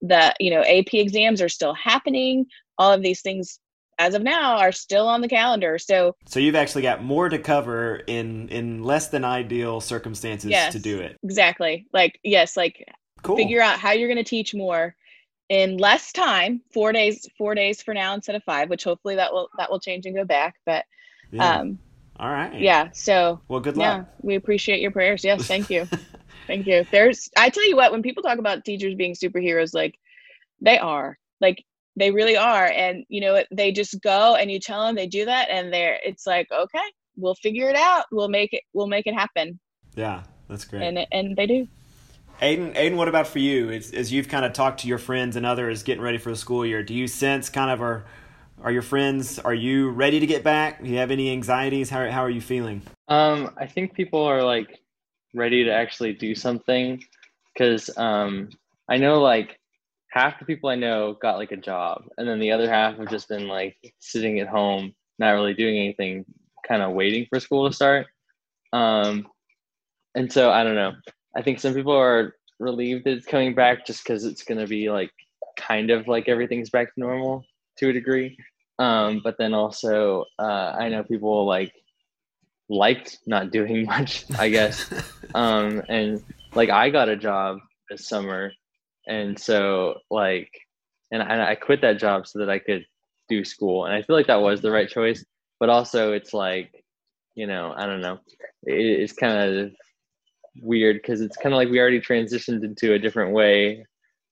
The 0.02 0.34
you 0.38 0.50
know 0.50 0.60
ap 0.60 0.92
exams 0.92 1.40
are 1.40 1.48
still 1.48 1.74
happening. 1.74 2.46
All 2.76 2.92
of 2.92 3.02
these 3.02 3.22
things 3.22 3.60
as 3.98 4.14
of 4.14 4.22
now 4.22 4.58
are 4.58 4.72
still 4.72 5.08
on 5.08 5.20
the 5.20 5.28
calendar. 5.28 5.78
So 5.78 6.16
So 6.26 6.40
you've 6.40 6.54
actually 6.54 6.82
got 6.82 7.02
more 7.02 7.28
to 7.28 7.38
cover 7.38 7.96
in 8.06 8.48
in 8.48 8.82
less 8.82 9.08
than 9.08 9.24
ideal 9.24 9.80
circumstances 9.80 10.50
yes, 10.50 10.72
to 10.72 10.78
do 10.78 10.98
it. 10.98 11.18
Exactly. 11.22 11.86
Like 11.92 12.18
yes, 12.22 12.56
like 12.56 12.86
cool. 13.22 13.36
figure 13.36 13.60
out 13.60 13.78
how 13.78 13.92
you're 13.92 14.08
going 14.08 14.22
to 14.22 14.28
teach 14.28 14.54
more 14.54 14.94
in 15.48 15.76
less 15.76 16.12
time, 16.12 16.62
4 16.72 16.92
days 16.92 17.28
4 17.36 17.54
days 17.54 17.82
for 17.82 17.94
now 17.94 18.14
instead 18.14 18.34
of 18.34 18.44
5, 18.44 18.70
which 18.70 18.84
hopefully 18.84 19.16
that 19.16 19.32
will 19.32 19.48
that 19.58 19.70
will 19.70 19.80
change 19.80 20.06
and 20.06 20.14
go 20.14 20.24
back, 20.24 20.56
but 20.64 20.84
yeah. 21.30 21.58
um 21.58 21.78
all 22.16 22.30
right. 22.30 22.60
Yeah, 22.60 22.90
so 22.92 23.40
Well, 23.48 23.60
good 23.60 23.76
luck. 23.76 23.84
Yeah, 23.84 24.04
we 24.22 24.36
appreciate 24.36 24.80
your 24.80 24.92
prayers. 24.92 25.24
Yes, 25.24 25.46
thank 25.46 25.68
you. 25.68 25.88
thank 26.46 26.66
you. 26.66 26.86
There's 26.90 27.28
I 27.36 27.50
tell 27.50 27.68
you 27.68 27.76
what, 27.76 27.90
when 27.90 28.02
people 28.02 28.22
talk 28.22 28.38
about 28.38 28.64
teachers 28.64 28.94
being 28.94 29.14
superheroes 29.14 29.74
like 29.74 29.98
they 30.60 30.78
are. 30.78 31.18
Like 31.40 31.64
they 31.96 32.10
really 32.10 32.36
are 32.36 32.66
and 32.66 33.04
you 33.08 33.20
know 33.20 33.42
they 33.50 33.70
just 33.70 34.00
go 34.02 34.34
and 34.34 34.50
you 34.50 34.58
tell 34.58 34.84
them 34.84 34.94
they 34.94 35.06
do 35.06 35.24
that 35.24 35.48
and 35.50 35.72
they're 35.72 35.98
it's 36.04 36.26
like 36.26 36.48
okay 36.52 36.90
we'll 37.16 37.34
figure 37.34 37.68
it 37.68 37.76
out. 37.76 38.06
We'll 38.10 38.28
make 38.28 38.52
it 38.52 38.62
we'll 38.72 38.86
make 38.86 39.06
it 39.06 39.14
happen. 39.14 39.58
Yeah 39.94 40.22
that's 40.48 40.64
great. 40.64 40.82
And 40.82 41.06
and 41.12 41.36
they 41.36 41.46
do. 41.46 41.68
Aiden 42.42 42.74
aiden 42.74 42.96
what 42.96 43.08
about 43.08 43.26
for 43.26 43.38
you? 43.38 43.70
As, 43.70 43.92
as 43.92 44.12
you've 44.12 44.28
kind 44.28 44.44
of 44.44 44.52
talked 44.52 44.80
to 44.80 44.88
your 44.88 44.98
friends 44.98 45.36
and 45.36 45.46
others 45.46 45.82
getting 45.82 46.02
ready 46.02 46.18
for 46.18 46.30
the 46.30 46.36
school 46.36 46.66
year 46.66 46.82
do 46.82 46.92
you 46.92 47.06
sense 47.06 47.48
kind 47.48 47.70
of 47.70 47.80
are 47.80 48.04
are 48.62 48.72
your 48.72 48.82
friends 48.82 49.38
are 49.38 49.54
you 49.54 49.90
ready 49.90 50.20
to 50.20 50.26
get 50.26 50.42
back? 50.42 50.82
Do 50.82 50.88
you 50.88 50.98
have 50.98 51.10
any 51.10 51.30
anxieties? 51.30 51.90
How, 51.90 52.10
how 52.10 52.22
are 52.22 52.30
you 52.30 52.40
feeling? 52.40 52.82
Um 53.08 53.54
i 53.56 53.66
think 53.66 53.94
people 53.94 54.24
are 54.24 54.42
like 54.42 54.80
ready 55.34 55.64
to 55.64 55.72
actually 55.72 56.12
do 56.12 56.34
something 56.34 57.02
because 57.52 57.90
um 57.96 58.50
i 58.88 58.96
know 58.96 59.20
like 59.20 59.58
half 60.14 60.38
the 60.38 60.44
people 60.44 60.70
I 60.70 60.76
know 60.76 61.16
got 61.20 61.38
like 61.38 61.50
a 61.50 61.56
job, 61.56 62.04
and 62.16 62.28
then 62.28 62.38
the 62.38 62.52
other 62.52 62.70
half 62.70 62.96
have 62.98 63.10
just 63.10 63.28
been 63.28 63.48
like 63.48 63.76
sitting 63.98 64.38
at 64.38 64.46
home, 64.46 64.94
not 65.18 65.32
really 65.32 65.54
doing 65.54 65.76
anything, 65.76 66.24
kind 66.66 66.82
of 66.82 66.92
waiting 66.92 67.26
for 67.28 67.40
school 67.40 67.68
to 67.68 67.74
start. 67.74 68.06
Um, 68.72 69.26
and 70.14 70.32
so 70.32 70.52
I 70.52 70.62
don't 70.62 70.76
know. 70.76 70.92
I 71.36 71.42
think 71.42 71.58
some 71.58 71.74
people 71.74 71.92
are 71.92 72.36
relieved 72.60 73.04
that 73.04 73.14
it's 73.14 73.26
coming 73.26 73.56
back 73.56 73.84
just 73.84 74.04
because 74.04 74.24
it's 74.24 74.44
going 74.44 74.60
to 74.60 74.68
be 74.68 74.88
like 74.88 75.10
kind 75.58 75.90
of 75.90 76.06
like 76.06 76.28
everything's 76.28 76.70
back 76.70 76.94
to 76.94 77.00
normal 77.00 77.44
to 77.78 77.88
a 77.88 77.92
degree. 77.92 78.36
Um, 78.78 79.20
but 79.24 79.34
then 79.36 79.52
also, 79.52 80.26
uh, 80.38 80.76
I 80.78 80.90
know 80.90 81.02
people 81.02 81.44
like 81.44 81.72
liked 82.68 83.18
not 83.26 83.50
doing 83.50 83.84
much, 83.86 84.26
I 84.38 84.48
guess. 84.48 84.92
um, 85.34 85.82
and 85.88 86.22
like 86.54 86.70
I 86.70 86.90
got 86.90 87.08
a 87.08 87.16
job 87.16 87.58
this 87.90 88.06
summer 88.06 88.52
and 89.06 89.38
so 89.38 89.98
like 90.10 90.50
and 91.12 91.22
I, 91.22 91.50
I 91.50 91.54
quit 91.54 91.80
that 91.82 91.98
job 91.98 92.26
so 92.26 92.38
that 92.38 92.50
i 92.50 92.58
could 92.58 92.86
do 93.28 93.44
school. 93.44 93.86
And 93.86 93.94
i 93.94 94.02
feel 94.02 94.16
like 94.16 94.26
that 94.26 94.40
was 94.40 94.60
the 94.60 94.70
right 94.70 94.88
choice 94.88 95.24
but 95.60 95.68
also 95.68 96.12
it's 96.12 96.34
like 96.34 96.84
you 97.34 97.46
know 97.46 97.72
i 97.76 97.86
don't 97.86 98.00
know. 98.00 98.18
It, 98.64 99.00
it's 99.00 99.12
kind 99.12 99.58
of 99.58 99.72
weird 100.62 100.96
because 100.96 101.20
it's 101.20 101.36
kind 101.36 101.52
of 101.52 101.56
like 101.56 101.68
we 101.68 101.80
already 101.80 102.00
transitioned 102.00 102.62
into 102.62 102.92
a 102.92 102.98
different 102.98 103.32
way 103.32 103.84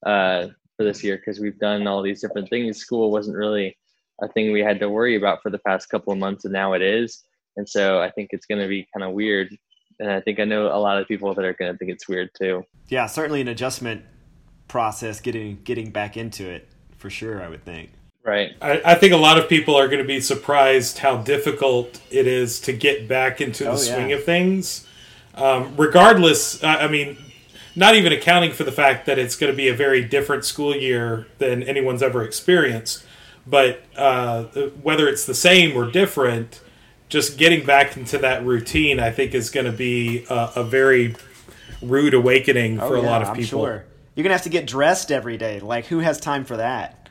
uh, 0.05 0.47
for 0.77 0.83
this 0.83 1.03
year 1.03 1.17
because 1.17 1.39
we've 1.39 1.59
done 1.59 1.87
all 1.87 2.01
these 2.01 2.21
different 2.21 2.49
things. 2.49 2.77
School 2.77 3.11
wasn't 3.11 3.37
really 3.37 3.77
a 4.21 4.27
thing 4.29 4.51
we 4.51 4.61
had 4.61 4.79
to 4.79 4.89
worry 4.89 5.15
about 5.15 5.41
for 5.41 5.49
the 5.49 5.59
past 5.59 5.89
couple 5.89 6.13
of 6.13 6.19
months 6.19 6.45
and 6.45 6.53
now 6.53 6.73
it 6.73 6.81
is. 6.81 7.23
And 7.57 7.67
so 7.67 8.01
i 8.01 8.09
think 8.09 8.29
it's 8.31 8.45
going 8.45 8.61
to 8.61 8.67
be 8.67 8.87
kind 8.93 9.03
of 9.03 9.13
weird. 9.13 9.55
And 9.99 10.09
i 10.09 10.19
think 10.21 10.39
i 10.39 10.45
know 10.45 10.67
a 10.67 10.79
lot 10.79 10.99
of 10.99 11.07
people 11.07 11.33
that 11.33 11.45
are 11.45 11.53
going 11.53 11.71
to 11.71 11.77
think 11.77 11.91
it's 11.91 12.07
weird 12.07 12.29
too. 12.39 12.63
Yeah 12.87 13.05
certainly 13.05 13.41
an 13.41 13.47
adjustment 13.47 14.03
process 14.73 15.21
getting 15.21 15.59
getting 15.63 15.91
back 15.91 16.17
into 16.17 16.49
it 16.49 16.67
for 16.97 17.07
sure. 17.07 17.43
I 17.43 17.47
would 17.47 17.63
think. 17.63 17.91
Right. 18.23 18.55
I, 18.59 18.81
I 18.83 18.95
think 18.95 19.13
a 19.13 19.17
lot 19.17 19.37
of 19.37 19.47
people 19.47 19.75
are 19.75 19.87
going 19.87 20.01
to 20.01 20.07
be 20.07 20.19
surprised 20.19 20.97
how 20.97 21.17
difficult 21.17 22.01
it 22.09 22.25
is 22.25 22.59
to 22.61 22.73
get 22.73 23.07
back 23.07 23.39
into 23.39 23.65
the 23.65 23.71
oh, 23.71 23.75
swing 23.75 24.09
yeah. 24.09 24.15
of 24.15 24.23
things. 24.23 24.87
Um, 25.35 25.75
regardless, 25.77 26.63
I 26.63 26.87
mean, 26.87 27.17
not 27.75 27.93
even 27.93 28.13
accounting 28.13 28.51
for 28.51 28.63
the 28.63 28.71
fact 28.71 29.05
that 29.05 29.19
it's 29.19 29.35
going 29.35 29.51
to 29.51 29.55
be 29.55 29.67
a 29.67 29.75
very 29.75 30.03
different 30.03 30.43
school 30.43 30.75
year 30.75 31.27
than 31.37 31.61
anyone's 31.61 32.01
ever 32.01 32.23
experienced. 32.23 33.05
but 33.45 33.83
uh, 33.95 34.45
whether 34.81 35.07
it's 35.07 35.25
the 35.25 35.35
same 35.35 35.77
or 35.77 35.91
different, 35.91 36.61
just 37.09 37.37
getting 37.37 37.63
back 37.63 37.95
into 37.95 38.17
that 38.17 38.43
routine, 38.43 38.99
I 38.99 39.11
think, 39.11 39.35
is 39.35 39.51
going 39.51 39.67
to 39.67 39.77
be 39.77 40.25
a, 40.29 40.51
a, 40.55 40.63
very 40.63 41.15
rude 41.81 42.13
awakening 42.13 42.79
for 42.79 42.85
oh, 42.85 42.95
yeah, 42.95 43.01
a 43.01 43.11
lot 43.11 43.21
of 43.21 43.29
I'm 43.29 43.35
people. 43.35 43.65
Sure. 43.65 43.85
You're 44.15 44.23
gonna 44.23 44.35
have 44.35 44.43
to 44.43 44.49
get 44.49 44.67
dressed 44.67 45.11
every 45.11 45.37
day. 45.37 45.59
Like, 45.59 45.85
who 45.85 45.99
has 45.99 46.19
time 46.19 46.45
for 46.45 46.57
that? 46.57 47.09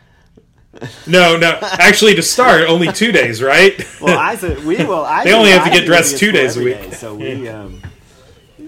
no, 1.06 1.36
no. 1.36 1.58
Actually, 1.60 2.14
to 2.14 2.22
start, 2.22 2.68
only 2.68 2.90
two 2.92 3.12
days, 3.12 3.42
right? 3.42 3.84
well, 4.00 4.18
Isaac, 4.18 4.58
we 4.64 4.76
will. 4.76 5.04
I 5.04 5.24
they 5.24 5.32
only 5.32 5.50
have 5.50 5.64
to 5.64 5.70
get 5.70 5.84
dressed 5.84 6.18
two 6.18 6.32
days 6.32 6.56
a 6.56 6.62
week, 6.62 6.80
day, 6.80 6.90
so 6.90 7.14
we. 7.14 7.48
Um, 7.48 7.82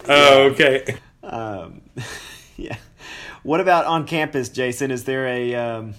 oh, 0.08 0.42
okay. 0.50 0.96
Um, 1.22 1.82
yeah. 2.56 2.76
What 3.42 3.60
about 3.60 3.86
on 3.86 4.06
campus, 4.06 4.48
Jason? 4.48 4.90
Is 4.90 5.04
there 5.04 5.26
a 5.26 5.54
um, 5.54 5.94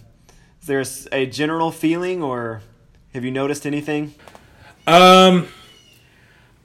is 0.62 0.68
there 0.68 0.82
a, 0.82 1.22
a 1.24 1.26
general 1.26 1.72
feeling, 1.72 2.22
or 2.22 2.62
have 3.14 3.24
you 3.24 3.32
noticed 3.32 3.66
anything? 3.66 4.14
Um, 4.88 5.48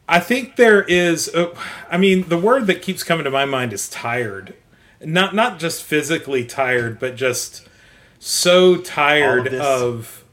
I 0.09 0.21
think 0.21 0.57
there 0.57 0.83
is. 0.83 1.33
Uh, 1.35 1.55
I 1.91 1.97
mean, 1.97 2.29
the 2.29 2.39
word 2.39 2.67
that 2.67 2.83
keeps 2.83 3.03
coming 3.03 3.25
to 3.25 3.31
my 3.31 3.45
mind 3.45 3.73
is 3.73 3.89
tired. 3.89 4.55
Not 5.03 5.35
not 5.35 5.59
just 5.59 5.83
physically 5.83 6.45
tired, 6.45 6.99
but 6.99 7.17
just 7.17 7.67
so 8.19 8.77
tired 8.77 9.49
of, 9.49 9.55
of 9.55 10.25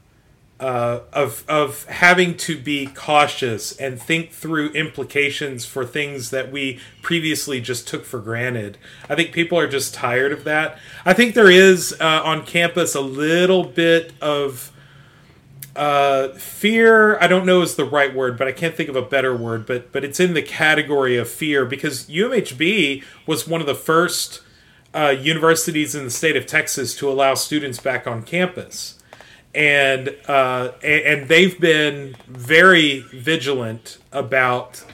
uh, 0.60 1.00
of 1.12 1.44
of 1.48 1.84
having 1.84 2.36
to 2.36 2.58
be 2.58 2.86
cautious 2.86 3.76
and 3.76 4.00
think 4.00 4.32
through 4.32 4.70
implications 4.70 5.64
for 5.64 5.84
things 5.84 6.30
that 6.30 6.50
we 6.50 6.80
previously 7.00 7.60
just 7.60 7.86
took 7.86 8.04
for 8.04 8.18
granted. 8.18 8.76
I 9.08 9.14
think 9.14 9.32
people 9.32 9.58
are 9.58 9.68
just 9.68 9.94
tired 9.94 10.32
of 10.32 10.44
that. 10.44 10.78
I 11.04 11.12
think 11.12 11.34
there 11.34 11.50
is 11.50 11.96
uh, 12.00 12.22
on 12.24 12.44
campus 12.44 12.94
a 12.94 13.00
little 13.00 13.64
bit 13.64 14.12
of 14.20 14.72
uh, 15.76 16.30
fear. 16.30 17.18
I 17.20 17.28
don't 17.28 17.46
know 17.46 17.62
is 17.62 17.76
the 17.76 17.84
right 17.84 18.12
word, 18.12 18.36
but 18.36 18.48
I 18.48 18.52
can't 18.52 18.74
think 18.74 18.88
of 18.88 18.96
a 18.96 19.02
better 19.02 19.36
word. 19.36 19.64
But 19.64 19.92
but 19.92 20.04
it's 20.04 20.18
in 20.18 20.34
the 20.34 20.42
category 20.42 21.16
of 21.16 21.28
fear 21.28 21.64
because 21.64 22.06
UMHB 22.06 23.04
was 23.26 23.46
one 23.46 23.60
of 23.60 23.68
the 23.68 23.76
first 23.76 24.42
uh, 24.94 25.14
universities 25.18 25.94
in 25.94 26.04
the 26.04 26.10
state 26.10 26.36
of 26.36 26.46
Texas 26.46 26.94
to 26.96 27.10
allow 27.10 27.34
students 27.34 27.78
back 27.78 28.06
on 28.06 28.22
campus, 28.22 28.98
and 29.54 30.14
uh, 30.26 30.72
and 30.82 31.28
they've 31.28 31.60
been 31.60 32.16
very 32.26 33.00
vigilant 33.12 33.98
about 34.12 34.84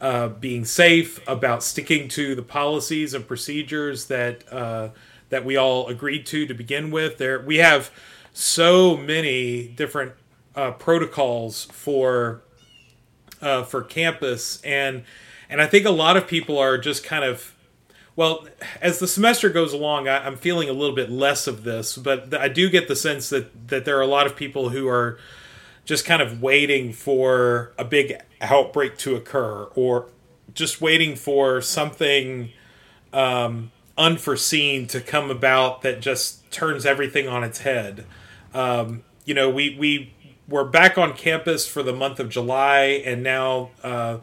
uh, 0.00 0.28
being 0.28 0.64
safe, 0.64 1.20
about 1.28 1.62
sticking 1.62 2.08
to 2.08 2.34
the 2.34 2.42
policies 2.42 3.14
and 3.14 3.26
procedures 3.26 4.06
that 4.06 4.50
uh, 4.52 4.88
that 5.28 5.44
we 5.44 5.56
all 5.56 5.86
agreed 5.88 6.26
to 6.26 6.46
to 6.46 6.54
begin 6.54 6.90
with. 6.90 7.18
There, 7.18 7.40
we 7.40 7.58
have 7.58 7.90
so 8.32 8.96
many 8.96 9.68
different 9.68 10.12
uh, 10.56 10.72
protocols 10.72 11.64
for 11.66 12.42
uh, 13.40 13.64
for 13.64 13.82
campus, 13.82 14.60
and 14.62 15.04
and 15.48 15.60
I 15.60 15.66
think 15.66 15.86
a 15.86 15.90
lot 15.90 16.16
of 16.16 16.26
people 16.26 16.58
are 16.58 16.78
just 16.78 17.04
kind 17.04 17.24
of 17.24 17.51
well, 18.14 18.46
as 18.80 18.98
the 18.98 19.08
semester 19.08 19.48
goes 19.48 19.72
along, 19.72 20.08
I, 20.08 20.26
am 20.26 20.36
feeling 20.36 20.68
a 20.68 20.72
little 20.72 20.94
bit 20.94 21.10
less 21.10 21.46
of 21.46 21.64
this, 21.64 21.96
but 21.96 22.34
I 22.34 22.48
do 22.48 22.68
get 22.68 22.88
the 22.88 22.96
sense 22.96 23.30
that 23.30 23.68
that 23.68 23.84
there 23.84 23.96
are 23.98 24.02
a 24.02 24.06
lot 24.06 24.26
of 24.26 24.36
people 24.36 24.70
who 24.70 24.88
are 24.88 25.18
just 25.84 26.04
kind 26.04 26.22
of 26.22 26.42
waiting 26.42 26.92
for 26.92 27.72
a 27.78 27.84
big 27.84 28.20
outbreak 28.40 28.98
to 28.98 29.16
occur, 29.16 29.68
or 29.74 30.08
just 30.54 30.80
waiting 30.80 31.16
for 31.16 31.60
something 31.62 32.50
um, 33.12 33.72
unforeseen 33.96 34.86
to 34.88 35.00
come 35.00 35.30
about 35.30 35.82
that 35.82 36.00
just 36.00 36.50
turns 36.50 36.84
everything 36.84 37.28
on 37.28 37.42
its 37.44 37.60
head. 37.60 38.04
Um, 38.52 39.04
you 39.24 39.34
know, 39.34 39.48
we 39.48 39.74
we 39.78 40.12
were 40.48 40.64
back 40.64 40.98
on 40.98 41.14
campus 41.14 41.66
for 41.66 41.82
the 41.82 41.92
month 41.94 42.20
of 42.20 42.28
July, 42.28 43.02
and 43.06 43.22
now 43.22 43.70
uh, 43.82 44.18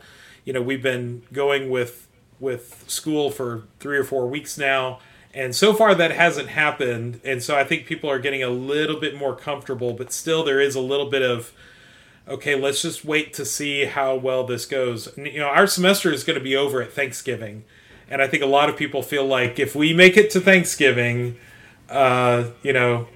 you 0.46 0.54
know 0.54 0.62
we've 0.62 0.84
been 0.84 1.24
going 1.34 1.70
with 1.70 2.08
with 2.40 2.86
school 2.88 3.30
for 3.30 3.64
three 3.80 3.98
or 3.98 4.04
four 4.04 4.28
weeks 4.28 4.58
now. 4.58 5.00
And 5.34 5.56
so 5.56 5.74
far, 5.74 5.94
that 5.94 6.12
hasn't 6.12 6.50
happened. 6.50 7.22
And 7.24 7.44
so 7.44 7.56
I 7.56 7.64
think 7.64 7.86
people 7.86 8.10
are 8.10 8.20
getting 8.20 8.42
a 8.42 8.50
little 8.50 9.00
bit 9.00 9.16
more 9.16 9.36
comfortable, 9.36 9.94
but 9.94 10.12
still, 10.12 10.44
there 10.44 10.60
is 10.60 10.76
a 10.76 10.80
little 10.80 11.10
bit 11.10 11.22
of, 11.22 11.52
okay, 12.28 12.56
let's 12.56 12.82
just 12.82 13.06
wait 13.06 13.34
to 13.36 13.46
see 13.46 13.86
how 13.86 14.16
well 14.16 14.44
this 14.44 14.66
goes. 14.66 15.16
And, 15.16 15.28
you 15.28 15.40
know, 15.40 15.48
our 15.48 15.68
semester 15.68 16.12
is 16.12 16.24
going 16.24 16.38
to 16.38 16.44
be 16.44 16.56
over 16.56 16.82
at 16.82 16.94
Thanksgiving. 16.94 17.64
And 18.10 18.24
I 18.24 18.28
think 18.28 18.42
a 18.42 18.48
lot 18.48 18.70
of 18.70 18.78
people 18.78 19.04
feel 19.04 19.26
like 19.26 19.60
if 19.60 19.76
we 19.76 19.94
make 19.94 20.18
it 20.18 20.32
to 20.32 20.40
Thanksgiving, 20.40 21.38
uh, 21.90 22.46
you 22.64 22.74
know, 22.74 23.08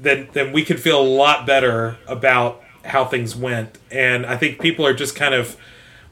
then, 0.00 0.28
then 0.32 0.52
we 0.52 0.64
can 0.64 0.78
feel 0.78 1.00
a 1.00 1.04
lot 1.04 1.46
better 1.46 1.98
about 2.06 2.62
how 2.86 3.04
things 3.04 3.36
went. 3.36 3.78
And 3.90 4.24
I 4.24 4.38
think 4.38 4.60
people 4.60 4.86
are 4.86 4.94
just 4.94 5.14
kind 5.14 5.34
of 5.34 5.58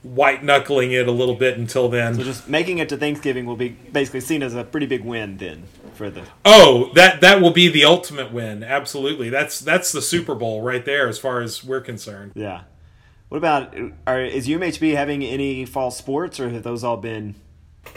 white 0.04 0.44
knuckling 0.44 0.92
it 0.92 1.08
a 1.08 1.12
little 1.12 1.34
bit 1.34 1.58
until 1.58 1.88
then. 1.88 2.14
So 2.14 2.22
just 2.22 2.48
making 2.48 2.78
it 2.78 2.88
to 2.90 2.96
Thanksgiving 2.96 3.46
will 3.46 3.56
be 3.56 3.70
basically 3.70 4.20
seen 4.20 4.42
as 4.42 4.54
a 4.54 4.62
pretty 4.62 4.86
big 4.86 5.02
win 5.02 5.38
then 5.38 5.64
for 5.94 6.10
the. 6.10 6.22
Oh, 6.44 6.92
that 6.94 7.20
that 7.22 7.40
will 7.40 7.50
be 7.50 7.68
the 7.68 7.84
ultimate 7.84 8.32
win. 8.32 8.62
Absolutely, 8.62 9.30
that's 9.30 9.58
that's 9.60 9.90
the 9.90 10.02
Super 10.02 10.34
Bowl 10.34 10.62
right 10.62 10.84
there 10.84 11.08
as 11.08 11.18
far 11.18 11.40
as 11.40 11.64
we're 11.64 11.80
concerned. 11.80 12.32
Yeah. 12.34 12.62
What 13.30 13.38
about 13.38 13.74
are 14.06 14.20
is 14.20 14.46
UMHB 14.46 14.94
having 14.94 15.24
any 15.24 15.64
fall 15.64 15.90
sports 15.90 16.38
or 16.38 16.50
have 16.50 16.62
those 16.62 16.84
all 16.84 16.98
been? 16.98 17.34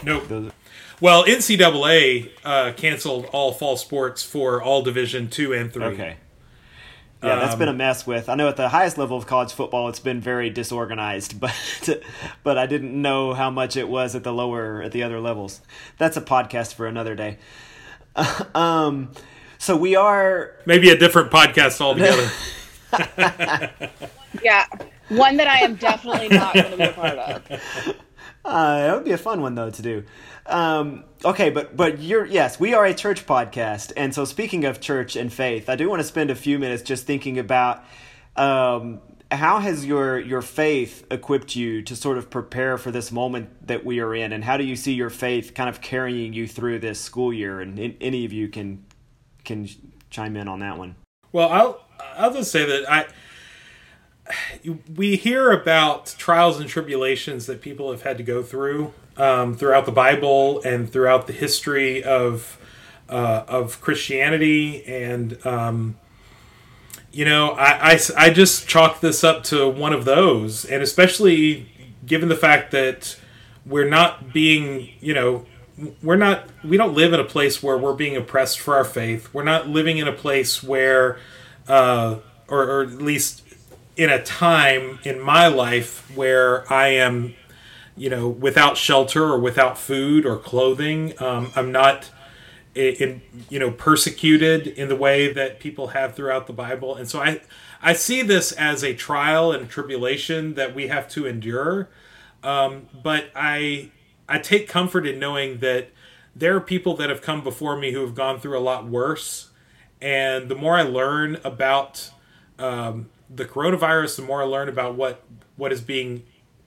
Nope. 0.02 0.28
Those... 0.28 0.52
Well, 1.00 1.24
NCAA 1.24 2.30
uh, 2.44 2.72
canceled 2.72 3.26
all 3.26 3.52
fall 3.52 3.76
sports 3.76 4.22
for 4.22 4.60
all 4.60 4.82
Division 4.82 5.28
two 5.28 5.52
and 5.52 5.72
three. 5.72 5.84
Okay. 5.84 6.16
Yeah, 7.22 7.34
that's 7.36 7.54
um, 7.54 7.58
been 7.58 7.68
a 7.68 7.72
um, 7.72 7.78
mess 7.78 8.06
with. 8.06 8.28
I 8.28 8.36
know 8.36 8.48
at 8.48 8.56
the 8.56 8.68
highest 8.68 8.96
level 8.96 9.16
of 9.16 9.26
college 9.26 9.52
football, 9.52 9.88
it's 9.88 9.98
been 9.98 10.20
very 10.20 10.50
disorganized, 10.50 11.40
but 11.40 11.52
but 12.44 12.58
I 12.58 12.66
didn't 12.66 13.00
know 13.00 13.34
how 13.34 13.50
much 13.50 13.76
it 13.76 13.88
was 13.88 14.14
at 14.14 14.22
the 14.22 14.32
lower 14.32 14.82
at 14.82 14.92
the 14.92 15.02
other 15.02 15.20
levels. 15.20 15.60
That's 15.98 16.16
a 16.16 16.22
podcast 16.22 16.74
for 16.74 16.86
another 16.86 17.14
day. 17.14 17.38
um, 18.54 19.10
so 19.58 19.76
we 19.76 19.96
are 19.96 20.54
maybe 20.64 20.90
a 20.90 20.96
different 20.96 21.30
podcast 21.30 21.80
altogether. 21.80 22.30
yeah, 24.42 24.66
one 25.08 25.36
that 25.36 25.48
I 25.48 25.58
am 25.58 25.74
definitely 25.74 26.28
not 26.28 26.54
going 26.54 26.70
to 26.70 26.76
be 26.76 26.84
a 26.84 26.92
part 26.92 27.18
of. 27.18 27.96
Uh, 28.48 28.88
it 28.90 28.94
would 28.94 29.04
be 29.04 29.12
a 29.12 29.18
fun 29.18 29.42
one 29.42 29.54
though 29.54 29.68
to 29.68 29.82
do. 29.82 30.04
Um, 30.46 31.04
okay, 31.22 31.50
but 31.50 31.76
but 31.76 32.00
you're 32.00 32.24
yes, 32.24 32.58
we 32.58 32.72
are 32.72 32.86
a 32.86 32.94
church 32.94 33.26
podcast, 33.26 33.92
and 33.94 34.14
so 34.14 34.24
speaking 34.24 34.64
of 34.64 34.80
church 34.80 35.16
and 35.16 35.30
faith, 35.30 35.68
I 35.68 35.76
do 35.76 35.88
want 35.90 36.00
to 36.00 36.08
spend 36.08 36.30
a 36.30 36.34
few 36.34 36.58
minutes 36.58 36.82
just 36.82 37.04
thinking 37.04 37.38
about 37.38 37.84
um, 38.36 39.00
how 39.30 39.58
has 39.58 39.84
your 39.84 40.18
your 40.18 40.40
faith 40.40 41.06
equipped 41.10 41.56
you 41.56 41.82
to 41.82 41.94
sort 41.94 42.16
of 42.16 42.30
prepare 42.30 42.78
for 42.78 42.90
this 42.90 43.12
moment 43.12 43.66
that 43.66 43.84
we 43.84 44.00
are 44.00 44.14
in, 44.14 44.32
and 44.32 44.42
how 44.42 44.56
do 44.56 44.64
you 44.64 44.76
see 44.76 44.94
your 44.94 45.10
faith 45.10 45.52
kind 45.52 45.68
of 45.68 45.82
carrying 45.82 46.32
you 46.32 46.48
through 46.48 46.78
this 46.78 46.98
school 46.98 47.32
year? 47.32 47.60
And 47.60 47.78
in, 47.78 47.96
any 48.00 48.24
of 48.24 48.32
you 48.32 48.48
can 48.48 48.86
can 49.44 49.68
chime 50.08 50.36
in 50.36 50.48
on 50.48 50.60
that 50.60 50.78
one. 50.78 50.96
Well, 51.32 51.50
I'll 51.50 51.84
I'll 52.16 52.32
just 52.32 52.50
say 52.50 52.64
that 52.64 52.90
I 52.90 53.06
we 54.94 55.16
hear 55.16 55.50
about 55.50 56.14
trials 56.18 56.60
and 56.60 56.68
tribulations 56.68 57.46
that 57.46 57.60
people 57.60 57.90
have 57.90 58.02
had 58.02 58.16
to 58.18 58.22
go 58.22 58.42
through 58.42 58.92
um, 59.16 59.56
throughout 59.56 59.86
the 59.86 59.92
Bible 59.92 60.62
and 60.62 60.90
throughout 60.90 61.26
the 61.26 61.32
history 61.32 62.02
of 62.02 62.58
uh, 63.08 63.44
of 63.48 63.80
Christianity, 63.80 64.84
and 64.86 65.44
um, 65.46 65.96
you 67.10 67.24
know, 67.24 67.50
I, 67.50 67.92
I 67.92 67.98
I 68.16 68.30
just 68.30 68.68
chalk 68.68 69.00
this 69.00 69.24
up 69.24 69.42
to 69.44 69.68
one 69.68 69.92
of 69.92 70.04
those, 70.04 70.64
and 70.64 70.82
especially 70.82 71.68
given 72.06 72.28
the 72.28 72.36
fact 72.36 72.70
that 72.72 73.18
we're 73.66 73.88
not 73.88 74.32
being, 74.32 74.90
you 75.00 75.14
know, 75.14 75.46
we're 76.02 76.16
not 76.16 76.44
we 76.64 76.76
don't 76.76 76.94
live 76.94 77.12
in 77.12 77.20
a 77.20 77.24
place 77.24 77.62
where 77.62 77.76
we're 77.76 77.94
being 77.94 78.16
oppressed 78.16 78.60
for 78.60 78.76
our 78.76 78.84
faith. 78.84 79.32
We're 79.32 79.44
not 79.44 79.68
living 79.68 79.98
in 79.98 80.08
a 80.08 80.12
place 80.12 80.62
where, 80.62 81.18
uh, 81.66 82.16
or, 82.48 82.62
or 82.62 82.82
at 82.82 83.02
least 83.02 83.42
in 83.98 84.08
a 84.10 84.22
time 84.22 85.00
in 85.02 85.20
my 85.20 85.48
life 85.48 86.08
where 86.16 86.72
I 86.72 86.86
am, 86.86 87.34
you 87.96 88.08
know, 88.08 88.28
without 88.28 88.76
shelter 88.76 89.24
or 89.24 89.40
without 89.40 89.76
food 89.76 90.24
or 90.24 90.38
clothing. 90.38 91.20
Um, 91.20 91.50
I'm 91.56 91.72
not, 91.72 92.08
in, 92.76 93.20
you 93.50 93.58
know, 93.58 93.72
persecuted 93.72 94.68
in 94.68 94.88
the 94.88 94.94
way 94.94 95.32
that 95.32 95.58
people 95.58 95.88
have 95.88 96.14
throughout 96.14 96.46
the 96.46 96.52
Bible, 96.52 96.94
and 96.94 97.08
so 97.08 97.20
I, 97.20 97.40
I 97.82 97.92
see 97.92 98.22
this 98.22 98.52
as 98.52 98.84
a 98.84 98.94
trial 98.94 99.50
and 99.50 99.68
tribulation 99.68 100.54
that 100.54 100.76
we 100.76 100.86
have 100.86 101.08
to 101.10 101.26
endure. 101.26 101.88
Um, 102.44 102.86
but 103.02 103.30
I, 103.34 103.90
I 104.28 104.38
take 104.38 104.68
comfort 104.68 105.08
in 105.08 105.18
knowing 105.18 105.58
that 105.58 105.90
there 106.36 106.54
are 106.54 106.60
people 106.60 106.94
that 106.98 107.08
have 107.10 107.20
come 107.20 107.42
before 107.42 107.76
me 107.76 107.90
who 107.90 108.00
have 108.02 108.14
gone 108.14 108.38
through 108.38 108.56
a 108.56 108.60
lot 108.60 108.86
worse, 108.86 109.50
and 110.00 110.48
the 110.48 110.54
more 110.54 110.76
I 110.76 110.82
learn 110.82 111.38
about 111.42 112.12
um, 112.60 113.10
the 113.34 113.44
coronavirus, 113.44 114.16
the 114.16 114.22
more 114.22 114.42
I 114.42 114.46
learn 114.46 114.68
about 114.68 114.94
what 114.94 115.22
what 115.56 115.72
is 115.72 115.80
being 115.80 116.24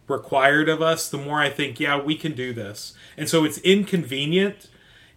required 0.08 0.68
of 0.68 0.82
us, 0.82 1.10
the 1.10 1.18
more 1.18 1.40
I 1.40 1.50
think, 1.50 1.80
yeah, 1.80 2.00
we 2.00 2.16
can 2.16 2.34
do 2.34 2.54
this. 2.54 2.94
And 3.16 3.30
so 3.30 3.46
it's 3.46 3.58
inconvenient. 3.60 4.68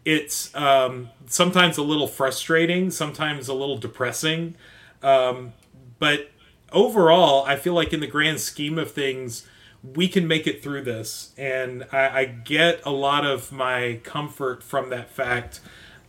It's 0.05 0.55
um, 0.55 1.11
sometimes 1.27 1.77
a 1.77 1.83
little 1.83 2.07
frustrating, 2.07 2.91
sometimes 2.91 3.49
a 3.49 3.55
little 3.55 3.77
depressing. 3.77 4.55
Um, 5.03 5.55
but 5.99 6.31
overall, 6.73 7.45
I 7.47 7.57
feel 7.57 7.75
like 7.75 7.93
in 7.93 8.01
the 8.01 8.07
grand 8.07 8.41
scheme 8.41 8.79
of 8.79 8.93
things, 8.93 9.47
we 9.83 10.09
can 10.09 10.27
make 10.27 10.47
it 10.47 10.63
through 10.63 10.83
this, 10.83 11.33
and 11.37 11.87
I, 11.93 12.21
I 12.21 12.25
get 12.25 12.81
a 12.87 12.91
lot 12.91 13.27
of 13.27 13.53
my 13.53 14.01
comfort 14.03 14.63
from 14.63 14.89
that 14.89 15.11
fact, 15.11 15.61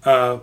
uh, 0.06 0.40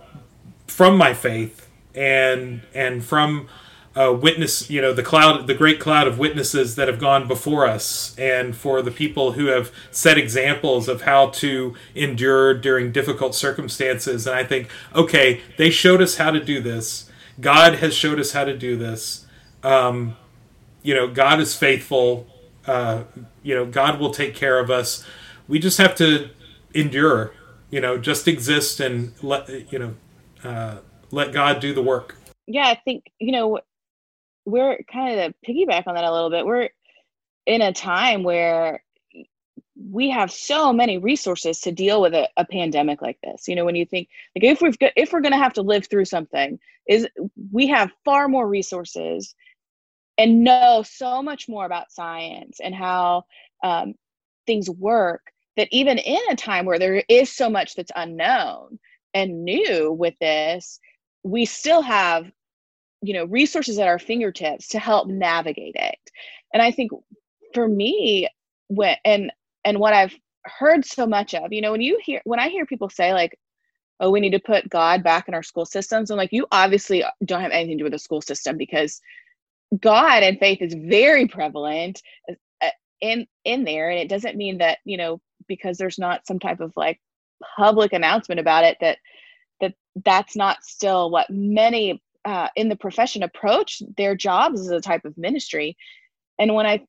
from 0.67 0.99
my 0.99 1.15
faith, 1.15 1.67
and 1.95 2.61
and 2.75 3.03
from 3.03 3.49
uh, 3.95 4.13
witness, 4.13 4.71
you 4.71 4.81
know, 4.81 4.93
the 4.93 5.03
cloud, 5.03 5.47
the 5.47 5.55
great 5.55 5.79
cloud 5.79 6.07
of 6.07 6.19
witnesses 6.19 6.77
that 6.77 6.89
have 6.89 6.99
gone 6.99 7.29
before 7.29 7.67
us, 7.67 8.17
and 8.19 8.57
for 8.57 8.83
the 8.83 8.91
people 8.91 9.33
who 9.33 9.47
have 9.47 9.71
set 9.91 10.17
examples 10.17 10.89
of 10.89 11.03
how 11.03 11.29
to 11.29 11.75
endure 11.95 12.55
during 12.55 12.93
difficult 12.93 13.35
circumstances. 13.35 14.27
And 14.27 14.37
I 14.37 14.45
think, 14.45 14.69
okay, 14.95 15.43
they 15.59 15.71
showed 15.71 16.01
us 16.01 16.17
how 16.17 16.31
to 16.31 16.43
do 16.43 16.61
this. 16.61 17.11
God 17.41 17.77
has 17.77 17.95
showed 17.95 18.19
us 18.19 18.33
how 18.33 18.45
to 18.45 18.57
do 18.57 18.77
this. 18.77 19.27
Um, 19.63 20.17
you 20.83 20.95
know, 20.95 21.07
God 21.07 21.41
is 21.41 21.55
faithful 21.55 22.27
uh, 22.67 23.05
you 23.43 23.55
know, 23.55 23.67
God 23.67 23.99
will 23.99 24.13
take 24.13 24.35
care 24.35 24.59
of 24.59 24.71
us. 24.71 25.05
We 25.49 25.59
just 25.59 25.79
have 25.79 25.95
to 25.97 26.31
endure, 26.75 27.33
you 27.71 27.81
know, 27.81 27.99
just 27.99 28.29
exist 28.29 28.81
and 28.81 29.13
let, 29.23 29.73
you 29.73 29.79
know, 29.79 29.95
uh, 30.45 30.79
let 31.11 31.33
God 31.33 31.61
do 31.61 31.75
the 31.75 31.83
work. 31.83 32.17
Yeah, 32.47 32.67
I 32.67 32.81
think, 32.85 33.11
you 33.19 33.33
know, 33.33 33.61
we're 34.45 34.79
kind 34.91 35.19
of 35.19 35.33
to 35.33 35.53
piggyback 35.53 35.87
on 35.87 35.95
that 35.95 36.05
a 36.05 36.13
little 36.13 36.31
bit. 36.31 36.47
We're 36.47 36.71
in 37.47 37.63
a 37.63 37.73
time 37.73 38.23
where 38.23 38.83
we 39.91 40.11
have 40.11 40.31
so 40.31 40.73
many 40.73 40.99
resources 40.99 41.61
to 41.61 41.73
deal 41.73 42.01
with 42.01 42.15
a, 42.15 42.29
a, 42.37 42.45
pandemic 42.45 43.03
like 43.03 43.19
this. 43.23 43.49
You 43.49 43.57
know, 43.57 43.65
when 43.65 43.75
you 43.75 43.87
think 43.87 44.09
like 44.37 44.45
if 44.45 44.61
we've 44.61 44.79
got, 44.79 44.93
if 44.97 45.13
we're 45.13 45.21
going 45.21 45.33
to 45.33 45.39
have 45.39 45.55
to 45.55 45.63
live 45.63 45.87
through 45.89 46.05
something, 46.05 46.59
is 46.89 47.09
we 47.51 47.67
have 47.69 47.91
far 48.05 48.29
more 48.29 48.47
resources 48.47 49.35
and 50.19 50.45
know 50.45 50.85
so 50.87 51.23
much 51.23 51.49
more 51.49 51.65
about 51.65 51.91
science 51.91 52.61
and 52.63 52.75
how 52.75 53.25
um, 53.65 53.95
things 54.47 54.69
work 54.69 55.23
that 55.57 55.69
even 55.71 55.99
in 55.99 56.21
a 56.31 56.37
time 56.37 56.65
where 56.65 56.79
there 56.79 57.03
is 57.09 57.31
so 57.31 57.49
much 57.49 57.75
that's 57.75 57.93
unknown 57.97 58.79
and 59.15 59.45
new 59.45 59.93
with 59.93 60.15
this 60.21 60.81
we 61.25 61.45
still 61.45 61.83
have 61.83 62.31
you 63.03 63.15
know 63.15 63.25
resources 63.27 63.79
at 63.79 63.89
our 63.89 63.99
fingertips 63.99 64.69
to 64.69 64.79
help 64.79 65.09
navigate 65.09 65.77
it. 65.77 65.99
And 66.53 66.63
i 66.63 66.71
think 66.71 66.91
for 67.55 67.69
me 67.69 68.29
when 68.69 68.97
and 69.05 69.33
and 69.65 69.79
what 69.79 69.95
i've 69.95 70.15
heard 70.45 70.85
so 70.85 71.07
much 71.07 71.35
of 71.35 71.53
you 71.53 71.61
know 71.61 71.73
when 71.73 71.81
you 71.81 71.99
hear 72.03 72.21
when 72.25 72.41
i 72.41 72.49
hear 72.49 72.67
people 72.67 72.89
say 72.89 73.13
like 73.13 73.39
oh 74.01 74.11
we 74.11 74.21
need 74.21 74.31
to 74.31 74.41
put 74.41 74.69
god 74.69 75.03
back 75.05 75.29
in 75.29 75.35
our 75.35 75.43
school 75.43 75.65
systems 75.65 76.11
i'm 76.11 76.17
like 76.17 76.33
you 76.33 76.47
obviously 76.51 77.05
don't 77.25 77.43
have 77.43 77.53
anything 77.53 77.79
to 77.79 77.83
do 77.83 77.85
with 77.85 77.93
the 77.93 77.99
school 77.99 78.21
system 78.23 78.57
because 78.57 79.01
God 79.81 80.23
and 80.23 80.39
faith 80.39 80.61
is 80.61 80.75
very 80.75 81.27
prevalent 81.27 82.03
uh, 82.61 82.69
in 83.01 83.27
in 83.45 83.65
there, 83.65 83.91
and 83.91 83.99
it 83.99 84.09
doesn't 84.09 84.37
mean 84.37 84.59
that 84.59 84.79
you 84.85 84.97
know 84.97 85.21
because 85.49 85.79
there's 85.79 85.99
not 85.99 86.27
some 86.27 86.39
type 86.39 86.61
of 86.61 86.73
like 86.77 87.01
public 87.57 87.93
announcement 87.93 88.41
about 88.41 88.65
it 88.65 88.77
that 88.81 88.99
that 89.61 89.75
that's 90.05 90.37
not 90.37 90.63
still 90.63 91.11
what 91.11 91.31
many 91.31 92.03
uh, 92.25 92.49
in 92.57 92.69
the 92.69 92.77
profession 92.77 93.23
approach 93.23 93.83
their 93.97 94.15
jobs 94.15 94.61
as 94.61 94.69
a 94.69 94.81
type 94.81 95.05
of 95.05 95.17
ministry. 95.19 95.77
And 96.39 96.55
when 96.55 96.67
I 96.67 96.81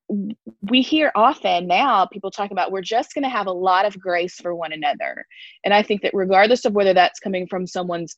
we 0.61 0.81
hear 0.81 1.11
often 1.15 1.67
now 1.67 2.05
people 2.05 2.31
talk 2.31 2.51
about 2.51 2.71
we're 2.71 2.81
just 2.81 3.13
going 3.13 3.23
to 3.23 3.29
have 3.29 3.47
a 3.47 3.51
lot 3.51 3.85
of 3.85 3.99
grace 3.99 4.35
for 4.35 4.55
one 4.55 4.71
another, 4.71 5.25
and 5.63 5.73
I 5.73 5.83
think 5.83 6.01
that 6.01 6.13
regardless 6.13 6.65
of 6.65 6.73
whether 6.73 6.93
that's 6.93 7.19
coming 7.19 7.47
from 7.47 7.67
someone's 7.67 8.15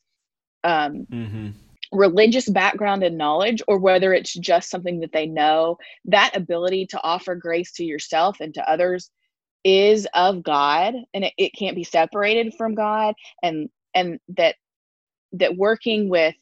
um, 0.63 1.07
mm-hmm. 1.11 1.49
religious 1.91 2.47
background 2.47 3.03
and 3.03 3.17
knowledge 3.17 3.61
or 3.67 3.79
whether 3.79 4.13
it's 4.13 4.33
just 4.33 4.69
something 4.69 4.99
that 5.01 5.11
they 5.13 5.25
know 5.25 5.77
that 6.05 6.35
ability 6.35 6.87
to 6.87 7.01
offer 7.03 7.35
grace 7.35 7.71
to 7.73 7.83
yourself 7.83 8.37
and 8.39 8.53
to 8.53 8.69
others 8.69 9.09
is 9.63 10.07
of 10.13 10.43
god 10.43 10.93
and 11.13 11.23
it, 11.23 11.33
it 11.37 11.51
can't 11.57 11.75
be 11.75 11.83
separated 11.83 12.53
from 12.55 12.75
god. 12.75 13.15
And 13.41 13.69
and 13.93 14.19
that 14.37 14.55
that 15.33 15.57
working 15.57 16.09
with 16.09 16.35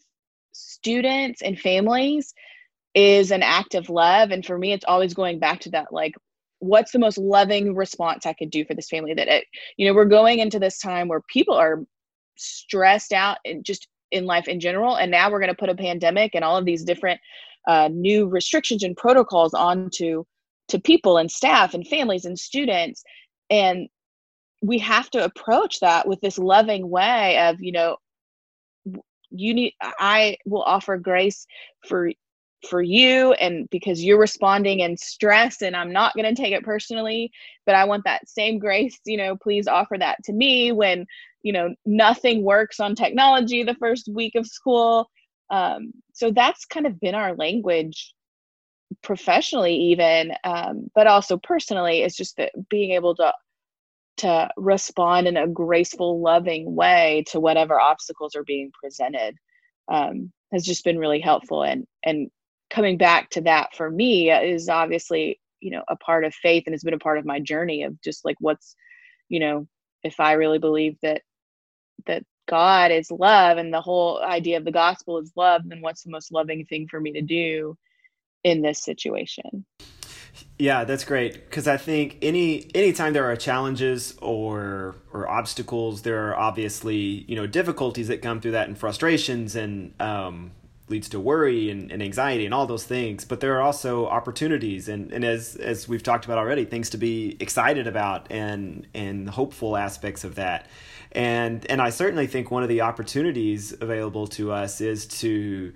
students 0.53 1.41
and 1.41 1.59
families 1.59 2.33
is 2.95 3.31
an 3.31 3.43
act 3.43 3.75
of 3.75 3.89
love. 3.89 4.31
And 4.31 4.45
for 4.45 4.57
me 4.57 4.71
it's 4.73 4.85
always 4.85 5.13
going 5.13 5.39
back 5.39 5.59
to 5.61 5.71
that 5.71 5.91
like 5.91 6.13
what's 6.59 6.91
the 6.91 6.99
most 6.99 7.17
loving 7.17 7.75
response 7.75 8.25
i 8.25 8.31
could 8.31 8.49
do 8.49 8.63
for 8.63 8.73
this 8.73 8.87
family 8.87 9.13
that 9.13 9.27
it 9.27 9.43
you 9.75 9.85
know 9.85 9.93
we're 9.93 10.05
going 10.05 10.39
into 10.39 10.59
this 10.59 10.79
time 10.79 11.09
where 11.09 11.19
people 11.27 11.53
are 11.53 11.83
stressed 12.37 13.11
out 13.11 13.37
and 13.43 13.65
just 13.65 13.87
in 14.13 14.25
life 14.25 14.47
in 14.47 14.59
general. 14.59 14.95
And 14.95 15.11
now 15.11 15.29
we're 15.29 15.39
going 15.39 15.49
to 15.49 15.55
put 15.55 15.69
a 15.69 15.75
pandemic 15.75 16.35
and 16.35 16.43
all 16.43 16.55
of 16.55 16.65
these 16.65 16.83
different 16.83 17.19
uh, 17.67 17.89
new 17.91 18.27
restrictions 18.27 18.83
and 18.83 18.95
protocols 18.95 19.53
onto 19.53 20.23
to 20.69 20.79
people 20.79 21.17
and 21.17 21.29
staff 21.29 21.73
and 21.73 21.85
families 21.85 22.23
and 22.23 22.39
students. 22.39 23.03
And 23.49 23.89
we 24.61 24.79
have 24.79 25.09
to 25.11 25.23
approach 25.23 25.79
that 25.81 26.07
with 26.07 26.21
this 26.21 26.37
loving 26.37 26.89
way 26.89 27.37
of 27.39 27.57
you 27.59 27.71
know 27.71 27.97
you 29.33 29.53
need 29.53 29.73
i 29.99 30.37
will 30.45 30.63
offer 30.63 30.97
grace 30.97 31.45
for 31.87 32.11
for 32.69 32.81
you 32.81 33.33
and 33.33 33.69
because 33.71 34.01
you're 34.01 34.19
responding 34.19 34.79
in 34.79 34.95
stress 34.95 35.61
and 35.61 35.75
i'm 35.75 35.91
not 35.91 36.13
going 36.15 36.33
to 36.33 36.41
take 36.41 36.53
it 36.53 36.63
personally 36.63 37.31
but 37.65 37.75
i 37.75 37.83
want 37.83 38.03
that 38.05 38.27
same 38.27 38.57
grace 38.57 38.97
you 39.05 39.17
know 39.17 39.35
please 39.35 39.67
offer 39.67 39.97
that 39.97 40.17
to 40.23 40.31
me 40.31 40.71
when 40.71 41.05
you 41.43 41.51
know 41.51 41.75
nothing 41.85 42.43
works 42.43 42.79
on 42.79 42.95
technology 42.95 43.63
the 43.63 43.75
first 43.75 44.09
week 44.11 44.33
of 44.35 44.47
school. 44.47 45.09
Um, 45.49 45.91
so 46.13 46.31
that's 46.31 46.65
kind 46.65 46.87
of 46.87 46.99
been 46.99 47.13
our 47.13 47.35
language 47.35 48.13
professionally 49.03 49.75
even 49.75 50.33
um, 50.43 50.89
but 50.95 51.05
also 51.05 51.37
personally 51.37 52.01
it's 52.01 52.15
just 52.15 52.37
that 52.37 52.51
being 52.69 52.91
able 52.91 53.15
to 53.15 53.31
to 54.17 54.49
respond 54.57 55.27
in 55.27 55.37
a 55.37 55.47
graceful 55.47 56.21
loving 56.21 56.75
way 56.75 57.23
to 57.27 57.39
whatever 57.39 57.79
obstacles 57.79 58.35
are 58.35 58.43
being 58.43 58.71
presented 58.79 59.35
um, 59.91 60.31
has 60.51 60.63
just 60.63 60.83
been 60.83 60.99
really 60.99 61.19
helpful 61.19 61.63
and 61.63 61.85
and 62.03 62.29
coming 62.69 62.97
back 62.97 63.29
to 63.29 63.41
that 63.41 63.75
for 63.75 63.89
me 63.89 64.31
is 64.31 64.69
obviously 64.69 65.39
you 65.59 65.71
know 65.71 65.83
a 65.87 65.95
part 65.97 66.25
of 66.25 66.33
faith 66.33 66.63
and 66.65 66.73
it's 66.73 66.83
been 66.83 66.93
a 66.93 66.99
part 66.99 67.17
of 67.17 67.25
my 67.25 67.39
journey 67.39 67.83
of 67.83 67.99
just 68.01 68.23
like 68.25 68.35
what's 68.39 68.75
you 69.29 69.39
know 69.39 69.67
if 70.03 70.19
i 70.19 70.33
really 70.33 70.59
believe 70.59 70.97
that 71.01 71.21
that 72.05 72.23
God 72.47 72.91
is 72.91 73.09
love 73.09 73.57
and 73.57 73.73
the 73.73 73.81
whole 73.81 74.21
idea 74.21 74.57
of 74.57 74.65
the 74.65 74.71
gospel 74.71 75.17
is 75.19 75.31
love, 75.35 75.61
then 75.65 75.81
what's 75.81 76.03
the 76.03 76.11
most 76.11 76.31
loving 76.31 76.65
thing 76.65 76.87
for 76.89 76.99
me 76.99 77.13
to 77.13 77.21
do 77.21 77.77
in 78.43 78.61
this 78.61 78.83
situation? 78.83 79.65
Yeah, 80.57 80.83
that's 80.83 81.03
great 81.05 81.33
because 81.33 81.67
I 81.67 81.77
think 81.77 82.17
any 82.21 82.69
anytime 82.73 83.13
there 83.13 83.25
are 83.25 83.35
challenges 83.35 84.17
or 84.21 84.95
or 85.11 85.29
obstacles, 85.29 86.01
there 86.01 86.29
are 86.29 86.35
obviously 86.35 87.25
you 87.27 87.35
know 87.35 87.47
difficulties 87.47 88.07
that 88.07 88.21
come 88.21 88.41
through 88.41 88.51
that 88.51 88.67
and 88.67 88.77
frustrations 88.77 89.55
and 89.55 89.93
um, 90.01 90.51
leads 90.87 91.09
to 91.09 91.19
worry 91.19 91.69
and, 91.69 91.91
and 91.91 92.01
anxiety 92.01 92.45
and 92.45 92.53
all 92.53 92.65
those 92.65 92.85
things. 92.85 93.25
But 93.25 93.41
there 93.41 93.55
are 93.57 93.61
also 93.61 94.07
opportunities 94.07 94.87
and, 94.87 95.11
and 95.11 95.23
as 95.23 95.55
as 95.55 95.87
we've 95.87 96.03
talked 96.03 96.25
about 96.25 96.37
already, 96.37 96.65
things 96.65 96.89
to 96.91 96.97
be 96.97 97.37
excited 97.39 97.85
about 97.85 98.31
and 98.31 98.87
and 98.93 99.29
hopeful 99.29 99.77
aspects 99.77 100.23
of 100.23 100.35
that 100.35 100.67
and 101.13 101.65
and 101.69 101.81
I 101.81 101.91
certainly 101.91 102.27
think 102.27 102.49
one 102.51 102.63
of 102.63 102.69
the 102.69 102.81
opportunities 102.81 103.73
available 103.79 104.27
to 104.27 104.51
us 104.51 104.81
is 104.81 105.05
to 105.05 105.73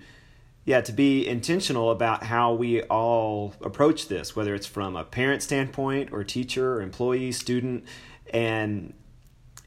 yeah 0.68 0.82
to 0.82 0.92
be 0.92 1.26
intentional 1.26 1.92
about 1.92 2.24
how 2.24 2.54
we 2.54 2.84
all 2.84 3.54
approach 3.62 4.10
this 4.10 4.36
whether 4.36 4.54
it's 4.54 4.68
from 4.68 4.98
a 4.98 5.04
parent 5.04 5.42
standpoint 5.42 6.12
or 6.12 6.24
teacher 6.26 6.74
or 6.76 6.82
employee 6.82 7.32
student. 7.32 7.86
And 8.32 8.94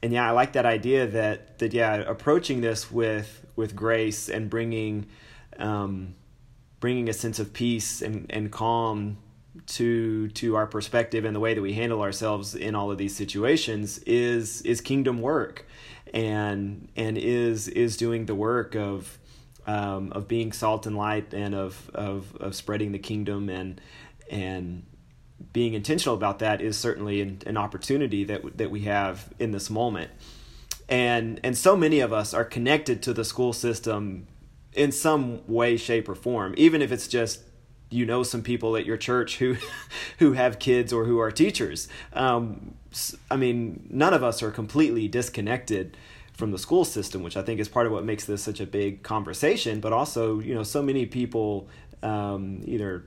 and 0.03 0.13
yeah 0.13 0.27
I 0.27 0.31
like 0.31 0.53
that 0.53 0.65
idea 0.65 1.07
that 1.07 1.57
that 1.57 1.73
yeah 1.73 1.95
approaching 1.95 2.61
this 2.61 2.91
with 2.91 3.45
with 3.55 3.75
grace 3.75 4.29
and 4.29 4.49
bringing 4.49 5.07
um, 5.57 6.13
bringing 6.79 7.09
a 7.09 7.13
sense 7.13 7.39
of 7.39 7.51
peace 7.51 8.01
and, 8.03 8.27
and 8.29 8.51
calm 8.51 9.17
to 9.65 10.27
to 10.29 10.55
our 10.55 10.67
perspective 10.67 11.25
and 11.25 11.35
the 11.35 11.39
way 11.39 11.55
that 11.55 11.61
we 11.61 11.73
handle 11.73 12.03
ourselves 12.03 12.53
in 12.53 12.75
all 12.75 12.91
of 12.91 12.99
these 12.99 13.15
situations 13.15 13.97
is 14.05 14.61
is 14.61 14.81
kingdom 14.81 15.19
work 15.19 15.65
and 16.13 16.89
and 16.95 17.17
is 17.17 17.67
is 17.69 17.97
doing 17.97 18.27
the 18.27 18.35
work 18.35 18.75
of 18.75 19.17
um, 19.67 20.11
of 20.13 20.27
being 20.27 20.51
salt 20.51 20.85
and 20.85 20.97
light 20.97 21.33
and 21.33 21.53
of, 21.53 21.89
of 21.93 22.35
of 22.37 22.55
spreading 22.55 22.91
the 22.91 22.99
kingdom 22.99 23.49
and 23.49 23.79
and 24.29 24.83
being 25.53 25.73
intentional 25.73 26.15
about 26.15 26.39
that 26.39 26.61
is 26.61 26.77
certainly 26.77 27.21
an, 27.21 27.41
an 27.45 27.57
opportunity 27.57 28.23
that 28.23 28.57
that 28.57 28.71
we 28.71 28.81
have 28.81 29.29
in 29.39 29.51
this 29.51 29.69
moment 29.69 30.11
and 30.89 31.39
and 31.43 31.57
so 31.57 31.75
many 31.75 31.99
of 31.99 32.11
us 32.11 32.33
are 32.33 32.45
connected 32.45 33.01
to 33.03 33.13
the 33.13 33.23
school 33.23 33.53
system 33.53 34.27
in 34.73 34.91
some 34.91 35.41
way 35.47 35.77
shape 35.77 36.07
or 36.07 36.15
form 36.15 36.53
even 36.57 36.81
if 36.81 36.91
it's 36.91 37.07
just 37.07 37.41
you 37.91 38.05
know 38.05 38.23
some 38.23 38.41
people 38.41 38.75
at 38.75 38.85
your 38.85 38.97
church 38.97 39.37
who 39.37 39.57
who 40.19 40.33
have 40.33 40.57
kids 40.57 40.91
or 40.91 41.05
who 41.05 41.19
are 41.19 41.29
teachers. 41.29 41.87
Um, 42.13 42.75
I 43.29 43.35
mean, 43.35 43.87
none 43.89 44.13
of 44.13 44.23
us 44.23 44.41
are 44.41 44.51
completely 44.51 45.07
disconnected 45.07 45.95
from 46.41 46.49
the 46.49 46.57
school 46.57 46.83
system, 46.83 47.21
which 47.21 47.37
I 47.37 47.43
think 47.43 47.59
is 47.59 47.69
part 47.69 47.85
of 47.85 47.91
what 47.91 48.03
makes 48.03 48.25
this 48.25 48.41
such 48.41 48.59
a 48.59 48.65
big 48.65 49.03
conversation. 49.03 49.79
But 49.79 49.93
also, 49.93 50.39
you 50.39 50.55
know, 50.55 50.63
so 50.63 50.81
many 50.81 51.05
people 51.05 51.69
um, 52.01 52.63
either 52.65 53.05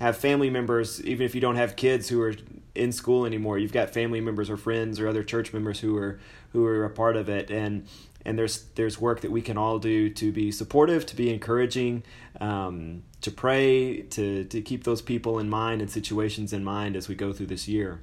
have 0.00 0.16
family 0.16 0.48
members, 0.48 0.98
even 1.04 1.26
if 1.26 1.34
you 1.34 1.42
don't 1.42 1.56
have 1.56 1.76
kids 1.76 2.08
who 2.08 2.22
are 2.22 2.34
in 2.74 2.90
school 2.90 3.26
anymore, 3.26 3.58
you've 3.58 3.74
got 3.74 3.90
family 3.90 4.22
members 4.22 4.48
or 4.48 4.56
friends 4.56 4.98
or 4.98 5.06
other 5.06 5.22
church 5.22 5.52
members 5.52 5.80
who 5.80 5.98
are 5.98 6.18
who 6.54 6.64
are 6.64 6.86
a 6.86 6.88
part 6.88 7.14
of 7.14 7.28
it, 7.28 7.50
and 7.50 7.86
and 8.24 8.38
there's 8.38 8.62
there's 8.76 8.98
work 8.98 9.20
that 9.20 9.30
we 9.30 9.42
can 9.42 9.58
all 9.58 9.78
do 9.78 10.08
to 10.08 10.32
be 10.32 10.50
supportive, 10.50 11.04
to 11.04 11.14
be 11.14 11.28
encouraging, 11.28 12.02
um, 12.40 13.02
to 13.20 13.30
pray, 13.30 14.00
to 14.16 14.44
to 14.44 14.62
keep 14.62 14.84
those 14.84 15.02
people 15.02 15.38
in 15.38 15.50
mind 15.50 15.82
and 15.82 15.90
situations 15.90 16.54
in 16.54 16.64
mind 16.64 16.96
as 16.96 17.06
we 17.06 17.14
go 17.14 17.34
through 17.34 17.48
this 17.48 17.68
year. 17.68 18.00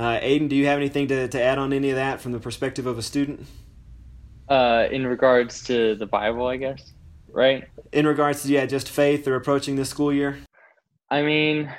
Uh, 0.00 0.18
Aiden, 0.20 0.48
do 0.48 0.56
you 0.56 0.64
have 0.64 0.78
anything 0.78 1.08
to, 1.08 1.28
to 1.28 1.42
add 1.42 1.58
on 1.58 1.74
any 1.74 1.90
of 1.90 1.96
that 1.96 2.22
from 2.22 2.32
the 2.32 2.40
perspective 2.40 2.86
of 2.86 2.96
a 2.96 3.02
student? 3.02 3.46
Uh, 4.48 4.88
in 4.90 5.06
regards 5.06 5.62
to 5.64 5.94
the 5.94 6.06
Bible, 6.06 6.46
I 6.46 6.56
guess, 6.56 6.94
right? 7.30 7.68
In 7.92 8.06
regards 8.06 8.42
to 8.42 8.48
yeah, 8.48 8.64
just 8.64 8.88
faith 8.88 9.28
or 9.28 9.34
approaching 9.34 9.76
this 9.76 9.90
school 9.90 10.10
year. 10.10 10.38
I 11.10 11.20
mean, 11.20 11.70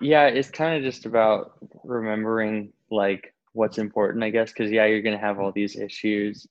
yeah, 0.00 0.26
it's 0.26 0.50
kind 0.50 0.76
of 0.76 0.84
just 0.84 1.04
about 1.04 1.54
remembering 1.82 2.72
like 2.92 3.34
what's 3.54 3.78
important, 3.78 4.22
I 4.22 4.30
guess, 4.30 4.52
because 4.52 4.70
yeah, 4.70 4.86
you're 4.86 5.02
gonna 5.02 5.18
have 5.18 5.40
all 5.40 5.50
these 5.50 5.74
issues 5.74 6.46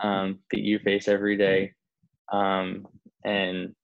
um, 0.00 0.38
that 0.52 0.60
you 0.60 0.78
face 0.78 1.08
every 1.08 1.36
day, 1.36 1.72
um, 2.32 2.86
and 3.24 3.74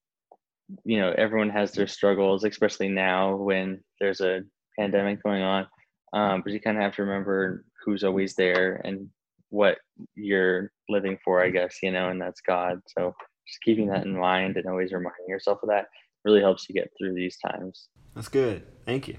you 0.84 1.00
know 1.00 1.12
everyone 1.18 1.50
has 1.50 1.72
their 1.72 1.88
struggles, 1.88 2.44
especially 2.44 2.88
now 2.88 3.34
when 3.34 3.82
there's 3.98 4.20
a 4.20 4.42
pandemic 4.78 5.24
going 5.24 5.42
on. 5.42 5.66
Um, 6.12 6.42
but 6.42 6.52
you 6.52 6.60
kind 6.60 6.76
of 6.76 6.82
have 6.82 6.94
to 6.96 7.02
remember 7.02 7.64
who's 7.84 8.04
always 8.04 8.34
there 8.34 8.80
and 8.84 9.08
what 9.50 9.78
you're 10.14 10.72
living 10.88 11.18
for, 11.24 11.42
I 11.42 11.50
guess, 11.50 11.76
you 11.82 11.90
know, 11.92 12.08
and 12.08 12.20
that's 12.20 12.40
God. 12.40 12.80
So 12.86 13.14
just 13.46 13.62
keeping 13.62 13.88
that 13.88 14.04
in 14.04 14.18
mind 14.18 14.56
and 14.56 14.66
always 14.66 14.92
reminding 14.92 15.28
yourself 15.28 15.62
of 15.62 15.68
that 15.68 15.86
really 16.24 16.40
helps 16.40 16.68
you 16.68 16.74
get 16.74 16.90
through 16.98 17.14
these 17.14 17.36
times. 17.38 17.88
That's 18.14 18.28
good. 18.28 18.66
Thank 18.84 19.08
you. 19.08 19.16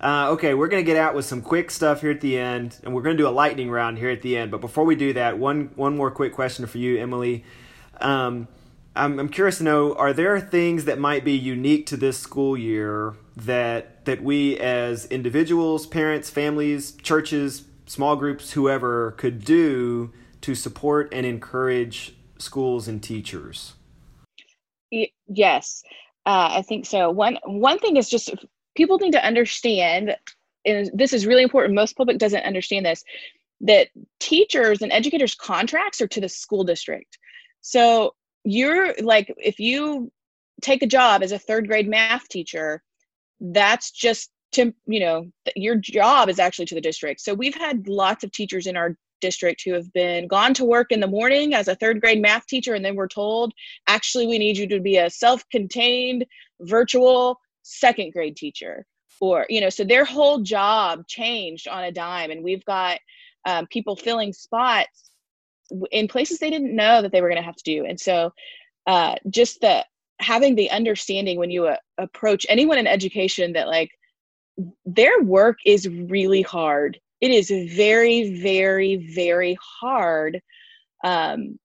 Uh, 0.00 0.30
okay, 0.30 0.52
we're 0.52 0.68
going 0.68 0.84
to 0.84 0.86
get 0.86 0.98
out 0.98 1.14
with 1.14 1.24
some 1.24 1.40
quick 1.40 1.70
stuff 1.70 2.02
here 2.02 2.10
at 2.10 2.20
the 2.20 2.38
end, 2.38 2.78
and 2.82 2.94
we're 2.94 3.00
going 3.00 3.16
to 3.16 3.22
do 3.22 3.28
a 3.28 3.30
lightning 3.30 3.70
round 3.70 3.98
here 3.98 4.10
at 4.10 4.20
the 4.20 4.36
end. 4.36 4.50
But 4.50 4.60
before 4.60 4.84
we 4.84 4.94
do 4.94 5.14
that, 5.14 5.38
one 5.38 5.70
one 5.74 5.96
more 5.96 6.10
quick 6.10 6.34
question 6.34 6.66
for 6.66 6.76
you, 6.76 6.98
Emily. 6.98 7.44
Um, 8.00 8.48
I'm, 8.96 9.18
I'm 9.18 9.28
curious 9.28 9.58
to 9.58 9.64
know: 9.64 9.94
Are 9.94 10.12
there 10.12 10.40
things 10.40 10.84
that 10.86 10.98
might 10.98 11.24
be 11.24 11.32
unique 11.32 11.86
to 11.86 11.96
this 11.96 12.18
school 12.18 12.56
year 12.56 13.14
that 13.36 14.04
that 14.06 14.22
we 14.22 14.58
as 14.58 15.06
individuals, 15.06 15.86
parents, 15.86 16.30
families, 16.30 16.92
churches, 17.02 17.64
small 17.86 18.16
groups, 18.16 18.52
whoever, 18.52 19.12
could 19.12 19.44
do 19.44 20.12
to 20.40 20.54
support 20.54 21.08
and 21.12 21.26
encourage 21.26 22.16
schools 22.38 22.88
and 22.88 23.02
teachers? 23.02 23.74
Yes, 25.28 25.82
uh, 26.24 26.50
I 26.52 26.62
think 26.62 26.86
so. 26.86 27.10
One 27.10 27.38
one 27.44 27.78
thing 27.78 27.96
is 27.96 28.08
just 28.08 28.34
people 28.76 28.98
need 28.98 29.12
to 29.12 29.24
understand, 29.24 30.16
and 30.64 30.90
this 30.94 31.12
is 31.12 31.26
really 31.26 31.42
important. 31.42 31.74
Most 31.74 31.96
public 31.96 32.18
doesn't 32.18 32.44
understand 32.44 32.86
this 32.86 33.04
that 33.60 33.88
teachers 34.20 34.82
and 34.82 34.92
educators 34.92 35.34
contracts 35.34 36.00
are 36.00 36.08
to 36.08 36.20
the 36.20 36.28
school 36.28 36.62
district. 36.62 37.18
So 37.62 38.14
you're 38.46 38.94
like 39.02 39.34
if 39.38 39.58
you 39.58 40.10
take 40.62 40.82
a 40.82 40.86
job 40.86 41.22
as 41.22 41.32
a 41.32 41.38
third 41.38 41.66
grade 41.66 41.88
math 41.88 42.28
teacher, 42.28 42.82
that's 43.40 43.90
just 43.90 44.30
to 44.52 44.72
you 44.86 45.00
know 45.00 45.26
your 45.56 45.74
job 45.74 46.28
is 46.28 46.38
actually 46.38 46.66
to 46.66 46.74
the 46.74 46.80
district. 46.80 47.20
So 47.20 47.34
we've 47.34 47.56
had 47.56 47.88
lots 47.88 48.24
of 48.24 48.30
teachers 48.32 48.66
in 48.66 48.76
our 48.76 48.96
district 49.20 49.62
who 49.64 49.72
have 49.72 49.92
been 49.92 50.28
gone 50.28 50.54
to 50.54 50.64
work 50.64 50.92
in 50.92 51.00
the 51.00 51.06
morning 51.06 51.54
as 51.54 51.68
a 51.68 51.74
third 51.74 52.00
grade 52.00 52.20
math 52.20 52.46
teacher 52.46 52.74
and 52.74 52.84
then 52.84 52.94
we're 52.94 53.08
told 53.08 53.50
actually 53.88 54.26
we 54.26 54.36
need 54.36 54.58
you 54.58 54.68
to 54.68 54.78
be 54.78 54.98
a 54.98 55.08
self-contained 55.08 56.22
virtual 56.60 57.40
second 57.62 58.12
grade 58.12 58.36
teacher 58.36 58.84
or 59.22 59.46
you 59.48 59.58
know 59.58 59.70
so 59.70 59.84
their 59.84 60.04
whole 60.04 60.40
job 60.40 61.06
changed 61.06 61.66
on 61.66 61.84
a 61.84 61.90
dime 61.90 62.30
and 62.30 62.44
we've 62.44 62.64
got 62.66 62.98
um, 63.46 63.66
people 63.68 63.96
filling 63.96 64.34
spots 64.34 65.10
in 65.90 66.08
places 66.08 66.38
they 66.38 66.50
didn't 66.50 66.74
know 66.74 67.02
that 67.02 67.12
they 67.12 67.20
were 67.20 67.28
going 67.28 67.40
to 67.40 67.46
have 67.46 67.56
to 67.56 67.64
do. 67.64 67.84
And 67.84 68.00
so 68.00 68.32
uh, 68.86 69.16
just 69.30 69.60
the 69.60 69.84
having 70.18 70.54
the 70.54 70.70
understanding 70.70 71.38
when 71.38 71.50
you 71.50 71.66
uh, 71.66 71.76
approach 71.98 72.46
anyone 72.48 72.78
in 72.78 72.86
education 72.86 73.52
that 73.52 73.68
like 73.68 73.90
their 74.86 75.20
work 75.22 75.58
is 75.66 75.88
really 75.88 76.42
hard. 76.42 76.98
It 77.20 77.30
is 77.30 77.50
very 77.74 78.40
very 78.40 79.12
very 79.14 79.56
hard 79.80 80.40
um, 81.04 81.58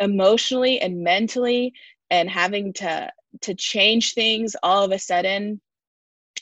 emotionally 0.00 0.80
and 0.80 1.02
mentally 1.02 1.72
and 2.10 2.28
having 2.28 2.72
to 2.74 3.10
to 3.42 3.54
change 3.54 4.14
things 4.14 4.56
all 4.62 4.84
of 4.84 4.90
a 4.90 4.98
sudden 4.98 5.60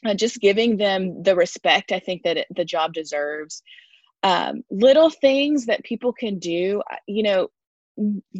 uh, 0.04 0.14
just 0.14 0.40
giving 0.40 0.76
them 0.76 1.22
the 1.22 1.36
respect 1.36 1.92
i 1.92 1.98
think 1.98 2.22
that 2.22 2.38
it, 2.38 2.46
the 2.54 2.64
job 2.64 2.94
deserves 2.94 3.62
um, 4.22 4.62
little 4.70 5.10
things 5.10 5.66
that 5.66 5.84
people 5.84 6.12
can 6.12 6.38
do 6.38 6.82
uh, 6.90 6.96
you 7.06 7.22
know 7.22 7.48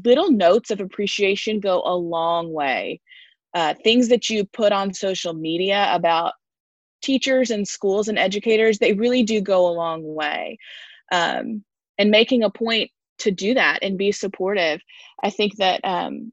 little 0.04 0.30
notes 0.30 0.70
of 0.70 0.80
appreciation 0.80 1.60
go 1.60 1.82
a 1.84 1.94
long 1.94 2.52
way. 2.52 3.00
Uh, 3.54 3.74
things 3.82 4.08
that 4.08 4.28
you 4.28 4.44
put 4.44 4.72
on 4.72 4.92
social 4.92 5.32
media 5.32 5.88
about 5.92 6.34
teachers 7.02 7.50
and 7.50 7.66
schools 7.66 8.08
and 8.08 8.18
educators 8.18 8.78
they 8.78 8.92
really 8.92 9.22
do 9.22 9.40
go 9.40 9.66
a 9.68 9.72
long 9.72 10.14
way. 10.14 10.58
Um, 11.10 11.64
and 11.98 12.10
making 12.10 12.42
a 12.42 12.50
point 12.50 12.90
to 13.18 13.30
do 13.30 13.54
that 13.54 13.80
and 13.82 13.98
be 13.98 14.12
supportive 14.12 14.80
i 15.22 15.30
think 15.30 15.56
that 15.56 15.80
um, 15.84 16.32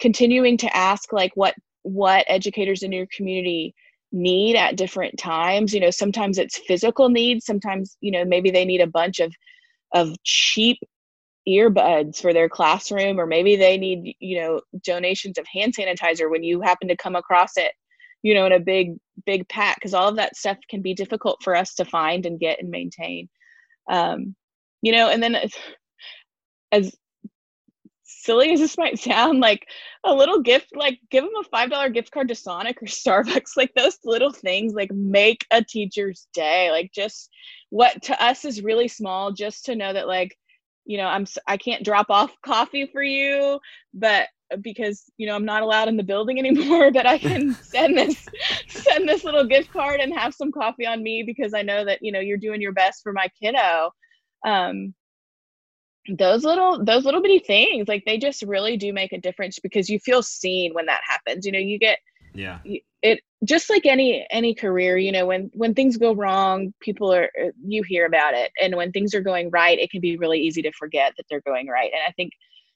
continuing 0.00 0.56
to 0.56 0.76
ask 0.76 1.12
like 1.12 1.32
what 1.34 1.54
what 1.82 2.24
educators 2.28 2.82
in 2.82 2.92
your 2.92 3.06
community 3.14 3.74
need 4.14 4.56
at 4.56 4.76
different 4.76 5.18
times. 5.18 5.74
You 5.74 5.80
know 5.80 5.90
sometimes 5.90 6.38
it's 6.38 6.58
physical 6.58 7.08
needs 7.08 7.44
sometimes 7.44 7.96
you 8.00 8.10
know 8.10 8.24
maybe 8.24 8.50
they 8.50 8.64
need 8.64 8.80
a 8.80 8.86
bunch 8.86 9.20
of 9.20 9.34
of 9.92 10.14
cheap 10.24 10.78
earbuds 11.48 12.20
for 12.20 12.32
their 12.32 12.48
classroom 12.48 13.20
or 13.20 13.26
maybe 13.26 13.56
they 13.56 13.76
need 13.76 14.14
you 14.18 14.40
know 14.40 14.60
donations 14.82 15.36
of 15.36 15.46
hand 15.52 15.74
sanitizer 15.76 16.30
when 16.30 16.42
you 16.42 16.60
happen 16.62 16.88
to 16.88 16.96
come 16.96 17.14
across 17.14 17.50
it 17.56 17.72
you 18.22 18.32
know 18.32 18.46
in 18.46 18.52
a 18.52 18.60
big 18.60 18.96
big 19.26 19.46
pack 19.48 19.76
because 19.76 19.92
all 19.92 20.08
of 20.08 20.16
that 20.16 20.36
stuff 20.36 20.56
can 20.70 20.80
be 20.80 20.94
difficult 20.94 21.42
for 21.42 21.54
us 21.54 21.74
to 21.74 21.84
find 21.84 22.24
and 22.24 22.40
get 22.40 22.60
and 22.60 22.70
maintain. 22.70 23.28
Um 23.90 24.34
you 24.80 24.92
know 24.92 25.08
and 25.10 25.22
then 25.22 25.36
as 26.72 26.94
silly 28.24 28.52
as 28.52 28.60
this 28.60 28.78
might 28.78 28.98
sound, 28.98 29.40
like 29.40 29.66
a 30.04 30.14
little 30.14 30.40
gift, 30.40 30.74
like 30.74 30.98
give 31.10 31.24
them 31.24 31.32
a 31.38 31.44
five 31.44 31.70
dollar 31.70 31.88
gift 31.88 32.10
card 32.10 32.28
to 32.28 32.34
Sonic 32.34 32.82
or 32.82 32.86
Starbucks. 32.86 33.56
Like 33.56 33.72
those 33.74 33.98
little 34.04 34.32
things, 34.32 34.74
like 34.74 34.92
make 34.92 35.46
a 35.50 35.62
teacher's 35.62 36.26
day. 36.32 36.70
Like 36.70 36.92
just 36.92 37.30
what 37.70 38.02
to 38.02 38.22
us 38.22 38.44
is 38.44 38.62
really 38.62 38.88
small, 38.88 39.32
just 39.32 39.66
to 39.66 39.76
know 39.76 39.92
that 39.92 40.06
like, 40.06 40.36
you 40.84 40.96
know, 40.96 41.06
I'm 41.06 41.26
I 41.46 41.56
can't 41.56 41.84
drop 41.84 42.06
off 42.10 42.32
coffee 42.44 42.86
for 42.86 43.02
you, 43.02 43.58
but 43.92 44.28
because 44.60 45.10
you 45.16 45.26
know 45.26 45.34
I'm 45.34 45.44
not 45.44 45.62
allowed 45.62 45.88
in 45.88 45.96
the 45.96 46.02
building 46.02 46.38
anymore, 46.44 46.90
but 46.92 47.06
I 47.06 47.18
can 47.18 47.54
send 47.62 47.96
this 47.96 48.26
send 48.68 49.08
this 49.08 49.24
little 49.24 49.46
gift 49.46 49.72
card 49.72 50.00
and 50.00 50.14
have 50.14 50.34
some 50.34 50.52
coffee 50.52 50.86
on 50.86 51.02
me 51.02 51.22
because 51.24 51.54
I 51.54 51.62
know 51.62 51.84
that 51.84 52.00
you 52.02 52.12
know 52.12 52.20
you're 52.20 52.38
doing 52.38 52.60
your 52.60 52.72
best 52.72 53.02
for 53.02 53.12
my 53.12 53.28
kiddo. 53.40 53.90
Um, 54.46 54.94
those 56.08 56.44
little 56.44 56.84
those 56.84 57.04
little 57.04 57.22
bitty 57.22 57.38
things 57.38 57.88
like 57.88 58.02
they 58.04 58.18
just 58.18 58.42
really 58.42 58.76
do 58.76 58.92
make 58.92 59.12
a 59.12 59.20
difference 59.20 59.58
because 59.58 59.88
you 59.88 59.98
feel 59.98 60.22
seen 60.22 60.74
when 60.74 60.86
that 60.86 61.00
happens 61.08 61.46
you 61.46 61.52
know 61.52 61.58
you 61.58 61.78
get 61.78 61.98
yeah. 62.34 62.58
it 63.02 63.20
just 63.44 63.70
like 63.70 63.86
any 63.86 64.26
any 64.30 64.54
career 64.54 64.96
you 64.96 65.12
know 65.12 65.26
when 65.26 65.50
when 65.54 65.74
things 65.74 65.96
go 65.96 66.14
wrong 66.14 66.72
people 66.80 67.12
are 67.12 67.30
uh, 67.42 67.50
you 67.64 67.82
hear 67.82 68.06
about 68.06 68.34
it. 68.34 68.50
And 68.60 68.76
when 68.76 68.90
things 68.92 69.14
are 69.14 69.20
going 69.20 69.50
right 69.50 69.78
it 69.78 69.90
can 69.90 70.00
be 70.00 70.16
really 70.16 70.40
easy 70.40 70.62
to 70.62 70.72
forget 70.72 71.12
that 71.16 71.24
they're 71.30 71.42
going 71.42 71.68
right. 71.68 71.90
And 71.92 72.02
i 72.06 72.12
think 72.12 72.32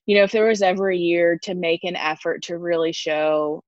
you 0.06 0.16
know 0.16 0.24
if 0.24 0.32
there 0.32 0.46
was 0.46 0.62
ever 0.62 0.90
a 0.90 0.96
year 0.96 1.38
to 1.42 1.54
make 1.54 1.84
an 1.84 1.96
effort 1.96 2.42
to 2.44 2.58
really 2.58 2.92
show 2.92 3.62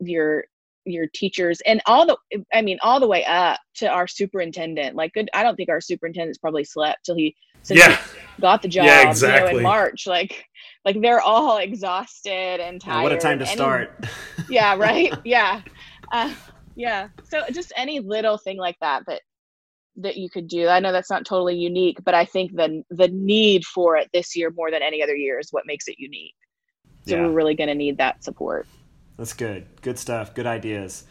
your 0.00 0.44
your 0.84 1.06
teachers 1.12 1.60
and 1.66 1.82
all 1.86 2.06
the 2.06 2.16
i 2.52 2.62
mean 2.62 2.78
all 2.82 2.98
the 2.98 3.06
way 3.06 3.24
up 3.26 3.60
to 3.74 3.86
our 3.86 4.06
superintendent 4.06 4.96
like 4.96 5.12
good 5.12 5.28
i 5.34 5.42
don't 5.42 5.56
think 5.56 5.68
our 5.68 5.80
superintendent's 5.80 6.38
probably 6.38 6.64
slept 6.64 7.04
till 7.04 7.16
he 7.16 7.34
since 7.62 7.80
yeah. 7.80 7.96
he 7.96 8.42
got 8.42 8.62
the 8.62 8.68
job 8.68 8.86
yeah, 8.86 9.08
exactly. 9.08 9.48
you 9.48 9.52
know, 9.54 9.58
in 9.58 9.62
march 9.62 10.06
like 10.06 10.44
like 10.84 11.00
they're 11.00 11.20
all 11.20 11.58
exhausted 11.58 12.60
and 12.60 12.80
tired 12.80 13.02
what 13.02 13.12
a 13.12 13.18
time 13.18 13.38
to 13.38 13.46
any, 13.46 13.54
start 13.54 14.06
yeah 14.48 14.74
right 14.76 15.12
yeah 15.24 15.62
uh, 16.12 16.32
yeah 16.76 17.08
so 17.24 17.42
just 17.52 17.72
any 17.76 18.00
little 18.00 18.38
thing 18.38 18.56
like 18.56 18.76
that 18.80 19.02
that 19.06 19.22
that 19.96 20.16
you 20.16 20.30
could 20.30 20.46
do 20.46 20.68
i 20.68 20.78
know 20.78 20.92
that's 20.92 21.10
not 21.10 21.26
totally 21.26 21.56
unique 21.56 21.98
but 22.04 22.14
i 22.14 22.24
think 22.24 22.54
the 22.54 22.82
the 22.90 23.08
need 23.08 23.64
for 23.64 23.96
it 23.96 24.08
this 24.12 24.36
year 24.36 24.50
more 24.50 24.70
than 24.70 24.82
any 24.82 25.02
other 25.02 25.16
year 25.16 25.38
is 25.38 25.48
what 25.50 25.64
makes 25.66 25.88
it 25.88 25.96
unique 25.98 26.34
so 27.06 27.16
yeah. 27.16 27.22
we're 27.22 27.32
really 27.32 27.54
going 27.54 27.68
to 27.68 27.74
need 27.74 27.98
that 27.98 28.22
support 28.22 28.66
that's 29.18 29.32
good. 29.32 29.66
Good 29.82 29.98
stuff. 29.98 30.32
Good 30.32 30.46
ideas. 30.46 31.04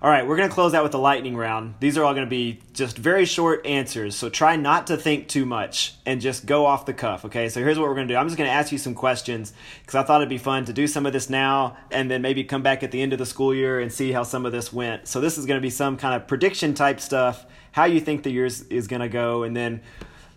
All 0.00 0.08
right, 0.08 0.24
we're 0.24 0.36
going 0.36 0.48
to 0.48 0.54
close 0.54 0.74
out 0.74 0.84
with 0.84 0.92
the 0.92 0.98
lightning 1.00 1.36
round. 1.36 1.74
These 1.80 1.98
are 1.98 2.04
all 2.04 2.14
going 2.14 2.24
to 2.24 2.30
be 2.30 2.60
just 2.72 2.96
very 2.96 3.24
short 3.24 3.66
answers, 3.66 4.14
so 4.14 4.28
try 4.28 4.54
not 4.54 4.86
to 4.86 4.96
think 4.96 5.26
too 5.26 5.44
much 5.44 5.96
and 6.06 6.20
just 6.20 6.46
go 6.46 6.66
off 6.66 6.86
the 6.86 6.94
cuff, 6.94 7.24
okay? 7.24 7.48
So 7.48 7.58
here's 7.58 7.80
what 7.80 7.88
we're 7.88 7.96
going 7.96 8.06
to 8.06 8.14
do 8.14 8.16
I'm 8.16 8.28
just 8.28 8.38
going 8.38 8.48
to 8.48 8.54
ask 8.54 8.70
you 8.70 8.78
some 8.78 8.94
questions 8.94 9.52
because 9.80 9.96
I 9.96 10.04
thought 10.04 10.20
it'd 10.20 10.28
be 10.28 10.38
fun 10.38 10.66
to 10.66 10.72
do 10.72 10.86
some 10.86 11.04
of 11.04 11.12
this 11.12 11.28
now 11.28 11.76
and 11.90 12.08
then 12.08 12.22
maybe 12.22 12.44
come 12.44 12.62
back 12.62 12.84
at 12.84 12.92
the 12.92 13.02
end 13.02 13.12
of 13.12 13.18
the 13.18 13.26
school 13.26 13.52
year 13.52 13.80
and 13.80 13.92
see 13.92 14.12
how 14.12 14.22
some 14.22 14.46
of 14.46 14.52
this 14.52 14.72
went. 14.72 15.08
So 15.08 15.20
this 15.20 15.36
is 15.36 15.46
going 15.46 15.58
to 15.58 15.62
be 15.62 15.70
some 15.70 15.96
kind 15.96 16.14
of 16.14 16.28
prediction 16.28 16.74
type 16.74 17.00
stuff, 17.00 17.44
how 17.72 17.86
you 17.86 17.98
think 17.98 18.22
the 18.22 18.30
year 18.30 18.46
is 18.46 18.86
going 18.86 19.02
to 19.02 19.08
go, 19.08 19.42
and 19.42 19.56
then 19.56 19.80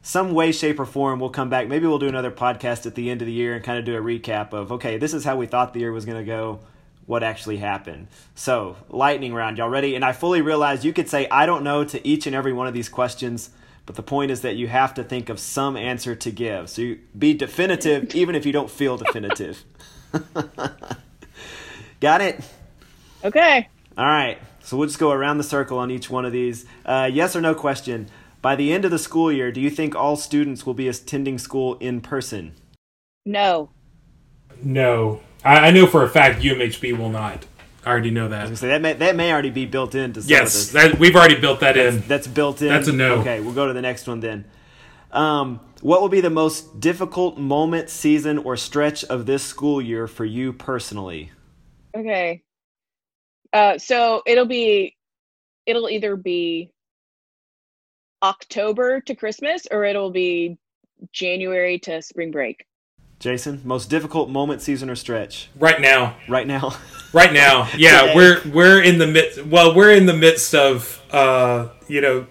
some 0.02 0.34
way, 0.34 0.52
shape, 0.52 0.80
or 0.80 0.88
form, 0.88 1.20
we'll 1.20 1.30
come 1.30 1.52
back. 1.52 1.68
Maybe 1.68 1.86
we'll 1.86 2.00
do 2.00 2.08
another 2.08 2.32
podcast 2.32 2.88
at 2.88 2.96
the 2.96 3.12
end 3.12 3.22
of 3.22 3.28
the 3.28 3.32
year 3.32 3.54
and 3.54 3.64
kind 3.64 3.78
of 3.78 3.86
do 3.86 3.96
a 3.96 4.02
recap 4.02 4.54
of, 4.54 4.72
okay, 4.72 4.98
this 4.98 5.14
is 5.14 5.24
how 5.24 5.36
we 5.36 5.46
thought 5.46 5.74
the 5.74 5.82
year 5.82 5.92
was 5.92 6.06
going 6.06 6.18
to 6.18 6.24
go 6.24 6.62
what 7.06 7.24
actually 7.24 7.58
happened. 7.58 8.08
So, 8.36 8.78
lightning 8.90 9.34
round, 9.34 9.58
y'all 9.58 9.70
ready? 9.70 9.96
And 9.96 10.06
I 10.06 10.14
fully 10.14 10.42
realize 10.42 10.86
you 10.86 10.94
could 10.94 11.10
say, 11.10 11.28
I 11.30 11.46
don't 11.46 11.64
know 11.64 11.84
to 11.84 12.08
each 12.08 12.28
and 12.28 12.36
every 12.36 12.54
one 12.54 12.68
of 12.68 12.74
these 12.74 12.90
questions, 12.90 13.50
but 13.86 13.96
the 13.96 14.04
point 14.04 14.32
is 14.32 14.42
that 14.42 14.56
you 14.56 14.68
have 14.68 14.94
to 14.96 15.04
think 15.04 15.30
of 15.30 15.40
some 15.40 15.76
answer 15.76 16.16
to 16.16 16.32
give. 16.32 16.70
So, 16.70 16.82
you 16.82 17.00
be 17.18 17.34
definitive, 17.34 18.16
even 18.16 18.36
if 18.36 18.46
you 18.46 18.52
don't 18.52 18.70
feel 18.70 18.98
definitive. 18.98 19.64
Got 22.00 22.22
it? 22.22 22.40
Okay. 23.24 23.68
All 23.98 24.06
right. 24.06 24.38
So, 24.64 24.78
we'll 24.78 24.88
just 24.88 25.00
go 25.00 25.12
around 25.12 25.38
the 25.38 25.44
circle 25.44 25.80
on 25.80 25.92
each 25.92 26.10
one 26.10 26.26
of 26.26 26.32
these. 26.32 26.66
Uh, 26.86 27.10
yes 27.12 27.36
or 27.36 27.42
no 27.42 27.56
question. 27.56 28.10
By 28.42 28.56
the 28.56 28.74
end 28.74 28.86
of 28.86 28.92
the 28.92 28.98
school 28.98 29.32
year, 29.32 29.52
do 29.52 29.62
you 29.62 29.70
think 29.70 29.96
all 29.96 30.16
students 30.16 30.66
will 30.66 30.74
be 30.74 30.88
attending 30.88 31.38
school 31.38 31.76
in 31.76 32.02
person? 32.02 32.54
No. 33.24 33.70
No. 34.64 35.22
I, 35.44 35.68
I 35.68 35.72
know 35.72 35.88
for 35.88 36.04
a 36.04 36.10
fact 36.10 36.42
UMHB 36.42 36.98
will 36.98 37.10
not. 37.10 37.46
I 37.86 37.90
already 37.92 38.12
know 38.12 38.28
that. 38.30 38.56
So 38.58 38.68
that 38.68 38.82
may 38.82 38.94
that 38.94 39.16
may 39.16 39.32
already 39.34 39.50
be 39.50 39.66
built 39.66 39.96
into 39.96 40.22
some 40.22 40.30
Yes, 40.30 40.48
of 40.48 40.54
this. 40.54 40.72
that, 40.74 41.00
we've 41.00 41.16
already 41.16 41.40
built 41.40 41.62
that 41.62 41.78
in. 41.78 42.02
That's 42.08 42.28
built 42.28 42.62
in. 42.62 42.70
That's 42.70 42.88
a 42.88 42.94
no. 42.94 43.16
Okay, 43.22 43.40
we'll 43.42 43.54
go 43.54 43.68
to 43.68 43.74
the 43.74 43.82
next 43.82 44.08
one 44.08 44.20
then. 44.20 44.46
Um, 45.12 45.60
what 45.82 46.02
will 46.02 46.10
be 46.10 46.22
the 46.22 46.30
most 46.30 46.80
difficult 46.80 47.38
moment, 47.38 47.90
season, 47.90 48.38
or 48.40 48.56
stretch 48.58 49.04
of 49.06 49.26
this 49.26 49.44
school 49.44 49.82
year 49.82 50.08
for 50.08 50.26
you 50.26 50.54
personally? 50.54 51.32
Okay. 51.98 52.44
Uh, 53.54 53.78
so 53.78 54.24
it'll 54.28 54.46
be, 54.48 54.96
it'll 55.66 55.90
either 55.90 56.16
be 56.16 56.72
October 58.24 59.02
to 59.02 59.16
Christmas 59.16 59.68
or 59.72 59.86
it'll 59.86 60.12
be 60.12 60.58
January 61.14 61.80
to 61.80 62.02
spring 62.02 62.32
break. 62.32 62.66
Jason, 63.22 63.62
most 63.64 63.88
difficult 63.88 64.30
moment, 64.30 64.64
season, 64.64 64.90
or 64.90 64.96
stretch 64.96 65.48
Right 65.58 65.80
now. 65.80 66.18
right 66.28 66.48
now? 66.48 66.76
Right 67.14 67.34
now. 67.34 67.68
Yeah, 67.76 68.16
we're 68.16 68.42
we're 68.54 68.82
in 68.82 68.98
the 68.98 69.06
midst 69.06 69.46
well, 69.46 69.76
we're 69.76 69.92
in 69.92 70.06
the 70.06 70.16
midst 70.16 70.56
of 70.56 71.02
uh, 71.12 71.68
you 71.90 72.00
know, 72.00 72.26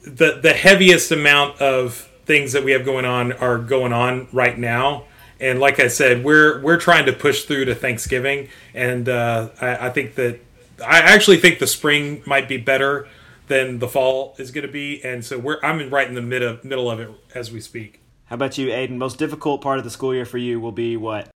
the 0.00 0.40
the 0.42 0.54
heaviest 0.54 1.12
amount 1.12 1.60
of 1.60 2.10
things 2.24 2.52
that 2.52 2.64
we 2.64 2.72
have 2.72 2.86
going 2.86 3.04
on 3.04 3.32
are 3.34 3.58
going 3.58 3.92
on 3.92 4.26
right 4.32 4.58
now. 4.58 5.04
And 5.38 5.60
like 5.60 5.80
I 5.80 5.88
said, 5.88 6.24
we're 6.24 6.62
we're 6.62 6.78
trying 6.78 7.04
to 7.04 7.12
push 7.12 7.44
through 7.44 7.66
to 7.66 7.74
Thanksgiving, 7.74 8.48
and 8.72 9.06
uh, 9.06 9.50
I, 9.60 9.88
I 9.88 9.90
think 9.90 10.14
that 10.14 10.40
I 10.82 11.00
actually 11.00 11.36
think 11.36 11.58
the 11.58 11.66
spring 11.66 12.22
might 12.24 12.48
be 12.48 12.56
better 12.56 13.06
than 13.48 13.80
the 13.80 13.88
fall 13.88 14.34
is 14.38 14.50
going 14.50 14.66
to 14.66 14.72
be, 14.72 15.04
and 15.04 15.22
so 15.22 15.38
we're 15.38 15.58
I'm 15.62 15.90
right 15.90 16.08
in 16.08 16.14
the 16.14 16.22
mid 16.22 16.42
of, 16.42 16.64
middle 16.64 16.90
of 16.90 17.00
it 17.00 17.10
as 17.34 17.52
we 17.52 17.60
speak. 17.60 18.00
How 18.26 18.34
about 18.34 18.56
you, 18.58 18.68
Aiden? 18.68 18.96
Most 18.96 19.18
difficult 19.18 19.60
part 19.60 19.78
of 19.78 19.84
the 19.84 19.90
school 19.90 20.14
year 20.14 20.24
for 20.24 20.38
you 20.38 20.60
will 20.60 20.72
be 20.72 20.96
what? 20.96 21.28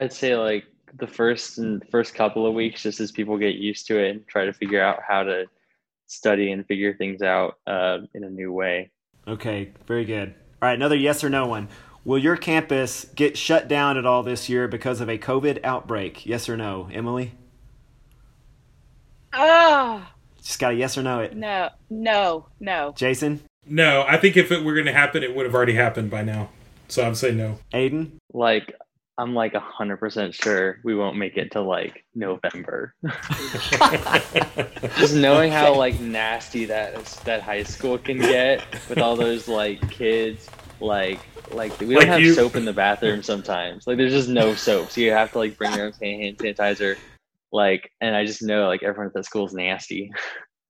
I'd 0.00 0.12
say 0.12 0.36
like 0.36 0.64
the 0.98 1.06
first 1.06 1.58
and 1.58 1.82
first 1.90 2.14
couple 2.14 2.46
of 2.46 2.54
weeks, 2.54 2.82
just 2.82 3.00
as 3.00 3.10
people 3.10 3.36
get 3.36 3.56
used 3.56 3.86
to 3.88 3.98
it 3.98 4.10
and 4.10 4.26
try 4.28 4.44
to 4.44 4.52
figure 4.52 4.80
out 4.82 5.00
how 5.06 5.22
to 5.24 5.46
study 6.06 6.52
and 6.52 6.64
figure 6.66 6.94
things 6.94 7.20
out 7.22 7.58
uh, 7.66 7.98
in 8.14 8.24
a 8.24 8.30
new 8.30 8.52
way. 8.52 8.90
Okay, 9.26 9.72
very 9.86 10.04
good. 10.04 10.34
All 10.62 10.68
right, 10.68 10.74
another 10.74 10.96
yes 10.96 11.24
or 11.24 11.28
no 11.28 11.46
one. 11.46 11.68
Will 12.04 12.18
your 12.18 12.36
campus 12.36 13.06
get 13.16 13.36
shut 13.36 13.66
down 13.66 13.96
at 13.96 14.06
all 14.06 14.22
this 14.22 14.48
year 14.48 14.68
because 14.68 15.00
of 15.00 15.08
a 15.08 15.18
COVID 15.18 15.64
outbreak? 15.64 16.24
Yes 16.24 16.48
or 16.48 16.56
no, 16.56 16.88
Emily? 16.92 17.32
Ah, 19.32 20.12
Just 20.40 20.60
got 20.60 20.72
a 20.72 20.76
yes 20.76 20.96
or 20.96 21.02
no. 21.02 21.20
It. 21.20 21.36
no, 21.36 21.70
no, 21.90 22.46
no. 22.60 22.94
Jason, 22.96 23.40
No, 23.68 24.04
I 24.06 24.16
think 24.16 24.36
if 24.36 24.52
it 24.52 24.64
were 24.64 24.74
going 24.74 24.86
to 24.86 24.92
happen, 24.92 25.22
it 25.22 25.34
would 25.34 25.44
have 25.46 25.54
already 25.54 25.74
happened 25.74 26.10
by 26.10 26.22
now. 26.22 26.50
So 26.88 27.04
I'm 27.04 27.14
saying 27.14 27.36
no. 27.36 27.58
Aiden. 27.74 28.12
Like 28.32 28.74
I'm 29.18 29.34
like 29.34 29.54
a 29.54 29.60
hundred 29.60 29.96
percent 29.96 30.34
sure 30.34 30.78
we 30.84 30.94
won't 30.94 31.16
make 31.16 31.36
it 31.36 31.50
to 31.52 31.60
like 31.62 32.04
November. 32.14 32.94
Just 34.98 35.14
knowing 35.16 35.50
how 35.50 35.74
like 35.74 35.98
nasty 36.00 36.64
that 36.66 37.04
that 37.24 37.42
high 37.42 37.62
school 37.62 37.98
can 37.98 38.18
get 38.18 38.64
with 38.88 38.98
all 38.98 39.16
those 39.16 39.48
like 39.48 39.90
kids, 39.90 40.48
like 40.80 41.18
like 41.50 41.78
we 41.80 41.86
don't 41.88 41.96
Like 41.98 42.06
have 42.08 42.20
you- 42.20 42.34
soap 42.34 42.56
in 42.56 42.64
the 42.64 42.72
bathroom 42.72 43.22
sometimes. 43.22 43.86
Like 43.86 43.96
there's 43.96 44.12
just 44.12 44.28
no 44.28 44.54
soap, 44.54 44.90
so 44.90 45.00
you 45.00 45.12
have 45.12 45.32
to 45.32 45.38
like 45.38 45.56
bring 45.56 45.72
your 45.74 45.86
own 45.86 45.92
hand 46.00 46.22
hand 46.22 46.38
sanitizer. 46.38 46.96
Like, 47.52 47.90
and 48.00 48.14
I 48.14 48.26
just 48.26 48.42
know 48.42 48.66
like 48.68 48.82
everyone 48.82 49.06
at 49.06 49.14
that 49.14 49.24
school 49.24 49.46
is 49.46 49.54
nasty. 49.54 50.12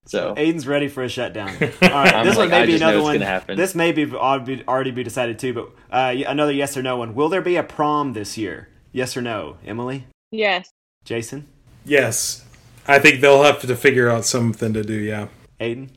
So 0.06 0.34
Aiden's 0.38 0.66
ready 0.66 0.88
for 0.88 1.02
a 1.02 1.08
shutdown. 1.08 1.48
All 1.60 1.68
right, 1.90 2.14
I'm 2.14 2.24
this 2.24 2.36
one 2.36 2.48
may 2.50 2.62
I 2.62 2.66
be 2.66 2.76
another 2.76 3.02
one. 3.02 3.18
This 3.56 3.74
may 3.74 3.92
be 3.92 4.10
already 4.14 4.64
already 4.66 4.90
be 4.92 5.02
decided 5.02 5.38
too, 5.38 5.52
but 5.52 5.70
uh, 5.90 6.14
another 6.26 6.52
yes 6.52 6.76
or 6.76 6.82
no 6.82 6.96
one. 6.96 7.14
Will 7.14 7.28
there 7.28 7.42
be 7.42 7.56
a 7.56 7.62
prom 7.62 8.12
this 8.12 8.38
year? 8.38 8.68
Yes 8.92 9.16
or 9.16 9.20
no, 9.20 9.58
Emily, 9.66 10.06
Yes. 10.30 10.70
Jason, 11.04 11.46
Yes. 11.84 12.44
I 12.88 12.98
think 12.98 13.20
they'll 13.20 13.42
have 13.42 13.60
to 13.60 13.76
figure 13.76 14.08
out 14.08 14.24
something 14.24 14.72
to 14.72 14.82
do, 14.82 14.94
yeah. 14.94 15.28
Aiden. 15.60 15.90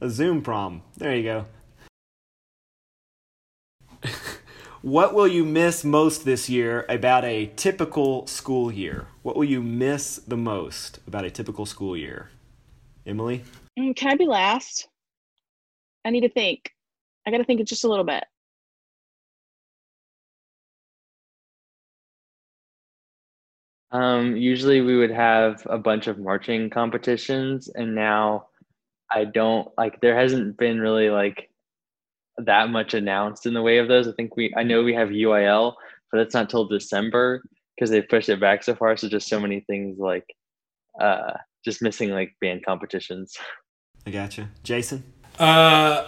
A 0.00 0.10
Zoom 0.10 0.42
prom. 0.42 0.82
There 0.96 1.14
you 1.14 1.22
go. 1.22 1.46
What 4.82 5.14
will 5.14 5.28
you 5.28 5.44
miss 5.44 5.84
most 5.84 6.24
this 6.24 6.48
year 6.48 6.84
about 6.88 7.24
a 7.24 7.46
typical 7.56 8.26
school 8.26 8.72
year? 8.72 9.06
What 9.22 9.36
will 9.36 9.44
you 9.44 9.62
miss 9.62 10.16
the 10.16 10.36
most 10.36 10.98
about 11.06 11.24
a 11.24 11.30
typical 11.30 11.66
school 11.66 11.96
year? 11.96 12.30
Emily? 13.06 13.44
Mm, 13.78 13.94
Can 13.94 14.10
I 14.10 14.16
be 14.16 14.26
last? 14.26 14.88
I 16.04 16.10
need 16.10 16.22
to 16.22 16.28
think. 16.28 16.72
I 17.24 17.30
got 17.30 17.38
to 17.38 17.44
think 17.44 17.64
just 17.64 17.84
a 17.84 17.88
little 17.88 18.04
bit. 18.04 18.24
Um, 23.92 24.36
usually 24.36 24.80
we 24.80 24.96
would 24.96 25.10
have 25.10 25.64
a 25.66 25.78
bunch 25.78 26.08
of 26.08 26.18
marching 26.18 26.70
competitions, 26.70 27.68
and 27.68 27.94
now 27.94 28.46
I 29.12 29.26
don't 29.26 29.68
like. 29.78 30.00
There 30.00 30.18
hasn't 30.18 30.56
been 30.56 30.80
really 30.80 31.10
like 31.10 31.51
that 32.38 32.70
much 32.70 32.94
announced 32.94 33.46
in 33.46 33.54
the 33.54 33.62
way 33.62 33.78
of 33.78 33.88
those. 33.88 34.08
I 34.08 34.12
think 34.12 34.36
we. 34.36 34.52
I 34.56 34.62
know 34.62 34.82
we 34.82 34.94
have 34.94 35.08
UIL, 35.08 35.74
but 36.10 36.18
that's 36.18 36.34
not 36.34 36.50
till 36.50 36.66
December 36.66 37.42
because 37.74 37.90
they 37.90 38.02
pushed 38.02 38.28
it 38.28 38.40
back 38.40 38.62
so 38.62 38.74
far. 38.74 38.96
So 38.96 39.08
just 39.08 39.28
so 39.28 39.40
many 39.40 39.60
things 39.60 39.98
like, 39.98 40.26
uh, 41.00 41.32
just 41.64 41.82
missing 41.82 42.10
like 42.10 42.34
band 42.40 42.64
competitions. 42.64 43.36
I 44.06 44.10
gotcha. 44.10 44.48
Jason? 44.62 45.04
Uh, 45.38 46.06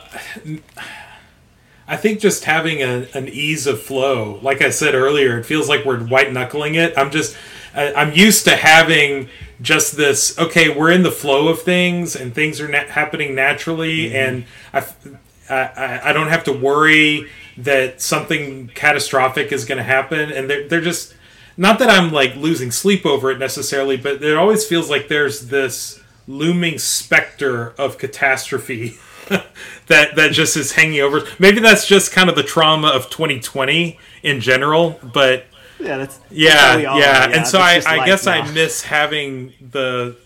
I 1.86 1.96
think 1.96 2.20
just 2.20 2.44
having 2.44 2.82
a, 2.82 3.06
an 3.14 3.28
ease 3.28 3.66
of 3.66 3.82
flow, 3.82 4.38
like 4.42 4.62
I 4.62 4.70
said 4.70 4.94
earlier, 4.94 5.38
it 5.38 5.44
feels 5.44 5.68
like 5.68 5.84
we're 5.84 6.00
white 6.00 6.32
knuckling 6.32 6.74
it. 6.74 6.96
I'm 6.96 7.10
just, 7.10 7.36
I, 7.74 7.92
I'm 7.94 8.12
used 8.12 8.44
to 8.44 8.56
having 8.56 9.28
just 9.60 9.96
this. 9.96 10.38
Okay, 10.38 10.74
we're 10.74 10.90
in 10.90 11.02
the 11.02 11.10
flow 11.10 11.48
of 11.48 11.62
things, 11.62 12.16
and 12.16 12.34
things 12.34 12.60
are 12.60 12.68
na- 12.68 12.86
happening 12.86 13.34
naturally, 13.34 14.14
and 14.14 14.44
I, 14.72 14.78
f- 14.78 15.06
I, 15.48 16.10
I- 16.10 16.12
don't 16.12 16.28
have 16.28 16.44
to 16.44 16.52
worry 16.52 17.28
that 17.58 18.00
something 18.00 18.68
catastrophic 18.74 19.52
is 19.52 19.64
going 19.64 19.78
to 19.78 19.84
happen, 19.84 20.30
and 20.32 20.48
they're 20.50 20.68
they're 20.68 20.80
just 20.80 21.14
not 21.56 21.78
that 21.78 21.90
I'm 21.90 22.12
like 22.12 22.34
losing 22.36 22.70
sleep 22.70 23.06
over 23.06 23.30
it 23.30 23.38
necessarily, 23.38 23.96
but 23.96 24.22
it 24.22 24.36
always 24.36 24.66
feels 24.66 24.90
like 24.90 25.08
there's 25.08 25.48
this 25.48 26.00
looming 26.26 26.78
specter 26.78 27.74
of 27.78 27.98
catastrophe 27.98 28.96
that 29.28 30.16
that 30.16 30.32
just 30.32 30.56
is 30.56 30.72
hanging 30.72 31.00
over. 31.00 31.22
Maybe 31.38 31.60
that's 31.60 31.86
just 31.86 32.12
kind 32.12 32.28
of 32.28 32.36
the 32.36 32.42
trauma 32.42 32.88
of 32.88 33.10
2020 33.10 33.98
in 34.22 34.40
general, 34.40 34.98
but 35.02 35.46
Yeah, 35.78 35.98
that's, 35.98 36.18
that's 36.18 36.30
yeah, 36.30 36.84
all 36.88 36.98
yeah. 37.00 37.28
And 37.32 37.46
so 37.46 37.58
I, 37.58 37.82
I 37.86 38.00
guess 38.00 38.26
I 38.26 38.40
miss 38.52 38.82
having 38.82 39.52
the 39.60 40.16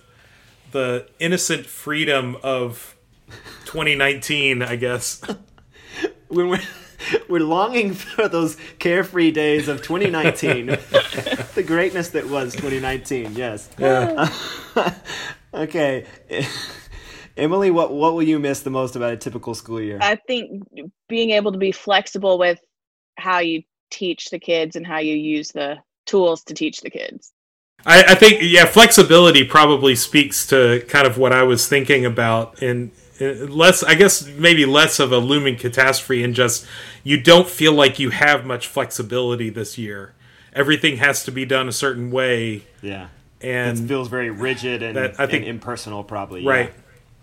the 0.71 1.09
innocent 1.19 1.67
freedom 1.67 2.37
of 2.43 2.97
2019. 3.69 4.63
I 4.63 4.77
guess. 4.77 5.23
when 6.29 6.49
we're 6.49 6.63
we're 7.29 7.41
longing 7.41 7.95
for 7.95 8.29
those 8.29 8.57
carefree 8.79 9.31
days 9.31 9.69
of 9.69 9.83
2019, 9.83 10.67
the 11.55 11.65
greatness 11.65 12.11
that 12.11 12.29
was 12.29 12.55
2019. 12.55 13.35
Yes. 13.35 13.69
Yeah. 13.79 14.33
Okay, 15.55 16.05
Emily, 17.37 17.71
what 17.71 17.91
what 17.91 18.15
will 18.15 18.23
you 18.23 18.39
miss 18.39 18.61
the 18.61 18.71
most 18.71 18.97
about 18.97 19.15
a 19.15 19.17
typical 19.17 19.55
school 19.55 19.81
year? 19.81 19.99
I 20.01 20.17
think 20.17 20.63
being 21.09 21.31
able 21.31 21.53
to 21.53 21.59
be 21.59 21.73
flexible 21.73 22.39
with 22.39 22.61
how 23.17 23.39
you 23.39 23.63
teach 23.91 24.29
the 24.29 24.39
kids 24.39 24.77
and 24.77 24.87
how 24.87 24.99
you 24.99 25.15
use 25.15 25.51
the 25.53 25.79
tools 26.05 26.45
to 26.45 26.55
teach 26.55 26.83
the 26.83 26.91
kids. 26.91 27.33
I, 27.87 28.05
I 28.09 28.15
think 28.15 28.41
yeah, 28.43 28.67
flexibility 28.67 29.43
probably 29.43 29.95
speaks 29.95 30.47
to 30.49 30.85
kind 30.87 31.07
of 31.07 31.17
what 31.17 31.33
I 31.33 31.45
was 31.45 31.67
thinking 31.67 32.05
about, 32.05 32.61
and 32.61 32.91
less 33.21 33.83
I 33.83 33.95
guess 33.95 34.27
maybe 34.27 34.65
less 34.65 35.01
of 35.01 35.13
a 35.13 35.19
looming 35.19 35.57
catastrophe, 35.57 36.23
and 36.23 36.35
just 36.35 36.67
you 37.03 37.21
don't 37.21 37.49
feel 37.49 37.73
like 37.73 37.99
you 37.99 38.11
have 38.11 38.45
much 38.45 38.67
flexibility 38.67 39.51
this 39.51 39.79
year. 39.79 40.15
Everything 40.53 40.97
has 40.97 41.25
to 41.25 41.31
be 41.31 41.45
done 41.45 41.69
a 41.69 41.73
certain 41.73 42.11
way. 42.11 42.65
Yeah, 42.83 43.09
and 43.41 43.79
it 43.79 43.89
feels 43.89 44.09
very 44.09 44.31
rigid 44.31 44.83
and, 44.83 44.97
that, 44.97 45.21
I 45.21 45.27
think, 45.27 45.43
and 45.43 45.51
impersonal, 45.51 46.05
probably. 46.05 46.45
Right. 46.45 46.73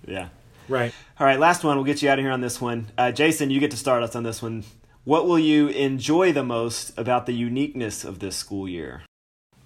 Yeah. 0.07 0.13
yeah. 0.13 0.27
Right. 0.67 0.93
All 1.19 1.27
right, 1.27 1.39
last 1.39 1.63
one. 1.63 1.77
We'll 1.77 1.85
get 1.85 2.01
you 2.01 2.09
out 2.09 2.19
of 2.19 2.25
here 2.25 2.31
on 2.31 2.41
this 2.41 2.59
one. 2.59 2.87
Uh, 2.97 3.11
Jason, 3.11 3.49
you 3.49 3.59
get 3.59 3.71
to 3.71 3.77
start 3.77 4.03
us 4.03 4.15
on 4.15 4.23
this 4.23 4.41
one. 4.41 4.63
What 5.03 5.27
will 5.27 5.37
you 5.37 5.67
enjoy 5.67 6.33
the 6.33 6.43
most 6.43 6.97
about 6.97 7.27
the 7.27 7.33
uniqueness 7.33 8.03
of 8.03 8.19
this 8.19 8.35
school 8.35 8.67
year? 8.67 9.03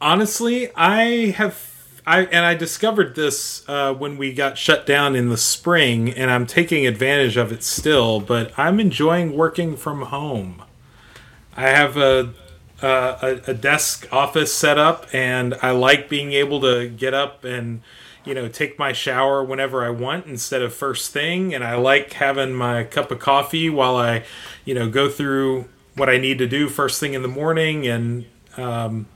Honestly, 0.02 0.70
I 0.76 1.34
have 1.38 1.79
I 2.10 2.24
and 2.24 2.44
I 2.44 2.56
discovered 2.56 3.14
this 3.14 3.64
uh, 3.70 3.94
when 3.94 4.18
we 4.18 4.34
got 4.34 4.58
shut 4.58 4.88
down 4.88 5.16
in 5.16 5.30
the 5.30 5.38
spring, 5.38 6.10
and 6.10 6.32
I'm 6.32 6.48
taking 6.48 6.88
advantage 6.88 7.38
of 7.38 7.52
it 7.52 7.62
still. 7.62 8.20
But 8.20 8.52
I'm 8.58 8.80
enjoying 8.80 9.38
working 9.38 9.78
from 9.78 10.02
home. 10.02 10.64
I 11.56 11.68
have 11.70 11.98
a 11.98 12.34
a, 12.82 13.42
a 13.46 13.54
desk 13.54 14.08
office 14.12 14.52
set 14.52 14.80
up, 14.80 15.06
and 15.14 15.54
I 15.62 15.70
like 15.70 16.10
being 16.10 16.34
able 16.34 16.60
to 16.62 16.90
get 16.90 17.14
up 17.14 17.44
and 17.44 17.84
you 18.26 18.34
know 18.34 18.48
take 18.48 18.80
my 18.80 18.92
shower 18.92 19.44
whenever 19.44 19.86
I 19.86 19.92
want 19.92 20.26
instead 20.26 20.64
of 20.64 20.74
first 20.74 21.12
thing 21.12 21.54
and 21.54 21.64
I 21.64 21.76
like 21.76 22.14
having 22.14 22.54
my 22.54 22.86
cup 22.86 23.12
of 23.12 23.20
coffee 23.20 23.70
while 23.70 23.96
I 23.96 24.24
you 24.66 24.74
know 24.74 24.90
go 24.90 25.10
through 25.10 25.70
what 25.96 26.10
I 26.10 26.18
need 26.18 26.40
to 26.40 26.48
do 26.48 26.70
first 26.70 27.00
thing 27.00 27.14
in 27.14 27.22
the 27.22 27.30
morning 27.30 27.88
and 27.88 28.26
um, 28.58 29.08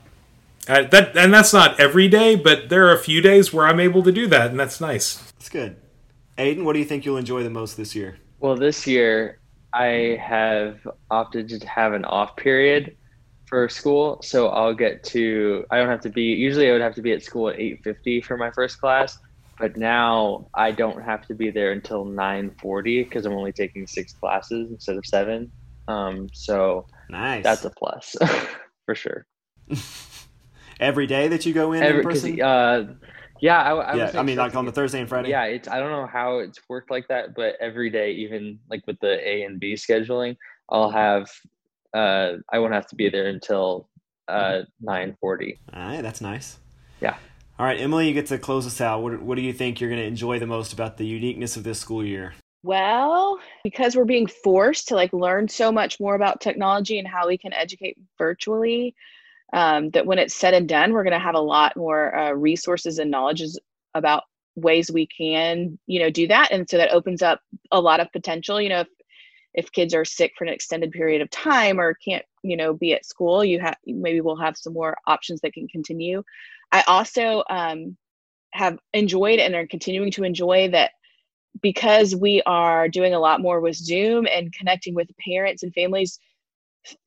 I, 0.67 0.83
that 0.83 1.17
and 1.17 1.33
that's 1.33 1.51
not 1.51 1.79
every 1.79 2.07
day 2.07 2.35
but 2.35 2.69
there 2.69 2.87
are 2.87 2.93
a 2.93 2.99
few 2.99 3.21
days 3.21 3.51
where 3.51 3.67
I'm 3.67 3.79
able 3.79 4.01
to 4.03 4.11
do 4.11 4.27
that 4.27 4.51
and 4.51 4.59
that's 4.59 4.79
nice. 4.79 5.17
That's 5.33 5.49
good. 5.49 5.75
Aiden, 6.37 6.63
what 6.63 6.73
do 6.73 6.79
you 6.79 6.85
think 6.85 7.05
you'll 7.05 7.17
enjoy 7.17 7.43
the 7.43 7.49
most 7.49 7.77
this 7.77 7.95
year? 7.95 8.17
Well, 8.39 8.55
this 8.55 8.87
year 8.87 9.39
I 9.73 10.19
have 10.21 10.87
opted 11.09 11.49
to 11.49 11.67
have 11.67 11.93
an 11.93 12.05
off 12.05 12.35
period 12.35 12.95
for 13.45 13.67
school, 13.69 14.19
so 14.21 14.49
I'll 14.49 14.73
get 14.73 15.03
to. 15.05 15.65
I 15.71 15.77
don't 15.77 15.89
have 15.89 16.01
to 16.01 16.09
be. 16.09 16.23
Usually, 16.23 16.69
I 16.69 16.71
would 16.73 16.81
have 16.81 16.95
to 16.95 17.01
be 17.01 17.11
at 17.11 17.23
school 17.23 17.49
at 17.49 17.59
eight 17.59 17.83
fifty 17.83 18.21
for 18.21 18.37
my 18.37 18.51
first 18.51 18.79
class, 18.79 19.17
but 19.59 19.77
now 19.77 20.47
I 20.53 20.71
don't 20.71 21.01
have 21.03 21.27
to 21.27 21.35
be 21.35 21.51
there 21.51 21.71
until 21.71 22.05
nine 22.05 22.51
forty 22.61 23.03
because 23.03 23.25
I'm 23.25 23.33
only 23.33 23.51
taking 23.51 23.87
six 23.87 24.13
classes 24.13 24.71
instead 24.71 24.97
of 24.97 25.05
seven. 25.05 25.51
Um, 25.87 26.29
so 26.33 26.85
nice. 27.09 27.43
That's 27.43 27.65
a 27.65 27.69
plus 27.69 28.15
for 28.85 28.95
sure. 28.95 29.25
Every 30.83 31.07
day 31.07 31.29
that 31.29 31.45
you 31.45 31.53
go 31.53 31.71
in, 31.71 31.81
Every, 31.81 31.99
in 31.99 32.03
person. 32.03 32.41
Uh, 32.41 32.95
yeah, 33.39 33.61
I, 33.61 33.73
I, 33.73 33.95
yeah, 33.95 34.11
I 34.15 34.23
mean, 34.23 34.37
like 34.37 34.55
on 34.55 34.65
the 34.65 34.71
Thursday 34.71 34.99
and 34.99 35.09
Friday. 35.09 35.29
Yeah, 35.29 35.45
it's 35.45 35.67
I 35.67 35.79
don't 35.79 35.91
know 35.91 36.05
how 36.05 36.39
it's 36.39 36.59
worked 36.69 36.91
like 36.91 37.07
that, 37.07 37.35
but 37.35 37.55
every 37.59 37.89
day, 37.89 38.11
even 38.11 38.59
like 38.69 38.85
with 38.85 38.99
the 38.99 39.27
A 39.27 39.43
and 39.43 39.59
B 39.59 39.73
scheduling, 39.73 40.37
I'll 40.69 40.91
have 40.91 41.29
uh, 41.93 42.33
I 42.51 42.59
won't 42.59 42.73
have 42.73 42.87
to 42.87 42.95
be 42.95 43.09
there 43.09 43.27
until 43.27 43.89
uh, 44.27 44.61
nine 44.81 45.15
forty. 45.19 45.59
All 45.73 45.81
right, 45.81 46.01
that's 46.01 46.21
nice. 46.21 46.57
Yeah. 47.01 47.15
All 47.59 47.65
right, 47.65 47.79
Emily, 47.79 48.07
you 48.07 48.13
get 48.13 48.27
to 48.27 48.37
close 48.37 48.65
us 48.65 48.81
out. 48.81 49.03
What, 49.03 49.21
what 49.21 49.35
do 49.35 49.41
you 49.41 49.53
think 49.53 49.79
you're 49.79 49.89
going 49.89 50.01
to 50.01 50.07
enjoy 50.07 50.39
the 50.39 50.47
most 50.47 50.73
about 50.73 50.97
the 50.97 51.05
uniqueness 51.05 51.55
of 51.55 51.63
this 51.63 51.79
school 51.79 52.03
year? 52.03 52.33
Well, 52.63 53.39
because 53.63 53.95
we're 53.95 54.05
being 54.05 54.25
forced 54.25 54.87
to 54.87 54.95
like 54.95 55.13
learn 55.13 55.47
so 55.49 55.71
much 55.71 55.99
more 55.99 56.15
about 56.15 56.41
technology 56.41 56.97
and 56.97 57.07
how 57.07 57.27
we 57.27 57.37
can 57.37 57.53
educate 57.53 57.97
virtually, 58.17 58.95
um, 59.53 59.89
that 59.91 60.05
when 60.05 60.19
it's 60.19 60.35
said 60.35 60.53
and 60.53 60.67
done, 60.67 60.93
we're 60.93 61.03
going 61.03 61.13
to 61.13 61.19
have 61.19 61.35
a 61.35 61.39
lot 61.39 61.77
more 61.77 62.15
uh, 62.15 62.31
resources 62.31 62.99
and 62.99 63.11
knowledges 63.11 63.59
about 63.93 64.23
ways 64.55 64.91
we 64.91 65.07
can, 65.07 65.77
you 65.87 65.99
know, 65.99 66.09
do 66.09 66.27
that. 66.27 66.51
And 66.51 66.69
so 66.69 66.77
that 66.77 66.91
opens 66.91 67.21
up 67.21 67.39
a 67.71 67.79
lot 67.79 67.99
of 67.99 68.11
potential. 68.11 68.59
You 68.59 68.69
know, 68.69 68.79
if 68.81 68.87
if 69.53 69.71
kids 69.71 69.93
are 69.93 70.05
sick 70.05 70.33
for 70.37 70.45
an 70.45 70.53
extended 70.53 70.91
period 70.91 71.21
of 71.21 71.29
time 71.29 71.79
or 71.79 71.93
can't 71.93 72.25
you 72.43 72.57
know 72.57 72.73
be 72.73 72.93
at 72.93 73.05
school 73.05 73.43
you 73.43 73.59
have 73.59 73.75
maybe 73.85 74.21
we'll 74.21 74.35
have 74.35 74.57
some 74.57 74.73
more 74.73 74.95
options 75.07 75.41
that 75.41 75.53
can 75.53 75.67
continue 75.67 76.23
i 76.71 76.81
also 76.87 77.43
um, 77.49 77.95
have 78.51 78.77
enjoyed 78.93 79.39
and 79.39 79.55
are 79.55 79.67
continuing 79.67 80.11
to 80.11 80.23
enjoy 80.23 80.69
that 80.69 80.91
because 81.61 82.15
we 82.15 82.41
are 82.45 82.89
doing 82.89 83.13
a 83.13 83.19
lot 83.19 83.41
more 83.41 83.61
with 83.61 83.75
zoom 83.75 84.27
and 84.31 84.53
connecting 84.53 84.95
with 84.95 85.07
parents 85.23 85.63
and 85.63 85.73
families 85.73 86.19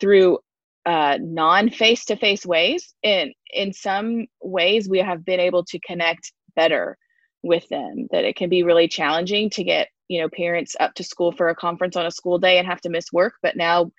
through 0.00 0.38
uh, 0.86 1.18
non 1.20 1.68
face-to-face 1.68 2.46
ways. 2.46 2.94
And 3.02 3.32
in 3.52 3.72
some 3.72 4.26
ways 4.40 4.88
we 4.88 4.98
have 4.98 5.24
been 5.24 5.40
able 5.40 5.64
to 5.64 5.80
connect 5.80 6.32
better 6.54 6.96
with 7.42 7.68
them 7.68 8.08
that 8.10 8.24
it 8.24 8.36
can 8.36 8.48
be 8.48 8.62
really 8.62 8.88
challenging 8.88 9.50
to 9.50 9.62
get 9.62 9.88
you 10.08 10.20
know 10.20 10.28
parents 10.28 10.74
up 10.80 10.94
to 10.94 11.04
school 11.04 11.32
for 11.32 11.48
a 11.48 11.54
conference 11.54 11.96
on 11.96 12.06
a 12.06 12.10
school 12.10 12.38
day 12.38 12.58
and 12.58 12.66
have 12.66 12.80
to 12.80 12.88
miss 12.88 13.12
work. 13.12 13.34
But 13.42 13.56
now 13.56 13.90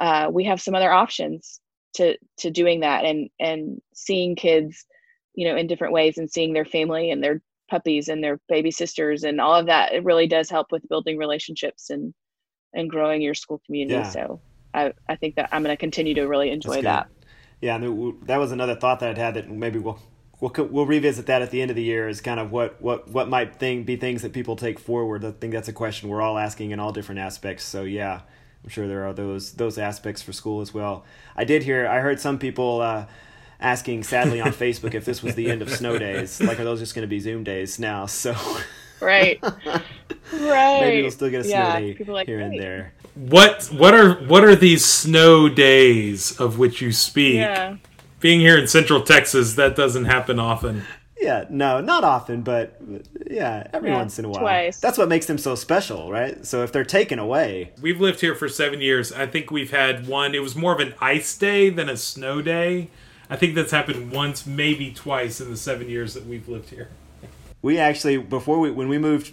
uh, 0.00 0.30
we 0.32 0.44
have 0.44 0.60
some 0.60 0.74
other 0.74 0.92
options 0.92 1.60
to 1.96 2.16
to 2.38 2.50
doing 2.50 2.80
that 2.80 3.04
and 3.04 3.28
and 3.38 3.80
seeing 3.94 4.34
kids 4.34 4.86
you 5.34 5.46
know 5.46 5.56
in 5.56 5.66
different 5.66 5.92
ways 5.92 6.18
and 6.18 6.30
seeing 6.30 6.52
their 6.52 6.64
family 6.64 7.10
and 7.10 7.22
their 7.22 7.42
puppies 7.70 8.08
and 8.08 8.22
their 8.22 8.38
baby 8.48 8.70
sisters 8.70 9.24
and 9.24 9.40
all 9.40 9.54
of 9.54 9.66
that. 9.66 9.92
It 9.94 10.04
really 10.04 10.26
does 10.26 10.50
help 10.50 10.68
with 10.72 10.88
building 10.88 11.18
relationships 11.18 11.90
and 11.90 12.14
and 12.74 12.88
growing 12.88 13.20
your 13.20 13.34
school 13.34 13.60
community. 13.66 14.00
Yeah. 14.00 14.10
so 14.10 14.40
i 14.74 14.92
i 15.08 15.16
think 15.16 15.34
that 15.36 15.48
i'm 15.52 15.62
going 15.62 15.72
to 15.72 15.80
continue 15.80 16.14
to 16.14 16.22
really 16.22 16.50
enjoy 16.50 16.82
that 16.82 17.08
yeah 17.60 17.76
and 17.76 18.26
that 18.26 18.38
was 18.38 18.52
another 18.52 18.74
thought 18.74 19.00
that 19.00 19.10
i'd 19.10 19.18
had 19.18 19.34
that 19.34 19.50
maybe 19.50 19.78
we'll 19.78 19.98
we'll 20.42 20.66
we'll 20.66 20.86
revisit 20.86 21.26
that 21.26 21.40
at 21.40 21.50
the 21.50 21.62
end 21.62 21.70
of 21.70 21.76
the 21.76 21.82
year 21.82 22.08
is 22.08 22.20
kind 22.20 22.40
of 22.40 22.50
what 22.50 22.82
what 22.82 23.08
what 23.08 23.28
might 23.28 23.56
thing 23.56 23.84
be 23.84 23.96
things 23.96 24.20
that 24.22 24.32
people 24.32 24.56
take 24.56 24.78
forward. 24.78 25.24
I 25.24 25.30
think 25.30 25.54
that's 25.54 25.68
a 25.68 25.72
question 25.72 26.10
we're 26.10 26.20
all 26.20 26.36
asking 26.36 26.72
in 26.72 26.80
all 26.80 26.92
different 26.92 27.20
aspects. 27.20 27.64
So 27.64 27.84
yeah, 27.84 28.20
I'm 28.62 28.68
sure 28.68 28.86
there 28.86 29.06
are 29.06 29.14
those 29.14 29.52
those 29.52 29.78
aspects 29.78 30.20
for 30.20 30.32
school 30.32 30.60
as 30.60 30.74
well. 30.74 31.04
I 31.36 31.44
did 31.44 31.62
hear 31.62 31.86
I 31.86 32.00
heard 32.00 32.20
some 32.20 32.38
people 32.38 32.80
uh, 32.80 33.06
asking 33.60 34.02
sadly 34.02 34.40
on 34.40 34.48
Facebook 34.52 34.94
if 34.94 35.04
this 35.04 35.22
was 35.22 35.36
the 35.36 35.48
end 35.48 35.62
of 35.62 35.70
snow 35.70 35.96
days. 35.96 36.40
Like 36.40 36.58
are 36.58 36.64
those 36.64 36.80
just 36.80 36.94
going 36.94 37.04
to 37.04 37.08
be 37.08 37.20
Zoom 37.20 37.44
days 37.44 37.78
now? 37.78 38.06
So 38.06 38.34
right, 39.00 39.38
right. 39.42 40.80
Maybe 40.80 41.02
we'll 41.02 41.10
still 41.12 41.30
get 41.30 41.42
a 41.42 41.44
snow 41.44 41.52
yeah, 41.52 41.80
day 41.80 42.04
like, 42.04 42.26
here 42.26 42.40
hey. 42.40 42.44
and 42.44 42.60
there. 42.60 42.94
What 43.14 43.64
what 43.66 43.94
are 43.94 44.14
what 44.26 44.44
are 44.44 44.56
these 44.56 44.84
snow 44.84 45.48
days 45.48 46.38
of 46.40 46.58
which 46.58 46.80
you 46.80 46.92
speak? 46.92 47.36
Yeah 47.36 47.76
being 48.22 48.40
here 48.40 48.56
in 48.56 48.66
Central 48.66 49.02
Texas, 49.02 49.54
that 49.56 49.76
doesn't 49.76 50.06
happen 50.06 50.38
often. 50.38 50.84
Yeah, 51.20 51.44
no, 51.50 51.80
not 51.80 52.02
often, 52.02 52.42
but 52.42 52.80
yeah, 53.30 53.68
every 53.72 53.90
yeah, 53.90 53.96
once 53.96 54.18
in 54.18 54.24
a 54.24 54.28
while. 54.28 54.40
Twice. 54.40 54.80
That's 54.80 54.96
what 54.96 55.08
makes 55.08 55.26
them 55.26 55.38
so 55.38 55.54
special, 55.54 56.10
right? 56.10 56.44
So 56.46 56.62
if 56.62 56.72
they're 56.72 56.84
taken 56.84 57.18
away, 57.18 57.72
we've 57.80 58.00
lived 58.00 58.20
here 58.20 58.34
for 58.34 58.48
seven 58.48 58.80
years. 58.80 59.12
I 59.12 59.26
think 59.26 59.50
we've 59.50 59.70
had 59.70 60.08
one. 60.08 60.34
It 60.34 60.42
was 60.42 60.56
more 60.56 60.72
of 60.72 60.80
an 60.80 60.94
ice 61.00 61.36
day 61.36 61.68
than 61.68 61.88
a 61.88 61.96
snow 61.96 62.42
day. 62.42 62.88
I 63.28 63.36
think 63.36 63.54
that's 63.54 63.70
happened 63.70 64.10
once, 64.10 64.46
maybe 64.46 64.92
twice 64.92 65.40
in 65.40 65.50
the 65.50 65.56
seven 65.56 65.88
years 65.88 66.14
that 66.14 66.26
we've 66.26 66.48
lived 66.48 66.70
here. 66.70 66.88
We 67.60 67.78
actually, 67.78 68.16
before 68.16 68.58
we 68.58 68.72
when 68.72 68.88
we 68.88 68.98
moved 68.98 69.32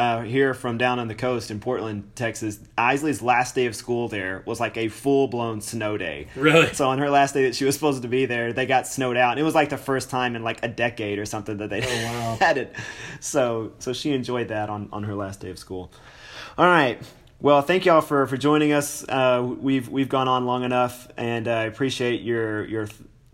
uh, 0.00 0.22
here 0.22 0.54
from 0.54 0.78
down 0.78 0.98
on 0.98 1.08
the 1.08 1.14
coast 1.14 1.50
in 1.50 1.60
Portland, 1.60 2.10
Texas, 2.14 2.58
Isley's 2.78 3.20
last 3.20 3.54
day 3.54 3.66
of 3.66 3.76
school 3.76 4.08
there 4.08 4.42
was 4.46 4.58
like 4.58 4.78
a 4.78 4.88
full 4.88 5.28
blown 5.28 5.60
snow 5.60 5.98
day. 5.98 6.26
Really? 6.36 6.72
So 6.72 6.88
on 6.88 6.98
her 6.98 7.10
last 7.10 7.34
day 7.34 7.42
that 7.42 7.54
she 7.54 7.66
was 7.66 7.74
supposed 7.74 8.00
to 8.00 8.08
be 8.08 8.24
there, 8.24 8.54
they 8.54 8.64
got 8.64 8.86
snowed 8.86 9.18
out. 9.18 9.32
And 9.32 9.40
it 9.40 9.42
was 9.42 9.54
like 9.54 9.68
the 9.68 9.76
first 9.76 10.08
time 10.08 10.36
in 10.36 10.42
like 10.42 10.64
a 10.64 10.68
decade 10.68 11.18
or 11.18 11.26
something 11.26 11.58
that 11.58 11.68
they 11.68 11.82
oh, 11.82 12.04
wow. 12.04 12.36
had 12.40 12.56
it. 12.56 12.74
So 13.20 13.72
so 13.78 13.92
she 13.92 14.12
enjoyed 14.12 14.48
that 14.48 14.70
on, 14.70 14.88
on 14.90 15.04
her 15.04 15.14
last 15.14 15.40
day 15.40 15.50
of 15.50 15.58
school. 15.58 15.92
All 16.56 16.66
right. 16.66 16.98
Well, 17.38 17.60
thank 17.60 17.84
y'all 17.84 18.00
for, 18.00 18.26
for 18.26 18.38
joining 18.38 18.72
us. 18.72 19.04
Uh, 19.06 19.46
we've 19.60 19.90
we've 19.90 20.08
gone 20.08 20.28
on 20.28 20.46
long 20.46 20.64
enough, 20.64 21.08
and 21.18 21.46
I 21.46 21.66
uh, 21.66 21.68
appreciate 21.68 22.22
your 22.22 22.64
your 22.64 22.86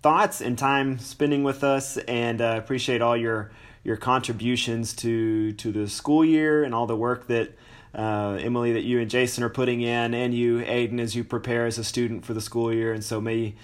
thoughts 0.02 0.40
and 0.40 0.58
time 0.58 0.98
spending 0.98 1.44
with 1.44 1.62
us, 1.62 1.96
and 1.96 2.40
uh, 2.40 2.54
appreciate 2.58 3.02
all 3.02 3.16
your 3.16 3.52
your 3.86 3.96
contributions 3.96 4.92
to 4.92 5.52
to 5.52 5.70
the 5.70 5.88
school 5.88 6.24
year 6.24 6.64
and 6.64 6.74
all 6.74 6.88
the 6.88 6.96
work 6.96 7.28
that 7.28 7.56
uh, 7.94 8.36
Emily 8.40 8.72
that 8.72 8.82
you 8.82 8.98
and 8.98 9.08
Jason 9.08 9.44
are 9.44 9.48
putting 9.48 9.80
in, 9.80 10.12
and 10.12 10.34
you 10.34 10.58
Aiden 10.58 10.98
as 10.98 11.14
you 11.14 11.22
prepare 11.22 11.66
as 11.66 11.78
a 11.78 11.84
student 11.84 12.24
for 12.24 12.34
the 12.34 12.40
school 12.40 12.74
year. 12.74 12.92
And 12.92 13.04
so 13.04 13.20
may 13.20 13.54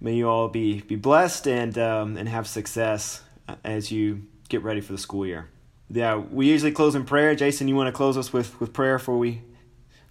may 0.00 0.14
you 0.14 0.28
all 0.28 0.48
be 0.48 0.82
be 0.82 0.94
blessed 0.94 1.48
and 1.48 1.76
um, 1.78 2.16
and 2.16 2.28
have 2.28 2.46
success 2.46 3.22
as 3.64 3.90
you 3.90 4.22
get 4.48 4.62
ready 4.62 4.80
for 4.80 4.92
the 4.92 4.98
school 4.98 5.26
year. 5.26 5.48
Yeah, 5.90 6.14
we 6.14 6.46
usually 6.48 6.70
close 6.70 6.94
in 6.94 7.04
prayer. 7.04 7.34
Jason, 7.34 7.66
you 7.66 7.74
want 7.74 7.88
to 7.88 7.92
close 7.92 8.16
us 8.16 8.32
with 8.32 8.60
with 8.60 8.72
prayer 8.72 8.98
before 8.98 9.18
we 9.18 9.42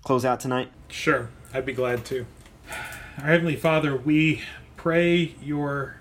close 0.03 0.25
out 0.25 0.41
tonight? 0.41 0.69
Sure, 0.89 1.29
I'd 1.53 1.65
be 1.65 1.71
glad 1.71 2.03
to. 2.07 2.25
Our 3.19 3.27
Heavenly 3.27 3.55
Father, 3.55 3.95
we 3.95 4.41
pray 4.75 5.35
your 5.41 6.00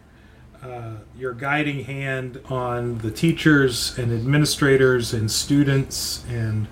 uh, 0.63 0.95
your 1.19 1.33
guiding 1.35 1.85
hand 1.85 2.41
on 2.51 2.99
the 2.99 3.11
teachers 3.11 3.97
and 3.99 4.13
administrators 4.13 5.13
and 5.15 5.31
students 5.31 6.25
and 6.29 6.67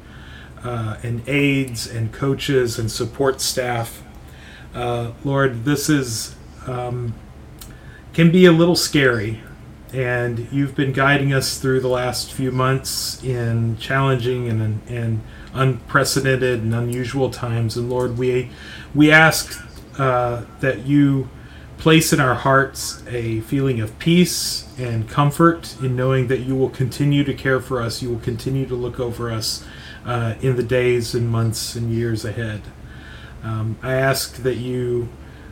uh, 0.64 0.96
and 1.02 1.26
aides 1.28 1.86
and 1.86 2.12
coaches 2.12 2.78
and 2.78 2.90
support 2.90 3.40
staff 3.40 4.02
Uh, 4.74 5.12
Lord, 5.24 5.64
this 5.64 5.88
is 5.88 6.36
um, 6.66 7.14
can 8.12 8.30
be 8.30 8.46
a 8.46 8.52
little 8.52 8.76
scary, 8.76 9.40
and 9.92 10.48
you've 10.52 10.74
been 10.76 10.92
guiding 10.92 11.32
us 11.32 11.58
through 11.58 11.80
the 11.80 11.88
last 11.88 12.32
few 12.32 12.52
months 12.52 13.22
in 13.24 13.76
challenging 13.78 14.48
and 14.48 14.80
and 14.88 15.20
unprecedented 15.54 16.62
and 16.62 16.74
unusual 16.74 17.30
times. 17.30 17.76
And 17.76 17.90
Lord, 17.90 18.18
we 18.18 18.50
we 18.94 19.10
ask 19.10 19.60
uh, 19.98 20.44
that 20.60 20.86
you 20.86 21.28
place 21.78 22.12
in 22.12 22.20
our 22.20 22.34
hearts 22.34 23.02
a 23.06 23.40
feeling 23.42 23.80
of 23.80 23.98
peace 23.98 24.68
and 24.78 25.08
comfort 25.08 25.76
in 25.80 25.94
knowing 25.94 26.26
that 26.26 26.40
you 26.40 26.54
will 26.56 26.70
continue 26.70 27.22
to 27.24 27.32
care 27.32 27.60
for 27.60 27.80
us. 27.80 28.02
You 28.02 28.10
will 28.10 28.20
continue 28.20 28.66
to 28.66 28.74
look 28.74 28.98
over 28.98 29.30
us 29.30 29.64
uh, 30.04 30.34
in 30.40 30.56
the 30.56 30.62
days 30.62 31.14
and 31.14 31.28
months 31.28 31.76
and 31.76 31.92
years 31.92 32.24
ahead. 32.24 32.62
Um, 33.44 33.78
I 33.82 33.94
ask 33.94 34.36
that 34.42 34.56
you 34.56 35.08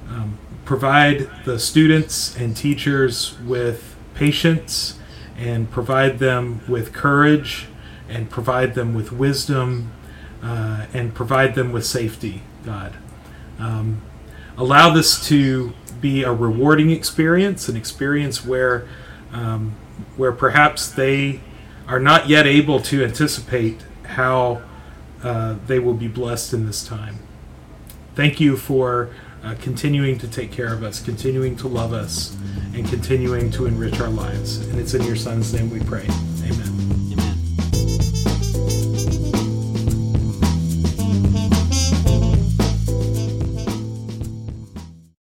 um, 0.09 0.39
provide 0.65 1.31
the 1.45 1.59
students 1.59 2.37
and 2.37 2.57
teachers 2.57 3.39
with 3.41 3.95
patience 4.15 4.99
and 5.37 5.71
provide 5.71 6.19
them 6.19 6.61
with 6.67 6.93
courage 6.93 7.67
and 8.09 8.29
provide 8.31 8.75
them 8.75 8.95
with 8.95 9.13
wisdom 9.13 9.93
uh, 10.43 10.87
and 10.93 11.15
provide 11.15 11.55
them 11.55 11.73
with 11.73 11.87
safety, 11.87 12.43
God. 12.65 12.97
Um, 13.59 14.03
allow 14.57 14.93
this 14.93 15.25
to 15.29 15.73
be 16.01 16.23
a 16.23 16.33
rewarding 16.33 16.91
experience, 16.91 17.69
an 17.69 17.77
experience 17.77 18.45
where, 18.45 18.87
um, 19.33 19.75
where 20.17 20.33
perhaps 20.33 20.89
they 20.89 21.41
are 21.89 22.01
not 22.01 22.29
yet 22.29 22.47
able 22.47 22.81
to 22.81 23.05
anticipate 23.05 23.83
how 24.05 24.63
uh, 25.23 25.57
they 25.67 25.79
will 25.79 25.95
be 25.95 26.09
blessed 26.09 26.53
in 26.53 26.67
this 26.67 26.87
time. 26.87 27.19
Thank 28.15 28.41
you 28.41 28.57
for 28.57 29.11
uh, 29.45 29.55
continuing 29.61 30.19
to 30.19 30.29
take 30.29 30.51
care 30.51 30.73
of 30.73 30.83
us, 30.83 31.01
continuing 31.01 31.57
to 31.57 31.69
love 31.69 31.93
us, 31.93 32.37
and 32.75 32.89
continuing 32.89 33.51
to 33.53 33.67
enrich 33.67 34.01
our 34.01 34.09
lives. 34.09 34.59
And 34.69 34.81
it's 34.81 34.95
in 34.95 35.03
your 35.03 35.17
Son's 35.17 35.53
name 35.53 35.71
we 35.71 35.81
pray. 35.81 36.07